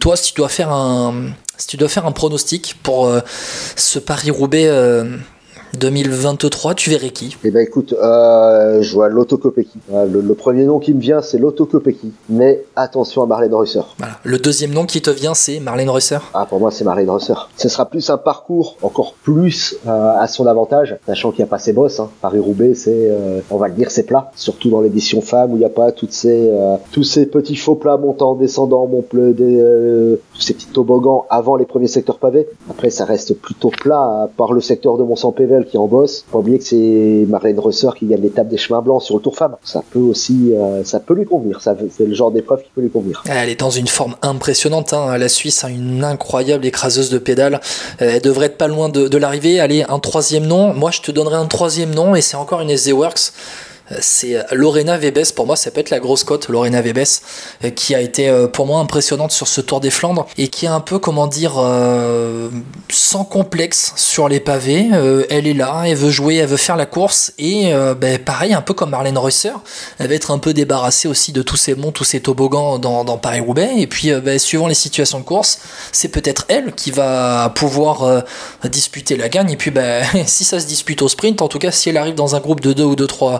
Toi, 0.00 0.16
si 0.16 0.32
tu 0.32 0.40
dois 0.40 0.48
faire 0.48 0.70
un, 0.70 1.30
si 1.56 1.66
tu 1.66 1.76
dois 1.76 1.88
faire 1.88 2.06
un 2.06 2.12
pronostic 2.12 2.76
pour 2.82 3.10
ce 3.76 3.98
Paris-Roubaix 3.98 4.68
2023, 5.78 6.74
tu 6.74 6.90
verrais 6.90 7.10
qui? 7.10 7.36
Eh 7.44 7.50
ben 7.50 7.60
écoute, 7.60 7.92
euh, 7.92 8.82
je 8.82 8.92
vois 8.94 9.08
l'autocopéki. 9.08 9.78
Le, 9.92 10.20
le 10.20 10.34
premier 10.34 10.64
nom 10.64 10.78
qui 10.78 10.94
me 10.94 11.00
vient, 11.00 11.22
c'est 11.22 11.38
l'autocopéki. 11.38 12.12
Mais 12.28 12.64
attention 12.74 13.22
à 13.22 13.26
Marlène 13.26 13.54
Reusser. 13.54 13.80
voilà. 13.98 14.14
Le 14.24 14.38
deuxième 14.38 14.72
nom 14.72 14.86
qui 14.86 15.00
te 15.02 15.10
vient, 15.10 15.34
c'est 15.34 15.60
Marlène 15.60 15.90
Reusser. 15.90 16.18
Ah, 16.34 16.46
pour 16.48 16.60
moi, 16.60 16.70
c'est 16.70 16.84
Marlène 16.84 17.10
Reusser. 17.10 17.34
Ce 17.56 17.68
sera 17.68 17.86
plus 17.86 18.08
un 18.10 18.18
parcours 18.18 18.76
encore 18.82 19.14
plus 19.22 19.76
euh, 19.86 20.12
à 20.18 20.26
son 20.28 20.46
avantage, 20.46 20.96
sachant 21.06 21.30
qu'il 21.30 21.44
n'y 21.44 21.48
a 21.48 21.50
pas 21.50 21.58
ses 21.58 21.72
bosses. 21.72 22.00
Hein. 22.00 22.10
Paris-Roubaix, 22.22 22.74
c'est, 22.74 22.90
euh, 22.94 23.40
on 23.50 23.56
va 23.56 23.68
le 23.68 23.74
dire, 23.74 23.90
c'est 23.90 24.04
plat. 24.04 24.30
Surtout 24.36 24.70
dans 24.70 24.80
l'édition 24.80 25.20
femme 25.20 25.52
où 25.52 25.56
il 25.56 25.60
n'y 25.60 25.64
a 25.64 25.68
pas 25.70 25.92
toutes 25.92 26.12
ces, 26.12 26.48
euh, 26.50 26.76
tous 26.92 27.04
ces 27.04 27.26
petits 27.26 27.56
faux 27.56 27.74
plats 27.74 27.96
montants, 27.96 28.34
descendants, 28.34 28.86
mon 28.86 29.02
pleu, 29.02 29.32
des, 29.32 29.58
euh, 29.60 30.16
tous 30.34 30.40
ces 30.42 30.54
petits 30.54 30.66
toboggans 30.66 31.26
avant 31.30 31.56
les 31.56 31.66
premiers 31.66 31.88
secteurs 31.88 32.18
pavés. 32.18 32.46
Après, 32.70 32.90
ça 32.90 33.04
reste 33.04 33.34
plutôt 33.34 33.70
plat, 33.70 34.00
à 34.24 34.28
part 34.36 34.52
le 34.52 34.60
secteur 34.60 34.96
de 34.98 35.02
Mont-Saint-Pével 35.02 35.65
qui 35.65 35.65
en 35.74 35.86
bosse. 35.86 36.24
Faut 36.26 36.32
pas 36.32 36.38
oublier 36.38 36.58
que 36.58 36.64
c'est 36.64 37.26
Marlène 37.28 37.58
Reusser 37.58 37.88
qui 37.98 38.06
gagne 38.06 38.20
l'étape 38.20 38.48
des 38.48 38.56
chemins 38.56 38.82
blancs 38.82 39.02
sur 39.02 39.16
le 39.16 39.22
Tour 39.22 39.36
Femme. 39.36 39.56
Ça 39.64 39.82
peut 39.90 39.98
aussi, 39.98 40.52
euh, 40.54 40.84
ça 40.84 41.00
peut 41.00 41.14
lui 41.14 41.24
convenir. 41.24 41.60
C'est 41.60 42.06
le 42.06 42.14
genre 42.14 42.30
d'épreuve 42.30 42.62
qui 42.62 42.70
peut 42.74 42.80
lui 42.82 42.90
convenir. 42.90 43.22
Elle 43.28 43.48
est 43.48 43.60
dans 43.60 43.70
une 43.70 43.88
forme 43.88 44.14
impressionnante. 44.22 44.92
Hein. 44.92 45.18
La 45.18 45.28
Suisse 45.28 45.64
a 45.64 45.70
une 45.70 46.04
incroyable 46.04 46.64
écraseuse 46.64 47.10
de 47.10 47.18
pédales. 47.18 47.60
Euh, 48.02 48.12
Elle 48.14 48.22
devrait 48.22 48.46
être 48.46 48.58
pas 48.58 48.68
loin 48.68 48.88
de, 48.88 49.08
de 49.08 49.18
l'arrivée. 49.18 49.60
Allez, 49.60 49.84
un 49.88 49.98
troisième 49.98 50.46
nom. 50.46 50.72
Moi, 50.74 50.90
je 50.90 51.00
te 51.00 51.10
donnerai 51.10 51.36
un 51.36 51.46
troisième 51.46 51.94
nom 51.94 52.14
et 52.14 52.20
c'est 52.20 52.36
encore 52.36 52.60
une 52.60 52.70
SD 52.70 52.92
Works. 52.92 53.32
Euh, 53.92 53.96
C'est 54.00 54.36
Lorena 54.52 54.96
Vebes, 54.98 55.32
pour 55.34 55.46
moi 55.46 55.56
ça 55.56 55.70
peut 55.70 55.80
être 55.80 55.90
la 55.90 56.00
grosse 56.00 56.24
cote, 56.24 56.48
Lorena 56.48 56.82
Vebes, 56.82 57.04
euh, 57.64 57.70
qui 57.70 57.94
a 57.94 58.00
été 58.00 58.28
euh, 58.28 58.48
pour 58.48 58.66
moi 58.66 58.80
impressionnante 58.80 59.32
sur 59.32 59.48
ce 59.48 59.60
Tour 59.60 59.80
des 59.80 59.90
Flandres 59.90 60.26
et 60.38 60.48
qui 60.48 60.66
est 60.66 60.68
un 60.68 60.80
peu, 60.80 60.98
comment 60.98 61.26
dire, 61.26 61.54
euh, 61.58 62.48
sans 62.90 63.24
complexe 63.24 63.92
sur 63.96 64.28
les 64.28 64.40
pavés. 64.40 64.88
Euh, 64.92 65.24
elle 65.30 65.46
est 65.46 65.54
là, 65.54 65.84
elle 65.86 65.96
veut 65.96 66.10
jouer, 66.10 66.36
elle 66.36 66.48
veut 66.48 66.56
faire 66.56 66.76
la 66.76 66.86
course 66.86 67.32
et 67.38 67.72
euh, 67.72 67.94
ben, 67.94 68.18
pareil, 68.18 68.54
un 68.54 68.62
peu 68.62 68.74
comme 68.74 68.90
Marlène 68.90 69.18
Reusser, 69.18 69.52
elle 69.98 70.08
va 70.08 70.14
être 70.14 70.30
un 70.30 70.38
peu 70.38 70.52
débarrassée 70.54 71.08
aussi 71.08 71.32
de 71.32 71.42
tous 71.42 71.56
ces 71.56 71.74
monts, 71.74 71.92
tous 71.92 72.04
ces 72.04 72.20
toboggans 72.20 72.78
dans, 72.78 73.04
Paris-Roubaix 73.16 73.70
et 73.78 73.86
puis 73.86 74.12
euh, 74.12 74.20
ben, 74.20 74.38
suivant 74.38 74.66
les 74.66 74.74
situations 74.74 75.18
de 75.18 75.24
course, 75.24 75.58
c'est 75.92 76.08
peut-être 76.08 76.44
elle 76.48 76.74
qui 76.74 76.90
va 76.90 77.52
pouvoir 77.54 78.02
euh, 78.02 78.20
disputer 78.64 79.16
la 79.16 79.28
gagne 79.28 79.50
et 79.50 79.56
puis 79.56 79.70
ben, 79.70 80.04
si 80.26 80.44
ça 80.44 80.60
se 80.60 80.66
dispute 80.66 81.02
au 81.02 81.08
sprint, 81.08 81.42
en 81.42 81.48
tout 81.48 81.58
cas 81.58 81.70
si 81.70 81.88
elle 81.88 81.96
arrive 81.96 82.14
dans 82.14 82.34
un 82.34 82.40
groupe 82.40 82.60
de 82.60 82.72
2 82.72 82.84
ou 82.84 82.96
de 82.96 83.06
3 83.06 83.32
euh, 83.32 83.38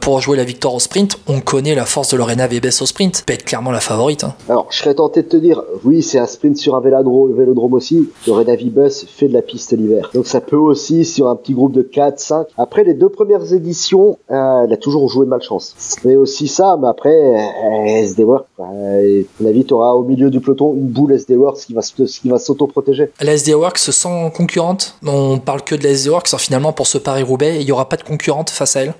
pour 0.00 0.20
jouer 0.20 0.36
la 0.36 0.44
victoire 0.44 0.74
au 0.74 0.80
sprint, 0.80 1.18
on 1.28 1.40
connaît 1.40 1.74
la 1.74 1.84
force 1.84 2.10
de 2.12 2.16
Lorena 2.16 2.46
Vebes 2.46 2.66
au 2.80 2.86
sprint, 2.86 3.24
peut 3.26 3.32
être 3.34 3.44
clairement 3.44 3.70
la 3.70 3.80
favorite. 3.80 4.24
hein. 4.24 4.34
Alors, 4.48 4.66
je 4.70 4.78
serais 4.78 4.94
tenté 4.94 5.22
de 5.22 5.28
te 5.28 5.36
dire, 5.36 5.62
oui, 5.84 6.02
c'est 6.02 6.18
un 6.18 6.26
sprint 6.26 6.56
sur 6.56 6.74
un 6.76 6.80
vélodrome, 6.80 7.34
vélodrome 7.36 7.74
aussi. 7.74 8.08
Le 8.26 8.32
Renavi 8.32 8.70
Bus 8.70 9.06
fait 9.08 9.28
de 9.28 9.32
la 9.34 9.42
piste 9.42 9.72
l'hiver. 9.72 10.10
Donc, 10.14 10.26
ça 10.26 10.40
peut 10.40 10.56
aussi, 10.56 11.04
sur 11.04 11.28
un 11.28 11.36
petit 11.36 11.52
groupe 11.54 11.72
de 11.72 11.82
4, 11.82 12.18
5. 12.18 12.46
Après, 12.58 12.84
les 12.84 12.94
deux 12.94 13.08
premières 13.08 13.52
éditions, 13.52 14.18
euh, 14.30 14.64
elle 14.64 14.72
a 14.72 14.76
toujours 14.76 15.08
joué 15.08 15.24
de 15.26 15.30
malchance. 15.30 15.74
C'est 15.78 16.16
aussi 16.16 16.48
ça, 16.48 16.76
mais 16.80 16.88
après, 16.88 17.10
euh, 17.10 17.84
SD 18.02 18.24
Works, 18.24 18.46
euh, 18.60 19.22
à 19.22 19.42
mon 19.42 19.48
avis, 19.48 19.64
t'auras 19.64 19.92
au 19.92 20.02
milieu 20.02 20.30
du 20.30 20.40
peloton 20.40 20.74
une 20.74 20.88
boule 20.88 21.12
SD 21.12 21.36
Works 21.36 21.60
qui 21.66 21.74
va, 21.74 21.80
qui 21.82 22.28
va 22.28 22.38
s'auto-protéger. 22.38 23.10
La 23.20 23.32
SD 23.32 23.54
Works 23.54 23.78
sans 23.78 24.30
concurrente, 24.30 24.96
on 25.06 25.38
parle 25.38 25.62
que 25.62 25.74
de 25.74 25.82
la 25.84 25.90
SD 25.90 26.10
Works, 26.10 26.28
alors 26.28 26.40
finalement 26.40 26.72
pour 26.72 26.86
ce 26.86 26.98
Paris-Roubaix, 26.98 27.56
il 27.60 27.64
n'y 27.66 27.72
aura 27.72 27.88
pas 27.88 27.96
de 27.96 28.02
concurrente 28.02 28.50
face 28.50 28.76
à 28.76 28.82
elle? 28.82 28.94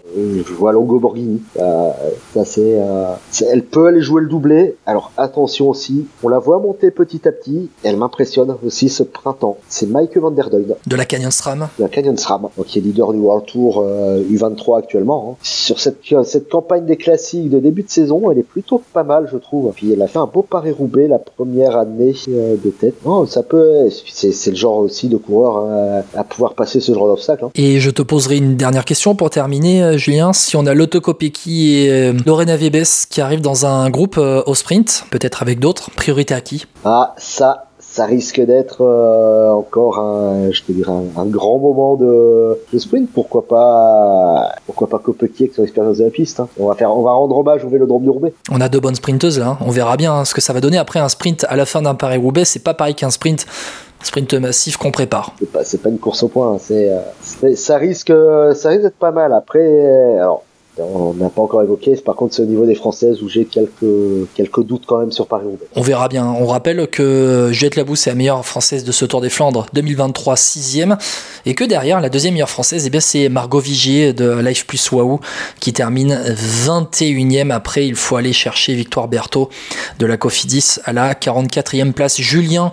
Euh, 0.67 0.71
vois 0.71 0.73
Longo 0.73 0.99
Borghini. 0.99 1.41
Euh, 1.61 1.91
ça, 2.35 2.45
c'est, 2.45 2.61
euh, 2.81 3.13
c'est- 3.31 3.45
elle 3.53 3.63
peut 3.63 3.87
aller 3.87 4.01
jouer 4.03 4.21
le 4.23 4.29
doublé. 4.29 4.75
Alors, 4.85 5.13
attention 5.17 5.69
aussi, 5.71 6.07
on 6.25 6.29
la 6.29 6.39
voit 6.41 6.59
monter 6.59 6.91
petit 6.91 7.27
à 7.29 7.33
petit. 7.33 7.69
Elle 7.85 7.97
m'impressionne 7.97 8.57
aussi 8.67 8.89
ce 8.89 9.03
printemps. 9.05 9.59
C'est 9.69 9.87
Mike 9.89 10.17
van 10.17 10.31
der 10.33 10.51
Duyne. 10.51 10.75
De 10.87 10.97
la 10.97 11.05
Canyon 11.05 11.31
SRAM. 11.31 11.69
Il 11.79 11.83
y 11.83 11.85
a 11.85 11.89
Canyon 11.89 12.17
SRAM, 12.17 12.49
donc 12.57 12.67
qui 12.67 12.79
est 12.79 12.83
leader 12.83 13.13
du 13.13 13.19
World 13.21 13.47
Tour 13.47 13.85
euh, 13.87 14.23
U23 14.29 14.79
actuellement. 14.79 15.31
hein. 15.33 15.37
Sur 15.43 15.79
cette, 15.79 15.99
cette 16.25 16.49
campagne 16.49 16.85
des 16.85 16.97
classiques 16.97 17.49
de 17.51 17.59
début 17.61 17.83
de 17.85 17.91
saison, 17.91 18.31
elle 18.33 18.39
est 18.39 18.43
plutôt 18.43 18.83
pas 18.93 19.05
mal, 19.05 19.29
je 19.33 19.37
trouve. 19.39 19.73
Puis 19.75 19.93
elle 19.93 20.03
a 20.03 20.09
fait 20.09 20.19
un 20.19 20.27
beau 20.27 20.43
Paris-Roubaix 20.43 21.07
la 21.07 21.19
première 21.19 21.77
année 21.77 22.15
euh, 22.29 22.57
de 22.65 22.71
tête. 22.71 22.95
Non, 23.05 23.25
ça 23.27 23.43
peut. 23.45 23.89
C'est, 24.13 24.51
le 24.51 24.57
genre 24.57 24.79
aussi 24.79 25.09
de 25.09 25.17
coureur 25.17 25.65
euh, 25.69 26.01
à 26.17 26.25
pouvoir 26.25 26.55
passer 26.55 26.81
ce 26.81 26.93
genre 26.93 27.07
d'obstacle. 27.07 27.45
hein. 27.45 27.51
Et 27.55 27.79
je 27.79 27.91
te 27.91 28.03
poserai 28.03 28.39
une 28.39 28.57
dernière 28.57 28.85
question 28.85 29.15
pour 29.15 29.31
terminer, 29.31 29.83
euh, 29.83 29.97
Julien. 29.97 30.33
Si 30.33 30.56
on 30.57 30.67
a 30.67 30.75
l'autocopéki 30.75 31.77
et 31.85 31.91
euh, 31.91 32.13
Lorena 32.27 32.57
Vebes 32.57 32.85
qui 33.11 33.21
arrivent 33.21 33.41
dans 33.41 33.67
un 33.67 33.91
groupe 33.91 34.17
euh, 34.19 34.43
au 34.47 34.55
sprint, 34.55 35.05
peut-être 35.11 35.43
avec 35.43 35.59
d'autres, 35.59 35.91
priorité 35.91 36.35
à 36.35 36.41
qui? 36.41 36.67
Ah, 36.85 37.15
ça, 37.19 37.67
ça 37.79 38.05
risque 38.07 38.41
d'être 38.41 38.83
euh, 38.83 39.51
encore 39.51 39.99
un, 39.99 40.51
je 40.51 40.63
te 40.63 40.73
dirais, 40.73 40.93
un, 40.93 41.21
un 41.21 41.27
grand 41.27 41.59
moment 41.59 41.97
de, 41.97 42.59
de 42.73 42.79
sprint. 42.79 43.09
Pourquoi 43.13 43.47
pas, 43.47 44.53
pourquoi 44.67 44.89
pas 44.89 44.99
Kopecky 44.99 45.45
avec 45.45 45.55
son 45.55 45.63
expérience 45.63 45.99
de 45.99 46.05
la 46.05 46.11
piste. 46.11 46.41
hein. 46.41 46.49
On 46.59 46.69
va 46.69 46.75
faire, 46.75 46.91
on 46.97 47.03
va 47.03 47.13
rendre 47.13 47.37
hommage 47.37 47.65
au 47.65 47.69
Vélodrome 47.69 48.03
du 48.03 48.11
Roubaix. 48.11 48.33
On 48.51 48.61
a 48.61 48.69
deux 48.69 48.81
bonnes 48.81 48.95
sprinteuses 48.97 49.39
là, 49.39 49.49
hein. 49.49 49.59
on 49.65 49.71
verra 49.71 49.97
bien 49.97 50.13
hein, 50.15 50.25
ce 50.25 50.35
que 50.35 50.41
ça 50.41 50.53
va 50.53 50.61
donner. 50.61 50.79
Après 50.79 50.99
un 50.99 51.09
sprint 51.09 51.45
à 51.49 51.57
la 51.57 51.67
fin 51.67 51.83
d'un 51.83 51.95
Paris-Roubaix, 51.95 52.45
c'est 52.45 52.63
pas 52.65 52.75
pareil 52.75 52.95
qu'un 52.95 53.11
sprint, 53.11 53.47
sprint 54.03 54.35
massif 54.35 54.77
qu'on 54.77 54.91
prépare. 54.91 55.33
C'est 55.39 55.51
pas, 55.53 55.61
pas 55.83 55.89
une 55.91 55.99
course 55.99 56.23
au 56.23 56.29
point. 56.29 56.55
hein. 56.55 56.59
C'est, 56.61 56.91
euh, 56.91 57.55
ça 57.55 57.77
risque, 57.77 58.13
ça 58.55 58.69
risque 58.71 58.83
d'être 58.83 58.99
pas 58.99 59.13
mal. 59.13 59.33
Après, 59.33 60.17
alors, 60.19 60.43
On 60.79 61.15
n'a 61.15 61.31
pas 61.31 61.41
encore 61.41 61.63
évoqué. 61.63 61.97
Par 61.97 62.15
contre, 62.15 62.35
c'est 62.35 62.43
au 62.43 62.47
niveau 62.47 62.67
des 62.67 62.75
Françaises 62.75 63.23
où 63.23 63.29
j'ai 63.29 63.47
quelques, 63.47 64.61
doutes 64.61 64.85
quand 64.87 64.99
même 64.99 65.13
sur 65.13 65.27
Paris-Roubaix. 65.27 65.67
On 65.75 65.81
verra 65.81 66.09
bien. 66.09 66.27
On 66.27 66.47
rappelle 66.47 66.87
que 66.89 67.51
Juliette 67.53 67.77
Labousse 67.77 68.07
est 68.07 68.11
la 68.11 68.17
meilleure 68.17 68.45
française 68.45 68.85
de 68.85 68.93
ce 68.93 69.05
Tour 69.05 69.21
des 69.21 69.31
Flandres 69.31 69.67
2023, 69.73 70.35
6ème. 70.35 70.99
Et 71.47 71.55
que 71.55 71.65
derrière, 71.65 72.01
la 72.01 72.11
deuxième 72.11 72.35
meilleure 72.35 72.51
française, 72.51 72.89
eh 72.93 73.01
c'est 73.01 73.29
Margot 73.29 73.61
Vigier 73.61 74.13
de 74.13 74.39
Life 74.41 74.67
Plus 74.67 74.93
Waouh 74.93 75.21
qui 75.61 75.73
termine 75.73 76.15
21ème. 76.15 77.51
Après, 77.51 77.87
il 77.87 77.95
faut 77.95 78.17
aller 78.17 78.33
chercher 78.33 78.75
Victoire 78.75 79.09
Berthaud 79.09 79.49
de 79.99 80.07
la 80.07 80.17
Cofidis 80.17 80.77
à 80.85 80.93
la 80.93 81.15
44e 81.15 81.93
place. 81.93 82.21
Julien 82.21 82.73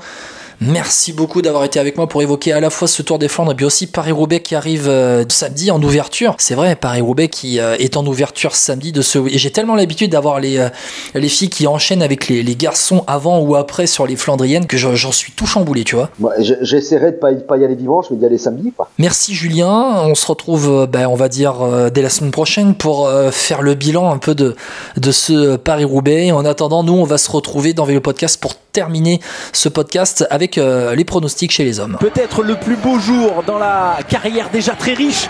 Merci 0.66 1.12
beaucoup 1.12 1.42
d'avoir 1.42 1.66
été 1.66 1.80
avec 1.80 1.98
moi 1.98 2.08
pour 2.08 2.22
évoquer 2.22 2.54
à 2.54 2.60
la 2.62 2.70
fois 2.70 2.88
ce 2.88 3.02
Tour 3.02 3.20
des 3.20 3.28
Flandres 3.28 3.52
et 3.52 3.56
puis 3.56 3.66
aussi 3.66 3.88
Paris-Roubaix 3.88 4.42
qui 4.42 4.56
arrive 4.56 4.88
euh, 4.88 5.26
samedi 5.28 5.72
en 5.72 5.82
ouverture. 5.82 6.36
C'est 6.38 6.56
vrai, 6.56 6.76
Paris-Roubaix 6.76 7.28
qui 7.28 7.60
euh, 7.60 7.76
est 7.80 7.98
en 7.98 8.06
ouverture 8.06 8.56
samedi 8.56 8.94
de 8.94 9.02
ce... 9.02 9.20
Et 9.28 9.38
j'ai 9.38 9.52
tellement 9.52 9.76
l'habitude 9.76 10.12
d'avoir 10.12 10.40
les, 10.40 10.60
euh, 10.60 10.70
les 11.16 11.28
filles 11.28 11.50
qui 11.50 11.68
enchaînent 11.68 12.02
avec 12.02 12.30
les, 12.30 12.44
les, 12.44 12.56
garçons 12.56 13.04
avant 13.08 13.40
ou 13.40 13.56
après 13.56 13.88
sur 13.88 14.08
les 14.08 14.16
Flandriennes 14.16 14.66
que 14.68 14.78
j'en 14.78 15.12
suis 15.12 15.34
tout 15.34 15.46
chamboulé, 15.46 15.84
tu 15.84 15.96
vois. 15.96 16.10
Moi, 16.20 16.34
J'essaierai 16.40 17.12
de 17.12 17.18
pas, 17.18 17.34
pas 17.34 17.58
y 17.58 17.66
aller 17.66 17.76
dimanche, 17.76 18.06
mais 18.10 18.18
d'y 18.18 18.26
aller 18.26 18.38
samedi. 18.38 18.72
Quoi. 18.72 18.90
Merci 19.00 19.34
Julien. 19.34 20.04
On 20.06 20.16
se 20.16 20.26
retrouve, 20.26 20.88
ben, 20.88 21.08
on 21.08 21.16
va 21.16 21.28
dire, 21.28 21.56
dès 21.92 22.02
la 22.02 22.10
semaine 22.10 22.32
prochaine 22.32 22.76
pour 22.76 23.10
faire 23.32 23.62
le 23.62 23.74
bilan 23.74 24.12
un 24.12 24.18
peu 24.18 24.36
de, 24.36 24.56
de 24.98 25.12
ce 25.12 25.58
Paris-Roubaix. 25.58 26.32
En 26.32 26.46
attendant, 26.46 26.84
nous, 26.84 26.94
on 26.94 27.06
va 27.06 27.18
se 27.18 27.30
retrouver 27.30 27.74
dans 27.74 27.86
Vélo 27.86 28.02
Podcast 28.02 28.40
pour 28.40 28.56
terminer 28.74 29.20
ce 29.52 29.70
podcast 29.70 30.26
avec 30.30 30.53
euh, 30.58 30.96
les 30.96 31.06
pronostics 31.06 31.52
chez 31.52 31.64
les 31.64 31.80
hommes. 31.80 31.98
Peut-être 32.00 32.44
le 32.44 32.56
plus 32.56 32.76
beau 32.76 33.00
jour 33.00 33.44
dans 33.46 33.58
la 33.58 33.98
carrière 34.08 34.50
déjà 34.52 34.74
très 34.74 34.94
riche 34.94 35.28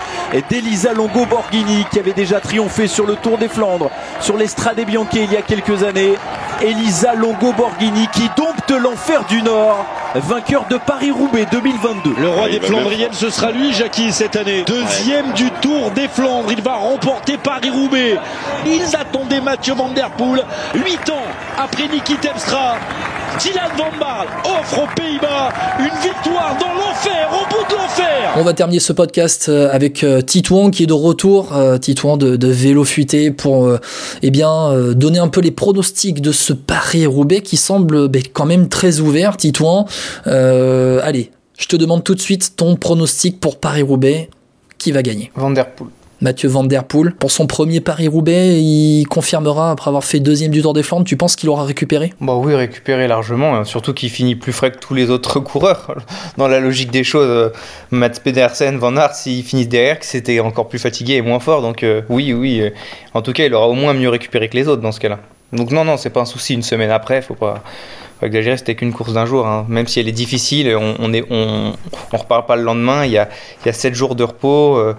d'Elisa 0.50 0.92
Longo 0.92 1.26
Borghini 1.26 1.84
qui 1.90 1.98
avait 1.98 2.12
déjà 2.12 2.40
triomphé 2.40 2.86
sur 2.86 3.06
le 3.06 3.16
Tour 3.16 3.38
des 3.38 3.48
Flandres, 3.48 3.90
sur 4.20 4.36
l'Estrade 4.36 4.80
Bianche 4.84 5.04
il 5.14 5.32
y 5.32 5.36
a 5.36 5.42
quelques 5.42 5.82
années. 5.82 6.14
Elisa 6.62 7.14
Longo 7.14 7.52
Borghini 7.52 8.06
qui 8.12 8.28
dompte 8.36 8.70
l'enfer 8.70 9.24
du 9.28 9.42
Nord, 9.42 9.84
vainqueur 10.14 10.66
de 10.70 10.76
Paris-Roubaix 10.76 11.46
2022. 11.50 12.14
Le 12.18 12.28
roi 12.28 12.48
des 12.48 12.60
Flandriennes, 12.60 13.12
ce 13.12 13.28
sera 13.30 13.50
lui, 13.50 13.72
Jackie, 13.72 14.12
cette 14.12 14.36
année. 14.36 14.64
Deuxième 14.66 15.32
du 15.32 15.50
Tour 15.60 15.90
des 15.90 16.08
Flandres, 16.08 16.52
il 16.52 16.62
va 16.62 16.74
remporter 16.74 17.36
Paris-Roubaix. 17.36 18.18
Ils 18.66 18.96
attendaient 18.96 19.40
Mathieu 19.40 19.74
Van 19.74 19.88
Der 19.88 20.10
Poel, 20.10 20.44
8 20.74 21.10
ans 21.10 21.26
après 21.58 21.88
Niki 21.88 22.16
Terpstra. 22.16 22.76
Dylan 23.40 23.70
Van 23.76 23.90
Barl 23.98 24.28
offre 24.44 24.82
aux 24.82 24.94
Pays-Bas 24.94 25.52
une 25.78 26.00
victoire 26.02 26.56
dans 26.60 26.72
l'enfer, 26.72 27.28
au 27.32 27.44
bout 27.48 27.68
de 27.68 27.74
l'enfer. 27.74 28.32
On 28.36 28.42
va 28.42 28.52
terminer 28.52 28.78
ce 28.78 28.92
podcast 28.92 29.48
euh, 29.48 29.68
avec 29.72 30.04
euh, 30.04 30.20
Titouan 30.20 30.70
qui 30.70 30.84
est 30.84 30.86
de 30.86 30.92
retour, 30.92 31.56
euh, 31.56 31.78
Titouan 31.78 32.16
de, 32.16 32.36
de, 32.36 32.48
Vélo 32.48 32.84
Futé 32.84 33.32
pour 33.32 33.68
eh 34.22 34.30
bien 34.30 34.72
donner 34.94 35.18
un 35.18 35.28
peu 35.28 35.40
les 35.40 35.50
pronostics 35.50 36.20
de 36.20 36.30
ce 36.30 36.52
Paris-Roubaix 36.52 37.40
qui 37.40 37.56
semble 37.56 38.08
ben, 38.08 38.22
quand 38.32 38.46
même 38.46 38.68
très 38.68 39.00
ouvert. 39.00 39.36
Titouan, 39.36 39.86
allez, 40.26 41.30
je 41.58 41.66
te 41.66 41.76
demande 41.76 42.04
tout 42.04 42.14
de 42.14 42.20
suite 42.20 42.54
ton 42.56 42.76
pronostic 42.76 43.40
pour 43.40 43.58
Paris-Roubaix. 43.58 44.30
Qui 44.78 44.92
va 44.92 45.02
gagner? 45.02 45.30
Van 45.34 45.50
Der 45.50 45.70
Poel. 45.70 45.90
Mathieu 46.24 46.48
Van 46.48 46.64
Der 46.64 46.84
Poel. 46.84 47.12
Pour 47.12 47.30
son 47.30 47.46
premier 47.46 47.82
Paris-Roubaix, 47.82 48.58
il 48.58 49.04
confirmera 49.04 49.70
après 49.70 49.88
avoir 49.88 50.04
fait 50.04 50.20
deuxième 50.20 50.50
du 50.50 50.62
Tour 50.62 50.72
des 50.72 50.82
Flandres. 50.82 51.04
Tu 51.04 51.18
penses 51.18 51.36
qu'il 51.36 51.50
aura 51.50 51.64
récupéré? 51.64 52.14
Bah 52.18 52.34
oui, 52.36 52.54
récupéré 52.54 53.06
largement. 53.06 53.54
Hein. 53.54 53.64
Surtout 53.64 53.92
qu'il 53.92 54.08
finit 54.08 54.34
plus 54.34 54.54
frais 54.54 54.72
que 54.72 54.78
tous 54.78 54.94
les 54.94 55.10
autres 55.10 55.38
coureurs. 55.40 55.94
Dans 56.38 56.48
la 56.48 56.60
logique 56.60 56.90
des 56.90 57.04
choses, 57.04 57.28
euh, 57.28 57.50
Mats 57.90 58.08
Pedersen, 58.08 58.78
Van 58.78 58.96
Aert, 58.96 59.14
s'ils 59.14 59.44
finissent 59.44 59.68
derrière, 59.68 59.98
c'était 60.00 60.40
encore 60.40 60.70
plus 60.70 60.78
fatigué 60.78 61.16
et 61.16 61.20
moins 61.20 61.40
fort. 61.40 61.60
Donc 61.60 61.82
euh, 61.82 62.00
oui, 62.08 62.32
oui. 62.32 62.62
Euh, 62.62 62.70
en 63.12 63.20
tout 63.20 63.34
cas, 63.34 63.44
il 63.44 63.52
aura 63.52 63.68
au 63.68 63.74
moins 63.74 63.92
mieux 63.92 64.08
récupéré 64.08 64.48
que 64.48 64.56
les 64.56 64.66
autres 64.66 64.80
dans 64.80 64.92
ce 64.92 65.00
cas-là. 65.00 65.18
Donc 65.52 65.72
non, 65.72 65.84
non, 65.84 65.98
c'est 65.98 66.08
pas 66.08 66.22
un 66.22 66.24
souci. 66.24 66.54
Une 66.54 66.62
semaine 66.62 66.90
après, 66.90 67.20
faut 67.20 67.34
pas 67.34 67.62
exagérer, 68.22 68.56
c'était 68.56 68.76
qu'une 68.76 68.94
course 68.94 69.12
d'un 69.12 69.26
jour. 69.26 69.46
Hein. 69.46 69.66
Même 69.68 69.86
si 69.86 70.00
elle 70.00 70.08
est 70.08 70.12
difficile, 70.12 70.74
on, 70.74 71.12
on 71.30 72.16
repart 72.16 72.46
pas 72.46 72.56
le 72.56 72.62
lendemain. 72.62 73.04
Il 73.04 73.12
y 73.12 73.18
a, 73.18 73.28
il 73.62 73.66
y 73.66 73.68
a 73.68 73.74
7 73.74 73.94
jours 73.94 74.14
de 74.14 74.24
repos. 74.24 74.94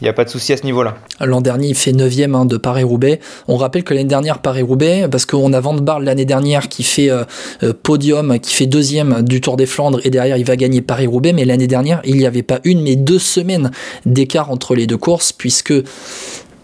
Il 0.00 0.04
n'y 0.04 0.08
a 0.08 0.12
pas 0.12 0.24
de 0.24 0.28
souci 0.28 0.52
à 0.52 0.56
ce 0.56 0.64
niveau-là. 0.64 0.96
L'an 1.20 1.40
dernier, 1.40 1.68
il 1.68 1.74
fait 1.74 1.92
9e 1.92 2.34
hein, 2.34 2.44
de 2.46 2.56
Paris-Roubaix. 2.56 3.20
On 3.46 3.56
rappelle 3.56 3.84
que 3.84 3.94
l'année 3.94 4.08
dernière, 4.08 4.40
Paris-Roubaix, 4.40 5.06
parce 5.08 5.24
qu'on 5.24 5.52
a 5.52 5.60
Van 5.60 5.76
l'année 6.00 6.24
dernière 6.24 6.68
qui 6.68 6.82
fait 6.82 7.10
euh, 7.10 7.24
euh, 7.62 7.72
podium, 7.80 8.38
qui 8.40 8.54
fait 8.54 8.66
deuxième 8.66 9.22
du 9.22 9.40
Tour 9.40 9.56
des 9.56 9.66
Flandres, 9.66 10.00
et 10.04 10.10
derrière, 10.10 10.36
il 10.36 10.44
va 10.44 10.56
gagner 10.56 10.80
Paris-Roubaix. 10.80 11.32
Mais 11.32 11.44
l'année 11.44 11.68
dernière, 11.68 12.00
il 12.04 12.16
n'y 12.16 12.26
avait 12.26 12.42
pas 12.42 12.58
une, 12.64 12.82
mais 12.82 12.96
deux 12.96 13.20
semaines 13.20 13.70
d'écart 14.04 14.50
entre 14.50 14.74
les 14.74 14.86
deux 14.86 14.98
courses, 14.98 15.32
puisque 15.32 15.72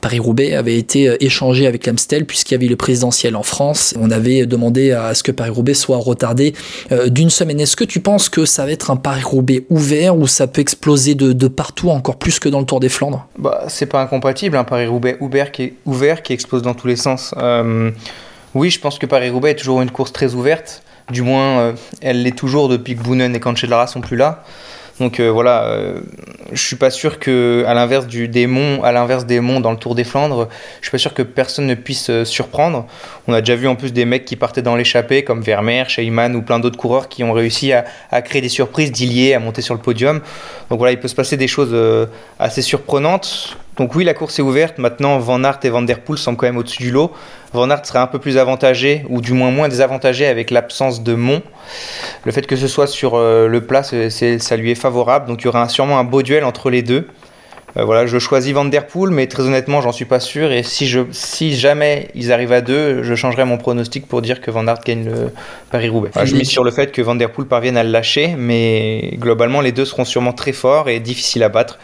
Paris-Roubaix 0.01 0.55
avait 0.55 0.77
été 0.77 1.09
euh, 1.09 1.17
échangé 1.21 1.67
avec 1.67 1.87
l'Amstel 1.87 2.25
puisqu'il 2.25 2.55
y 2.55 2.57
avait 2.57 2.67
le 2.67 2.77
présidentiel 2.77 3.37
en 3.37 3.43
France. 3.43 3.95
On 3.99 4.11
avait 4.11 4.47
demandé 4.47 4.93
à 4.93 5.15
ce 5.15 5.23
que 5.23 5.33
Paris-Roubaix 5.33 5.75
soit 5.75 5.99
retardé 5.99 6.55
euh, 6.93 7.09
d'une 7.09 7.31
semaine. 7.31 7.61
Est-ce 7.61 7.77
que 7.77 7.85
tu 7.85 8.01
penses 8.01 8.29
que 8.29 8.45
ça 8.45 8.65
va 8.65 8.73
être 8.73 8.91
un 8.91 8.97
Paris-Roubaix 8.97 9.65
ouvert 9.71 10.17
ou 10.17 10.27
ça 10.27 10.47
peut 10.47 10.61
exploser 10.61 11.15
de, 11.15 11.49
partout 11.49 11.91
encore 11.91 12.17
plus 12.17 12.39
que 12.39 12.49
dans 12.49 12.61
le 12.61 12.67
Tour 12.67 12.81
des 12.81 12.89
Flandres? 12.89 13.27
Bah, 13.39 13.65
C'est 13.69 13.87
pas 13.87 14.01
incompatible, 14.01 14.57
un 14.57 14.65
Paris-Roubaix 14.65 15.19
ouvert 15.21 15.53
qui, 15.53 15.73
explose 16.31 16.63
dans 16.63 16.75
tous 16.75 16.87
les 16.87 16.97
sens. 16.97 17.35
Euh, 17.37 17.91
oui, 18.55 18.71
je 18.71 18.81
pense 18.81 18.99
que 18.99 19.07
Paris-Roubaix 19.07 19.53
est 19.53 19.57
toujours 19.57 19.83
une 19.83 19.91
course 19.91 20.13
très 20.13 20.35
ouverte. 20.35 20.83
Du 21.11 21.23
moins, 21.23 21.75
elle 22.01 22.23
l'est 22.23 22.37
toujours 22.37 22.69
depuis 22.69 22.95
que 22.95 23.03
Boonen 23.03 23.35
et 23.35 23.41
Cancellara 23.41 23.89
sont 23.89 24.01
plus 24.01 24.17
là. 24.17 24.45
Donc 25.01 25.19
euh, 25.19 25.31
voilà, 25.31 25.65
euh, 25.65 26.01
je 26.53 26.63
suis 26.63 26.77
pas 26.77 26.91
sûr 26.91 27.19
que, 27.19 27.65
à 27.67 27.73
l'inverse 27.73 28.07
du 28.07 28.29
démon, 28.29 28.83
à 28.85 28.93
l'inverse 28.93 29.25
des 29.25 29.41
monts 29.41 29.61
dans 29.61 29.71
le 29.71 29.79
Tour 29.79 29.95
des 29.95 30.05
Flandres, 30.05 30.49
je 30.81 30.87
suis 30.87 30.91
pas 30.91 30.99
sûr 30.99 31.15
que 31.15 31.23
personne 31.23 31.67
ne 31.67 31.75
puisse 31.75 32.11
euh, 32.11 32.27
surprendre. 32.27 32.87
On 33.27 33.33
a 33.33 33.41
déjà 33.41 33.57
vu 33.57 33.67
en 33.67 33.77
plus 33.77 33.95
des 33.95 34.05
mecs 34.05 34.27
qui 34.27 34.37
partaient 34.37 34.61
dans 34.61 34.77
l'échappée, 34.77 35.25
comme 35.25 35.41
Vermeer, 35.41 35.89
Sheyman 35.89 36.37
ou 36.37 36.43
plein 36.43 36.61
d'autres 36.61 36.77
coureurs 36.77 37.09
qui 37.09 37.25
ont 37.25 37.33
réussi 37.33 37.73
à, 37.73 37.85
créer 38.21 38.43
des 38.43 38.51
surprises, 38.51 38.93
d'Illier 38.93 39.33
à 39.33 39.39
monter 39.39 39.63
sur 39.63 39.75
le 39.75 39.81
podium. 39.81 40.21
Donc 40.69 40.79
voilà, 40.79 40.93
il 40.93 41.01
peut 41.01 41.09
se 41.09 41.15
passer 41.15 41.39
des 41.39 41.49
choses 41.49 41.75
assez 42.39 42.61
surprenantes. 42.61 43.57
Donc 43.77 43.95
oui, 43.95 44.05
la 44.05 44.15
course 44.15 44.39
est 44.39 44.43
ouverte. 44.43 44.79
Maintenant, 44.79 45.19
Van 45.19 45.43
Aert 45.45 45.61
et 45.63 45.71
Van 45.71 45.83
Der 45.83 46.01
Poel 46.01 46.19
sont 46.19 46.35
quand 46.35 46.47
même 46.47 46.59
au-dessus 46.59 46.83
du 46.83 46.91
lot. 46.91 47.13
Van 47.53 47.71
Aert 47.71 47.87
serait 47.87 47.99
un 47.99 48.07
peu 48.07 48.19
plus 48.19 48.37
avantagé, 48.37 49.05
ou 49.09 49.21
du 49.21 49.33
moins 49.33 49.51
moins 49.51 49.69
désavantagé 49.69 50.27
avec 50.27 50.51
l'absence 50.51 51.03
de 51.03 51.15
Mont. 51.15 51.43
Le 52.25 52.33
fait 52.33 52.47
que 52.47 52.57
ce 52.57 52.69
soit 52.69 52.87
sur 52.87 53.15
euh, 53.15 53.47
le 53.47 53.61
plat, 53.63 53.83
ça 53.83 54.57
lui 54.57 54.71
est 54.71 54.75
favorable. 54.75 55.27
Donc 55.27 55.43
il 55.43 55.45
y 55.47 55.49
aura 55.49 55.69
sûrement 55.69 55.99
un 55.99 56.05
beau 56.05 56.23
duel 56.23 56.45
entre 56.45 56.71
les 56.71 56.83
deux. 56.83 57.07
Euh, 57.77 57.85
voilà, 57.85 58.07
je 58.07 58.19
choisis 58.19 58.53
Van 58.53 58.65
Der 58.65 58.87
Poel, 58.87 59.11
mais 59.11 59.27
très 59.29 59.45
honnêtement, 59.45 59.81
j'en 59.81 59.93
suis 59.93 60.05
pas 60.05 60.21
sûr. 60.21 60.53
Et 60.53 60.63
si, 60.63 60.87
je, 60.87 61.01
si 61.13 61.57
jamais 61.57 62.09
ils 62.15 62.33
arrivent 62.33 62.53
à 62.53 62.61
deux, 62.61 63.03
je 63.03 63.15
changerai 63.15 63.45
mon 63.45 63.59
pronostic 63.59 64.07
pour 64.07 64.23
dire 64.23 64.41
que 64.41 64.51
Van 64.51 64.67
Aert 64.67 64.81
gagne 64.85 65.05
le 65.05 65.33
Paris-Roubaix. 65.71 66.11
je 66.25 66.35
mise 66.35 66.49
sur 66.49 66.65
le 66.65 66.71
fait 66.71 66.91
que 66.93 67.03
Van 67.03 67.15
Der 67.15 67.31
Poel 67.31 67.47
parvienne 67.47 67.77
à 67.77 67.85
le 67.85 67.91
lâcher, 67.91 68.35
mais 68.37 69.13
globalement, 69.19 69.61
les 69.61 69.73
deux 69.73 69.85
seront 69.85 70.05
sûrement 70.05 70.33
très 70.33 70.53
forts 70.53 70.89
et 70.89 70.99
difficiles 71.01 71.43
à 71.43 71.49
battre. 71.49 71.79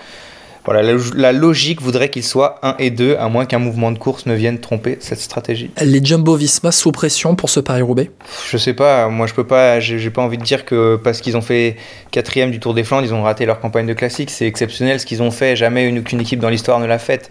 Voilà, 0.66 0.82
la, 1.14 1.32
logique 1.32 1.80
voudrait 1.80 2.10
qu'il 2.10 2.24
soit 2.24 2.58
1 2.62 2.74
et 2.80 2.90
2, 2.90 3.16
à 3.18 3.28
moins 3.28 3.46
qu'un 3.46 3.60
mouvement 3.60 3.92
de 3.92 3.98
course 3.98 4.26
ne 4.26 4.34
vienne 4.34 4.58
tromper 4.58 4.98
cette 5.00 5.20
stratégie. 5.20 5.70
Les 5.80 6.04
Jumbo 6.04 6.34
Visma 6.34 6.72
sous 6.72 6.90
pression 6.92 7.36
pour 7.36 7.50
ce 7.50 7.60
Paris-Roubaix 7.60 8.10
Je 8.50 8.56
sais 8.56 8.74
pas, 8.74 9.08
moi 9.08 9.26
je 9.28 9.34
peux 9.34 9.46
pas, 9.46 9.78
j'ai 9.78 10.10
pas 10.10 10.22
envie 10.22 10.38
de 10.38 10.42
dire 10.42 10.64
que 10.64 10.96
parce 10.96 11.20
qu'ils 11.20 11.36
ont 11.36 11.42
fait 11.42 11.76
quatrième 12.10 12.50
du 12.50 12.58
Tour 12.58 12.74
des 12.74 12.82
Flandres, 12.82 13.06
ils 13.06 13.14
ont 13.14 13.22
raté 13.22 13.46
leur 13.46 13.60
campagne 13.60 13.86
de 13.86 13.94
classique. 13.94 14.30
C'est 14.30 14.46
exceptionnel 14.46 14.98
ce 14.98 15.06
qu'ils 15.06 15.22
ont 15.22 15.30
fait, 15.30 15.54
jamais 15.54 15.86
une, 15.86 16.00
aucune 16.00 16.20
équipe 16.20 16.40
dans 16.40 16.50
l'histoire 16.50 16.80
ne 16.80 16.86
l'a 16.86 16.98
fait. 16.98 17.30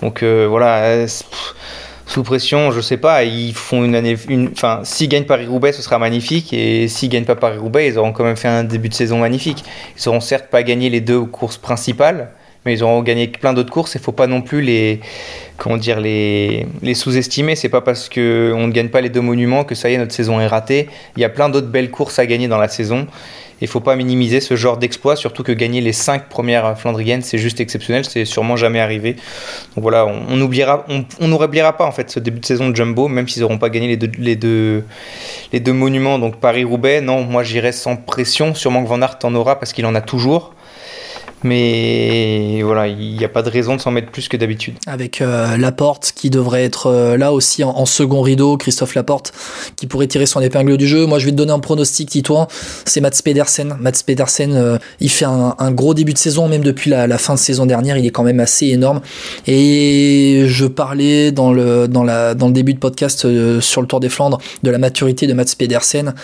Donc 0.00 0.22
euh, 0.22 0.46
voilà. 0.48 0.78
Euh, 0.84 1.06
sous 2.10 2.24
pression, 2.24 2.72
je 2.72 2.80
sais 2.80 2.96
pas, 2.96 3.22
ils 3.22 3.54
font 3.54 3.84
une 3.84 3.94
année. 3.94 4.16
Une, 4.28 4.48
enfin, 4.48 4.80
s'ils 4.82 5.08
gagnent 5.08 5.26
Paris-Roubaix, 5.26 5.70
ce 5.72 5.80
sera 5.80 5.98
magnifique. 6.00 6.52
Et 6.52 6.88
s'ils 6.88 7.08
gagnent 7.08 7.24
pas 7.24 7.36
Paris-Roubaix, 7.36 7.86
ils 7.86 7.98
auront 7.98 8.10
quand 8.10 8.24
même 8.24 8.36
fait 8.36 8.48
un 8.48 8.64
début 8.64 8.88
de 8.88 8.94
saison 8.94 9.18
magnifique. 9.18 9.62
Ils 9.96 10.08
auront 10.08 10.18
certes 10.18 10.50
pas 10.50 10.64
gagné 10.64 10.90
les 10.90 11.00
deux 11.00 11.20
courses 11.20 11.56
principales, 11.56 12.32
mais 12.64 12.74
ils 12.74 12.82
auront 12.82 13.02
gagné 13.02 13.28
plein 13.28 13.52
d'autres 13.52 13.70
courses. 13.70 13.94
Il 13.94 14.00
faut 14.00 14.12
pas 14.12 14.26
non 14.26 14.42
plus 14.42 14.60
les, 14.60 15.00
comment 15.56 15.76
dire, 15.76 16.00
les, 16.00 16.66
sous-estimer. 16.94 17.56
C'est 17.56 17.68
pas 17.68 17.80
parce 17.80 18.08
que 18.08 18.52
on 18.54 18.66
ne 18.66 18.72
gagne 18.72 18.88
pas 18.88 19.00
les 19.00 19.08
deux 19.08 19.20
monuments 19.20 19.64
que 19.64 19.74
ça 19.74 19.90
y 19.90 19.94
est, 19.94 19.98
notre 19.98 20.12
saison 20.12 20.40
est 20.40 20.46
ratée. 20.46 20.88
Il 21.16 21.20
y 21.20 21.24
a 21.24 21.30
plein 21.30 21.48
d'autres 21.48 21.68
belles 21.68 21.90
courses 21.90 22.18
à 22.18 22.26
gagner 22.26 22.48
dans 22.48 22.58
la 22.58 22.68
saison. 22.68 23.06
Il 23.62 23.68
faut 23.68 23.80
pas 23.80 23.94
minimiser 23.94 24.40
ce 24.40 24.56
genre 24.56 24.78
d'exploit, 24.78 25.16
surtout 25.16 25.42
que 25.42 25.52
gagner 25.52 25.82
les 25.82 25.92
cinq 25.92 26.30
premières 26.30 26.78
Flandriennes, 26.78 27.20
c'est 27.20 27.36
juste 27.36 27.60
exceptionnel, 27.60 28.06
c'est 28.06 28.24
sûrement 28.24 28.56
jamais 28.56 28.80
arrivé. 28.80 29.16
Donc 29.74 29.82
voilà, 29.82 30.06
on 30.06 30.36
n'oubliera, 30.36 30.86
on, 30.88 31.02
pas 31.72 31.84
en 31.84 31.92
fait 31.92 32.10
ce 32.10 32.20
début 32.20 32.40
de 32.40 32.46
saison 32.46 32.70
de 32.70 32.76
Jumbo, 32.76 33.08
même 33.08 33.28
s'ils 33.28 33.42
n'auront 33.42 33.58
pas 33.58 33.68
gagné 33.68 33.88
les 33.88 33.96
deux, 33.98 34.10
les 34.18 34.36
deux, 34.36 34.84
les 35.52 35.60
deux 35.60 35.74
monuments. 35.74 36.18
Donc 36.18 36.36
Paris-Roubaix, 36.36 37.02
non, 37.02 37.22
moi 37.22 37.42
j'irai 37.42 37.72
sans 37.72 37.96
pression. 37.96 38.54
Sûrement 38.54 38.82
que 38.82 38.88
Van 38.88 39.02
Aert 39.02 39.18
en 39.24 39.34
aura 39.34 39.58
parce 39.58 39.74
qu'il 39.74 39.84
en 39.84 39.94
a 39.94 40.00
toujours. 40.00 40.54
Mais 41.42 42.60
voilà, 42.62 42.86
il 42.86 43.16
n'y 43.16 43.24
a 43.24 43.28
pas 43.28 43.42
de 43.42 43.48
raison 43.48 43.76
de 43.76 43.80
s'en 43.80 43.90
mettre 43.90 44.10
plus 44.10 44.28
que 44.28 44.36
d'habitude. 44.36 44.74
Avec 44.86 45.22
euh, 45.22 45.56
Laporte 45.56 46.12
qui 46.14 46.28
devrait 46.28 46.64
être 46.64 46.86
euh, 46.86 47.16
là 47.16 47.32
aussi 47.32 47.64
en, 47.64 47.86
second 47.86 48.20
rideau, 48.20 48.56
Christophe 48.56 48.94
Laporte 48.94 49.32
qui 49.76 49.86
pourrait 49.86 50.06
tirer 50.06 50.26
son 50.26 50.40
épingle 50.40 50.76
du 50.76 50.86
jeu. 50.86 51.06
Moi 51.06 51.18
je 51.18 51.26
vais 51.26 51.32
te 51.32 51.36
donner 51.36 51.52
un 51.52 51.58
pronostic 51.58 52.10
Titouan, 52.10 52.46
c'est 52.84 53.00
Mats 53.00 53.10
Pedersen. 53.24 53.76
Mats 53.80 54.02
Pedersen, 54.04 54.52
euh, 54.54 54.78
il 55.00 55.10
fait 55.10 55.24
un, 55.24 55.70
gros 55.72 55.94
début 55.94 56.12
de 56.12 56.18
saison, 56.18 56.48
même 56.48 56.62
depuis 56.62 56.90
la, 56.90 57.18
fin 57.18 57.34
de 57.34 57.38
saison 57.38 57.64
dernière, 57.64 57.96
il 57.96 58.04
est 58.04 58.10
quand 58.10 58.22
même 58.22 58.40
assez 58.40 58.66
énorme. 58.66 59.00
Et 59.46 60.44
je 60.46 60.66
parlais 60.66 61.32
dans 61.32 61.52
le, 61.52 61.86
dans 61.88 62.50
début 62.50 62.74
de 62.74 62.78
podcast 62.78 63.26
sur 63.60 63.80
le 63.80 63.86
Tour 63.86 64.00
des 64.00 64.08
Flandres 64.08 64.38
de 64.62 64.70
la 64.70 64.78
maturité 64.78 65.26
de 65.26 65.32
Mats 65.32 65.54
Pedersen. 65.56 66.14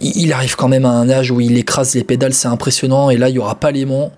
Il, 0.00 0.16
il, 0.16 0.32
arrive 0.32 0.56
quand 0.56 0.68
même 0.68 0.84
à 0.84 0.90
un 0.90 1.10
âge 1.10 1.30
où 1.30 1.40
il 1.40 1.56
écrase 1.58 1.94
les 1.94 2.04
pédales, 2.04 2.34
c'est 2.34 2.48
impressionnant. 2.48 3.10
Et 3.10 3.16
là, 3.16 3.28
il 3.28 3.34
y 3.34 3.38
aura 3.38 3.56
pas 3.56 3.70
les 3.70 3.84
monts 3.84 4.12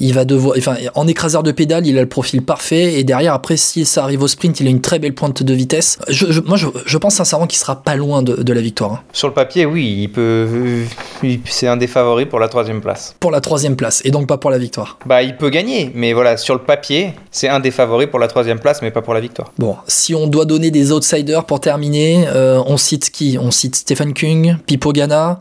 il 0.00 0.14
va 0.14 0.24
devoir, 0.24 0.56
enfin, 0.58 0.76
en 0.94 1.06
écraseur 1.06 1.42
de 1.42 1.52
pédale, 1.52 1.86
il 1.86 1.98
a 1.98 2.00
le 2.00 2.08
profil 2.08 2.42
parfait. 2.42 2.94
Et 2.94 3.04
derrière, 3.04 3.34
après, 3.34 3.56
si 3.56 3.84
ça 3.84 4.02
arrive 4.02 4.22
au 4.22 4.28
sprint, 4.28 4.60
il 4.60 4.66
a 4.66 4.70
une 4.70 4.80
très 4.80 4.98
belle 4.98 5.14
pointe 5.14 5.42
de 5.42 5.54
vitesse. 5.54 5.98
Je, 6.08 6.40
moi, 6.40 6.56
je, 6.56 6.98
pense 6.98 7.14
sincèrement 7.14 7.46
qu'il 7.46 7.58
sera 7.58 7.82
pas 7.82 7.96
loin 7.96 8.22
de, 8.22 8.52
la 8.52 8.60
victoire. 8.60 8.92
Hein. 8.92 9.00
Sur 9.12 9.28
le 9.28 9.34
papier, 9.34 9.66
oui, 9.66 10.02
il 10.02 10.08
peut. 10.08 10.82
C'est 11.46 11.66
un 11.66 11.76
des 11.76 11.86
favoris 11.86 12.26
pour 12.28 12.38
la 12.38 12.48
troisième 12.48 12.80
place. 12.80 13.14
Pour 13.20 13.30
la 13.30 13.40
troisième 13.40 13.76
place, 13.76 14.02
et 14.04 14.10
donc 14.10 14.26
pas 14.26 14.38
pour 14.38 14.50
la 14.50 14.58
victoire. 14.58 14.98
Bah, 15.06 15.22
il 15.22 15.36
peut 15.36 15.50
gagner, 15.50 15.90
mais 15.94 16.12
voilà, 16.12 16.36
sur 16.36 16.54
le 16.54 16.60
papier, 16.60 17.14
c'est 17.30 17.48
un 17.48 17.60
des 17.60 17.70
favoris 17.70 18.08
pour 18.08 18.18
la 18.18 18.28
troisième 18.28 18.58
place, 18.58 18.82
mais 18.82 18.90
pas 18.90 19.02
pour 19.02 19.14
la 19.14 19.20
victoire. 19.20 19.52
Bon, 19.58 19.76
si 19.86 20.14
on 20.14 20.26
doit 20.26 20.44
donner 20.44 20.70
des 20.70 20.92
outsiders 20.92 21.44
pour 21.44 21.60
terminer, 21.60 22.26
euh, 22.28 22.62
on 22.66 22.76
cite 22.76 23.10
qui? 23.10 23.38
On 23.40 23.50
cite 23.50 23.76
Stephen 23.76 24.14
Kung, 24.14 24.56
Pipo 24.66 24.92
Gana. 24.92 25.38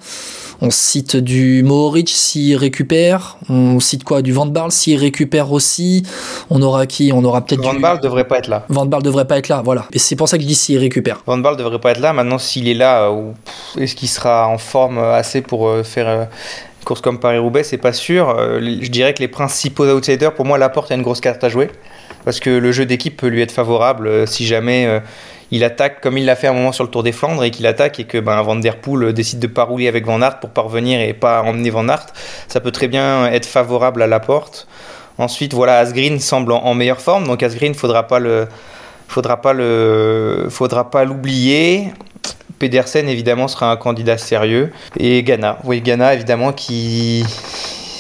On 0.64 0.70
cite 0.70 1.16
du 1.16 1.64
Mohoric 1.64 2.10
s'il 2.10 2.56
récupère. 2.56 3.38
On 3.50 3.80
cite 3.80 4.04
quoi? 4.04 4.22
Du 4.22 4.32
Van 4.32 4.46
Barl 4.46 4.72
s'il 4.72 4.96
récupère 5.00 5.52
aussi. 5.52 6.04
On 6.52 6.62
aura 6.62 6.86
qui? 6.86 7.12
On 7.12 7.24
aura 7.24 7.44
peut-être 7.44 7.64
Van 7.64 7.74
du... 7.74 7.80
Barl 7.80 8.00
devrait 8.00 8.28
pas 8.28 8.38
être 8.38 8.48
là. 8.48 8.64
Van 8.70 8.86
Barl 8.86 9.02
devrait 9.02 9.26
pas 9.26 9.40
être 9.40 9.50
là, 9.50 9.64
voilà. 9.66 9.88
Et 9.92 9.98
c'est 9.98 10.16
pour 10.16 10.30
ça 10.30 10.38
que 10.38 10.44
je 10.44 10.48
dis 10.48 10.54
s'il 10.54 10.78
récupère. 10.78 11.24
Van 11.26 11.40
Barl 11.40 11.58
devrait 11.58 11.80
pas 11.80 11.92
être 11.92 12.00
là. 12.00 12.14
Maintenant, 12.14 12.38
s'il 12.38 12.68
est 12.68 12.76
là, 12.76 13.10
euh, 13.10 13.32
est-ce 13.80 13.96
qu'il 13.96 14.08
sera 14.08 14.48
en 14.48 14.60
forme 14.60 15.00
assez 15.00 15.42
pour 15.42 15.68
euh, 15.68 15.82
faire 15.82 16.08
une 16.08 16.22
euh, 16.22 16.26
course 16.86 17.02
comme 17.02 17.20
Paris-Roubaix? 17.20 17.64
C'est 17.64 17.78
pas 17.80 17.94
sûr. 17.94 18.38
Je 18.38 18.90
dirais 18.90 19.16
que 19.16 19.20
les 19.20 19.28
principaux 19.28 19.86
outsiders, 19.86 20.36
pour 20.36 20.46
moi, 20.46 20.60
Laporte 20.60 20.92
a 20.92 20.96
une 20.96 21.02
grosse 21.02 21.22
carte 21.22 21.44
à 21.44 21.50
jouer. 21.50 21.72
Parce 22.24 22.40
que 22.40 22.52
le 22.52 22.72
jeu 22.72 22.86
d'équipe 22.86 23.18
peut 23.18 23.28
lui 23.28 23.42
être 23.42 23.52
favorable 23.52 24.28
si 24.28 24.46
jamais 24.46 25.02
il 25.52 25.64
attaque 25.64 26.02
comme 26.02 26.18
il 26.18 26.26
l'a 26.26 26.36
fait 26.36 26.48
à 26.48 26.52
un 26.52 26.54
moment 26.54 26.72
sur 26.72 26.84
le 26.84 26.90
Tour 26.90 27.04
des 27.04 27.12
Flandres 27.12 27.44
et 27.44 27.52
qu'il 27.52 27.68
attaque 27.68 28.00
et 28.00 28.06
que 28.06 28.18
ben, 28.18 28.42
Van 28.42 28.56
Der 28.56 28.78
Poel 28.78 29.14
décide 29.14 29.40
de 29.40 29.48
pas 29.48 29.64
rouler 29.64 29.88
avec 29.88 30.06
Van 30.06 30.22
Aert 30.22 30.40
pour 30.40 30.50
parvenir 30.50 31.00
et 31.02 31.14
pas 31.14 31.42
emmener 31.42 31.70
Van 31.70 31.88
Aert, 31.90 32.08
ça 32.48 32.60
peut 32.60 32.72
très 32.72 32.88
bien 32.88 33.28
être 33.28 33.46
favorable 33.46 34.02
à 34.02 34.08
la 34.08 34.20
porte. 34.20 34.68
Ensuite, 35.18 35.54
voilà, 35.54 35.78
Asgreen 35.80 36.20
semble 36.20 36.54
en, 36.54 36.74
meilleure 36.74 37.02
forme, 37.02 37.28
donc 37.28 37.44
Asgreen 37.44 37.76
faudra 37.76 38.08
pas 38.08 38.20
le 38.20 38.48
faudra 39.08 39.42
pas 39.42 39.54
l'oublier. 41.04 41.92
Pedersen 42.60 43.10
évidemment 43.10 43.48
sera 43.48 43.72
un 43.72 43.76
candidat 43.76 44.20
sérieux 44.20 44.72
et 45.00 45.24
Ghana, 45.24 45.58
oui 45.64 45.82
Ghana 45.82 46.14
évidemment 46.14 46.54
qui 46.54 47.26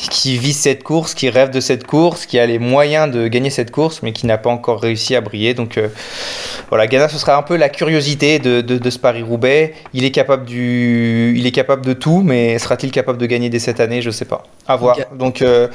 qui 0.09 0.37
vit 0.37 0.53
cette 0.53 0.83
course, 0.83 1.13
qui 1.13 1.29
rêve 1.29 1.51
de 1.51 1.59
cette 1.59 1.85
course, 1.85 2.25
qui 2.25 2.39
a 2.39 2.45
les 2.45 2.59
moyens 2.59 3.11
de 3.11 3.27
gagner 3.27 3.49
cette 3.49 3.71
course, 3.71 4.01
mais 4.01 4.13
qui 4.13 4.25
n'a 4.25 4.37
pas 4.37 4.49
encore 4.49 4.81
réussi 4.81 5.15
à 5.15 5.21
briller. 5.21 5.53
Donc 5.53 5.77
euh, 5.77 5.89
voilà, 6.69 6.87
Ghana, 6.87 7.09
ce 7.09 7.17
sera 7.17 7.37
un 7.37 7.41
peu 7.41 7.55
la 7.55 7.69
curiosité 7.69 8.39
de, 8.39 8.61
de, 8.61 8.89
ce 8.89 8.99
Paris-Roubaix. 8.99 9.73
Il 9.93 10.03
est 10.03 10.11
capable 10.11 10.45
du, 10.45 11.33
il 11.37 11.45
est 11.45 11.51
capable 11.51 11.85
de 11.85 11.93
tout, 11.93 12.21
mais 12.23 12.57
sera-t-il 12.59 12.91
capable 12.91 13.17
de 13.17 13.25
gagner 13.25 13.49
dès 13.49 13.59
cette 13.59 13.79
année? 13.79 14.01
Je 14.01 14.11
sais 14.11 14.25
pas. 14.25 14.43
À 14.67 14.75
voir. 14.75 14.97
Donc 15.17 15.41
euh, 15.41 15.67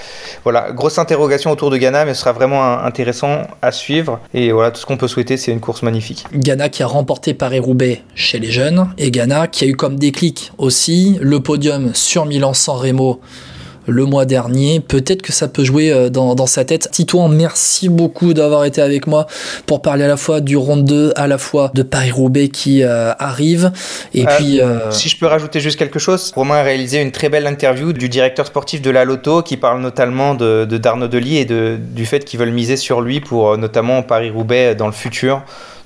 voilà, 0.45 0.73
grosse 0.73 0.99
interrogation 0.99 1.51
autour 1.51 1.71
de 1.71 1.77
Ghana, 1.77 2.05
mais 2.05 2.15
ce 2.15 2.21
sera 2.21 2.33
vraiment 2.33 2.79
intéressant 2.79 3.43
à 3.63 3.73
suivre. 3.73 4.21
Et 4.35 4.53
voilà, 4.53 4.71
tout 4.71 4.81
ce 4.81 4.87
qu'on 4.87 4.97
peut 4.97 5.09
souhaiter, 5.09 5.37
c'est 5.37 5.53
une 5.53 5.61
course 5.61 5.83
magnifique. 5.83 6.25
Ghana 6.35 6.69
qui 6.69 6.83
a 6.83 6.87
remporté 6.87 7.35
Paris-Roubaix 7.35 8.03
chez 8.15 8.39
les 8.39 8.51
jeunes, 8.51 8.89
et 8.99 9.11
Ghana 9.11 9.47
qui 9.47 9.65
a 9.65 9.69
eu 9.69 9.77
comme 9.77 9.99
déclic 9.99 10.53
aussi 10.59 11.19
le 11.21 11.41
podium 11.41 11.95
sur 11.95 12.27
Milan-San 12.27 12.77
Remo 12.77 13.21
le 13.87 14.05
mois 14.05 14.25
dernier. 14.25 14.81
Peut-être 14.81 15.23
que 15.23 15.33
ça 15.33 15.49
peut 15.49 15.65
jouer 15.65 15.93
euh, 15.93 16.11
dans, 16.11 16.47
sa 16.47 16.65
tête. 16.65 16.89
Titouan, 16.91 17.29
merci 17.29 17.89
beaucoup 17.89 18.35
d'avoir 18.35 18.65
été 18.65 18.81
avec 18.81 19.07
moi 19.07 19.27
pour 19.67 19.83
parler 19.83 20.05
à 20.05 20.09
la 20.09 20.17
fois 20.17 20.41
du 20.41 20.57
Ronde 20.57 20.85
2, 20.85 21.13
à 21.17 21.27
la 21.27 21.39
fois 21.39 21.71
de 21.75 21.83
Paris-Roubaix 21.83 22.49
qui 22.49 22.83
euh, 22.83 23.13
arrive. 23.19 23.73
Et 24.15 24.27
euh, 24.27 24.31
puis. 24.37 24.61
Si 24.91 25.09
je 25.09 25.19
peux 25.19 25.27
rajouter 25.27 25.61
juste 25.61 25.79
quelque 25.79 25.99
chose, 25.99 26.33
Romain 26.35 26.57
a 26.57 26.63
réalisé 26.63 27.01
une 27.01 27.13
très 27.13 27.29
belle 27.29 27.47
interview 27.47 27.93
du 27.93 28.09
directeur 28.09 28.47
sportif 28.47 28.83
de 28.83 28.91
la 28.91 29.05
Loto 29.05 29.43
qui 29.43 29.57
parle 29.57 29.81
notamment 29.81 30.35
de, 30.35 30.65
de 30.65 30.79
Darnaud 30.79 31.09
Delis 31.09 31.39
et 31.39 31.45
de, 31.45 31.79
du 31.79 32.07
fait 32.07 32.25
qu'ils 32.25 32.39
veulent 32.41 32.51
miser 32.51 32.77
sur 32.77 33.01
lui 33.01 33.21
pour 33.21 33.57
notamment 33.59 34.03
Paris-Roubaix 34.03 34.75
dans 34.75 34.87
le 34.87 34.93
futur. 34.93 35.43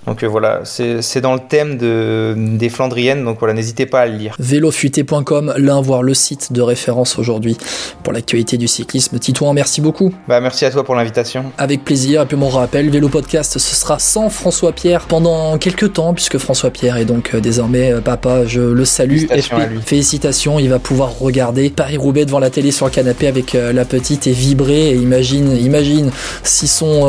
Donc 0.06 0.22
euh, 0.22 0.26
voilà, 0.26 0.62
c'est 0.64 1.20
dans 1.20 1.34
le 1.34 1.40
thème 1.40 1.76
de, 1.76 2.34
des 2.36 2.68
Flandriennes, 2.70 3.24
donc 3.24 3.38
voilà, 3.38 3.52
n'hésitez 3.54 3.84
pas 3.84 4.00
à 4.00 4.06
le 4.06 4.16
lire. 4.16 4.34
Vélofuté.com, 4.38 5.54
l'un 5.56 5.80
voir 5.80 6.02
le 6.02 6.14
site 6.14 6.52
de 6.52 6.62
référence 6.62 7.18
aujourd'hui 7.18 7.58
pour 8.02 8.12
l'actualité 8.12 8.56
du 8.56 8.66
cyclisme. 8.66 9.18
Titouan, 9.18 9.52
merci 9.52 9.80
beaucoup. 9.80 10.12
Bah, 10.26 10.40
merci 10.40 10.64
à 10.64 10.70
toi 10.70 10.84
pour 10.84 10.94
l'invitation. 10.94 11.44
Avec 11.58 11.84
plaisir, 11.84 12.22
et 12.22 12.26
puis 12.26 12.36
mon 12.36 12.48
rappel, 12.48 12.88
Vélo 12.88 13.08
Podcast, 13.08 13.58
ce 13.58 13.74
sera 13.76 13.98
sans 13.98 14.30
François 14.30 14.72
Pierre 14.72 15.02
pendant 15.06 15.58
quelques 15.58 15.92
temps, 15.92 16.14
puisque 16.14 16.38
François 16.38 16.70
Pierre 16.70 16.96
est 16.96 17.04
donc 17.04 17.34
euh, 17.34 17.40
désormais 17.40 17.92
euh, 17.92 18.00
papa, 18.00 18.46
je 18.46 18.60
le 18.60 18.84
salue. 18.86 19.18
Félicitations, 19.18 19.56
à 19.58 19.66
lui. 19.66 19.80
Félicitations, 19.84 20.58
il 20.58 20.70
va 20.70 20.78
pouvoir 20.78 21.18
regarder 21.18 21.68
Paris-Roubaix 21.68 22.24
devant 22.24 22.38
la 22.38 22.50
télé 22.50 22.70
sur 22.70 22.86
le 22.86 22.92
canapé 22.92 23.26
avec 23.26 23.52
la 23.52 23.84
petite 23.84 24.26
et 24.26 24.32
vibrer, 24.32 24.90
et 24.90 24.94
imagine, 24.94 25.56
imagine 25.56 26.10
si 26.42 26.68
son 26.68 27.08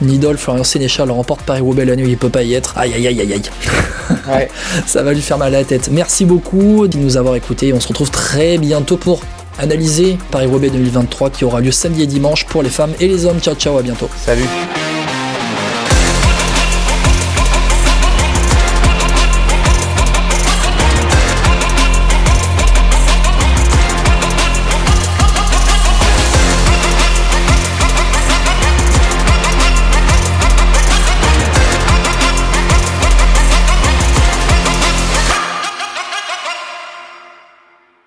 Nidol, 0.00 0.36
Florian 0.38 0.64
Sénéchal 0.64 1.10
remporte 1.10 1.42
Paris-Roubaix 1.42 1.84
la 1.84 1.96
nuit, 1.96 2.10
il 2.10 2.16
peut 2.16 2.28
pas 2.28 2.42
y 2.42 2.54
être. 2.54 2.76
Aïe 2.76 2.92
aïe 2.94 3.06
aïe 3.08 3.20
aïe 3.20 3.32
aïe. 3.32 3.42
Ça 4.86 5.02
va 5.02 5.12
lui 5.12 5.20
faire 5.20 5.38
mal 5.38 5.54
à 5.54 5.58
la 5.58 5.64
tête. 5.64 5.88
Merci 5.92 6.24
beaucoup 6.24 6.86
de 6.88 6.98
nous 6.98 7.16
avoir 7.16 7.34
écoutés. 7.36 7.72
On 7.72 7.80
se 7.80 7.88
retrouve 7.88 8.10
très 8.10 8.58
bientôt 8.58 8.96
pour 8.96 9.20
analyser 9.58 10.18
Paris-Roubaix 10.30 10.70
2023 10.70 11.30
qui 11.30 11.44
aura 11.44 11.60
lieu 11.60 11.72
samedi 11.72 12.02
et 12.02 12.06
dimanche 12.06 12.46
pour 12.46 12.62
les 12.62 12.70
femmes 12.70 12.92
et 13.00 13.08
les 13.08 13.26
hommes. 13.26 13.40
Ciao 13.40 13.54
ciao, 13.54 13.78
à 13.78 13.82
bientôt. 13.82 14.08
Salut. 14.24 14.46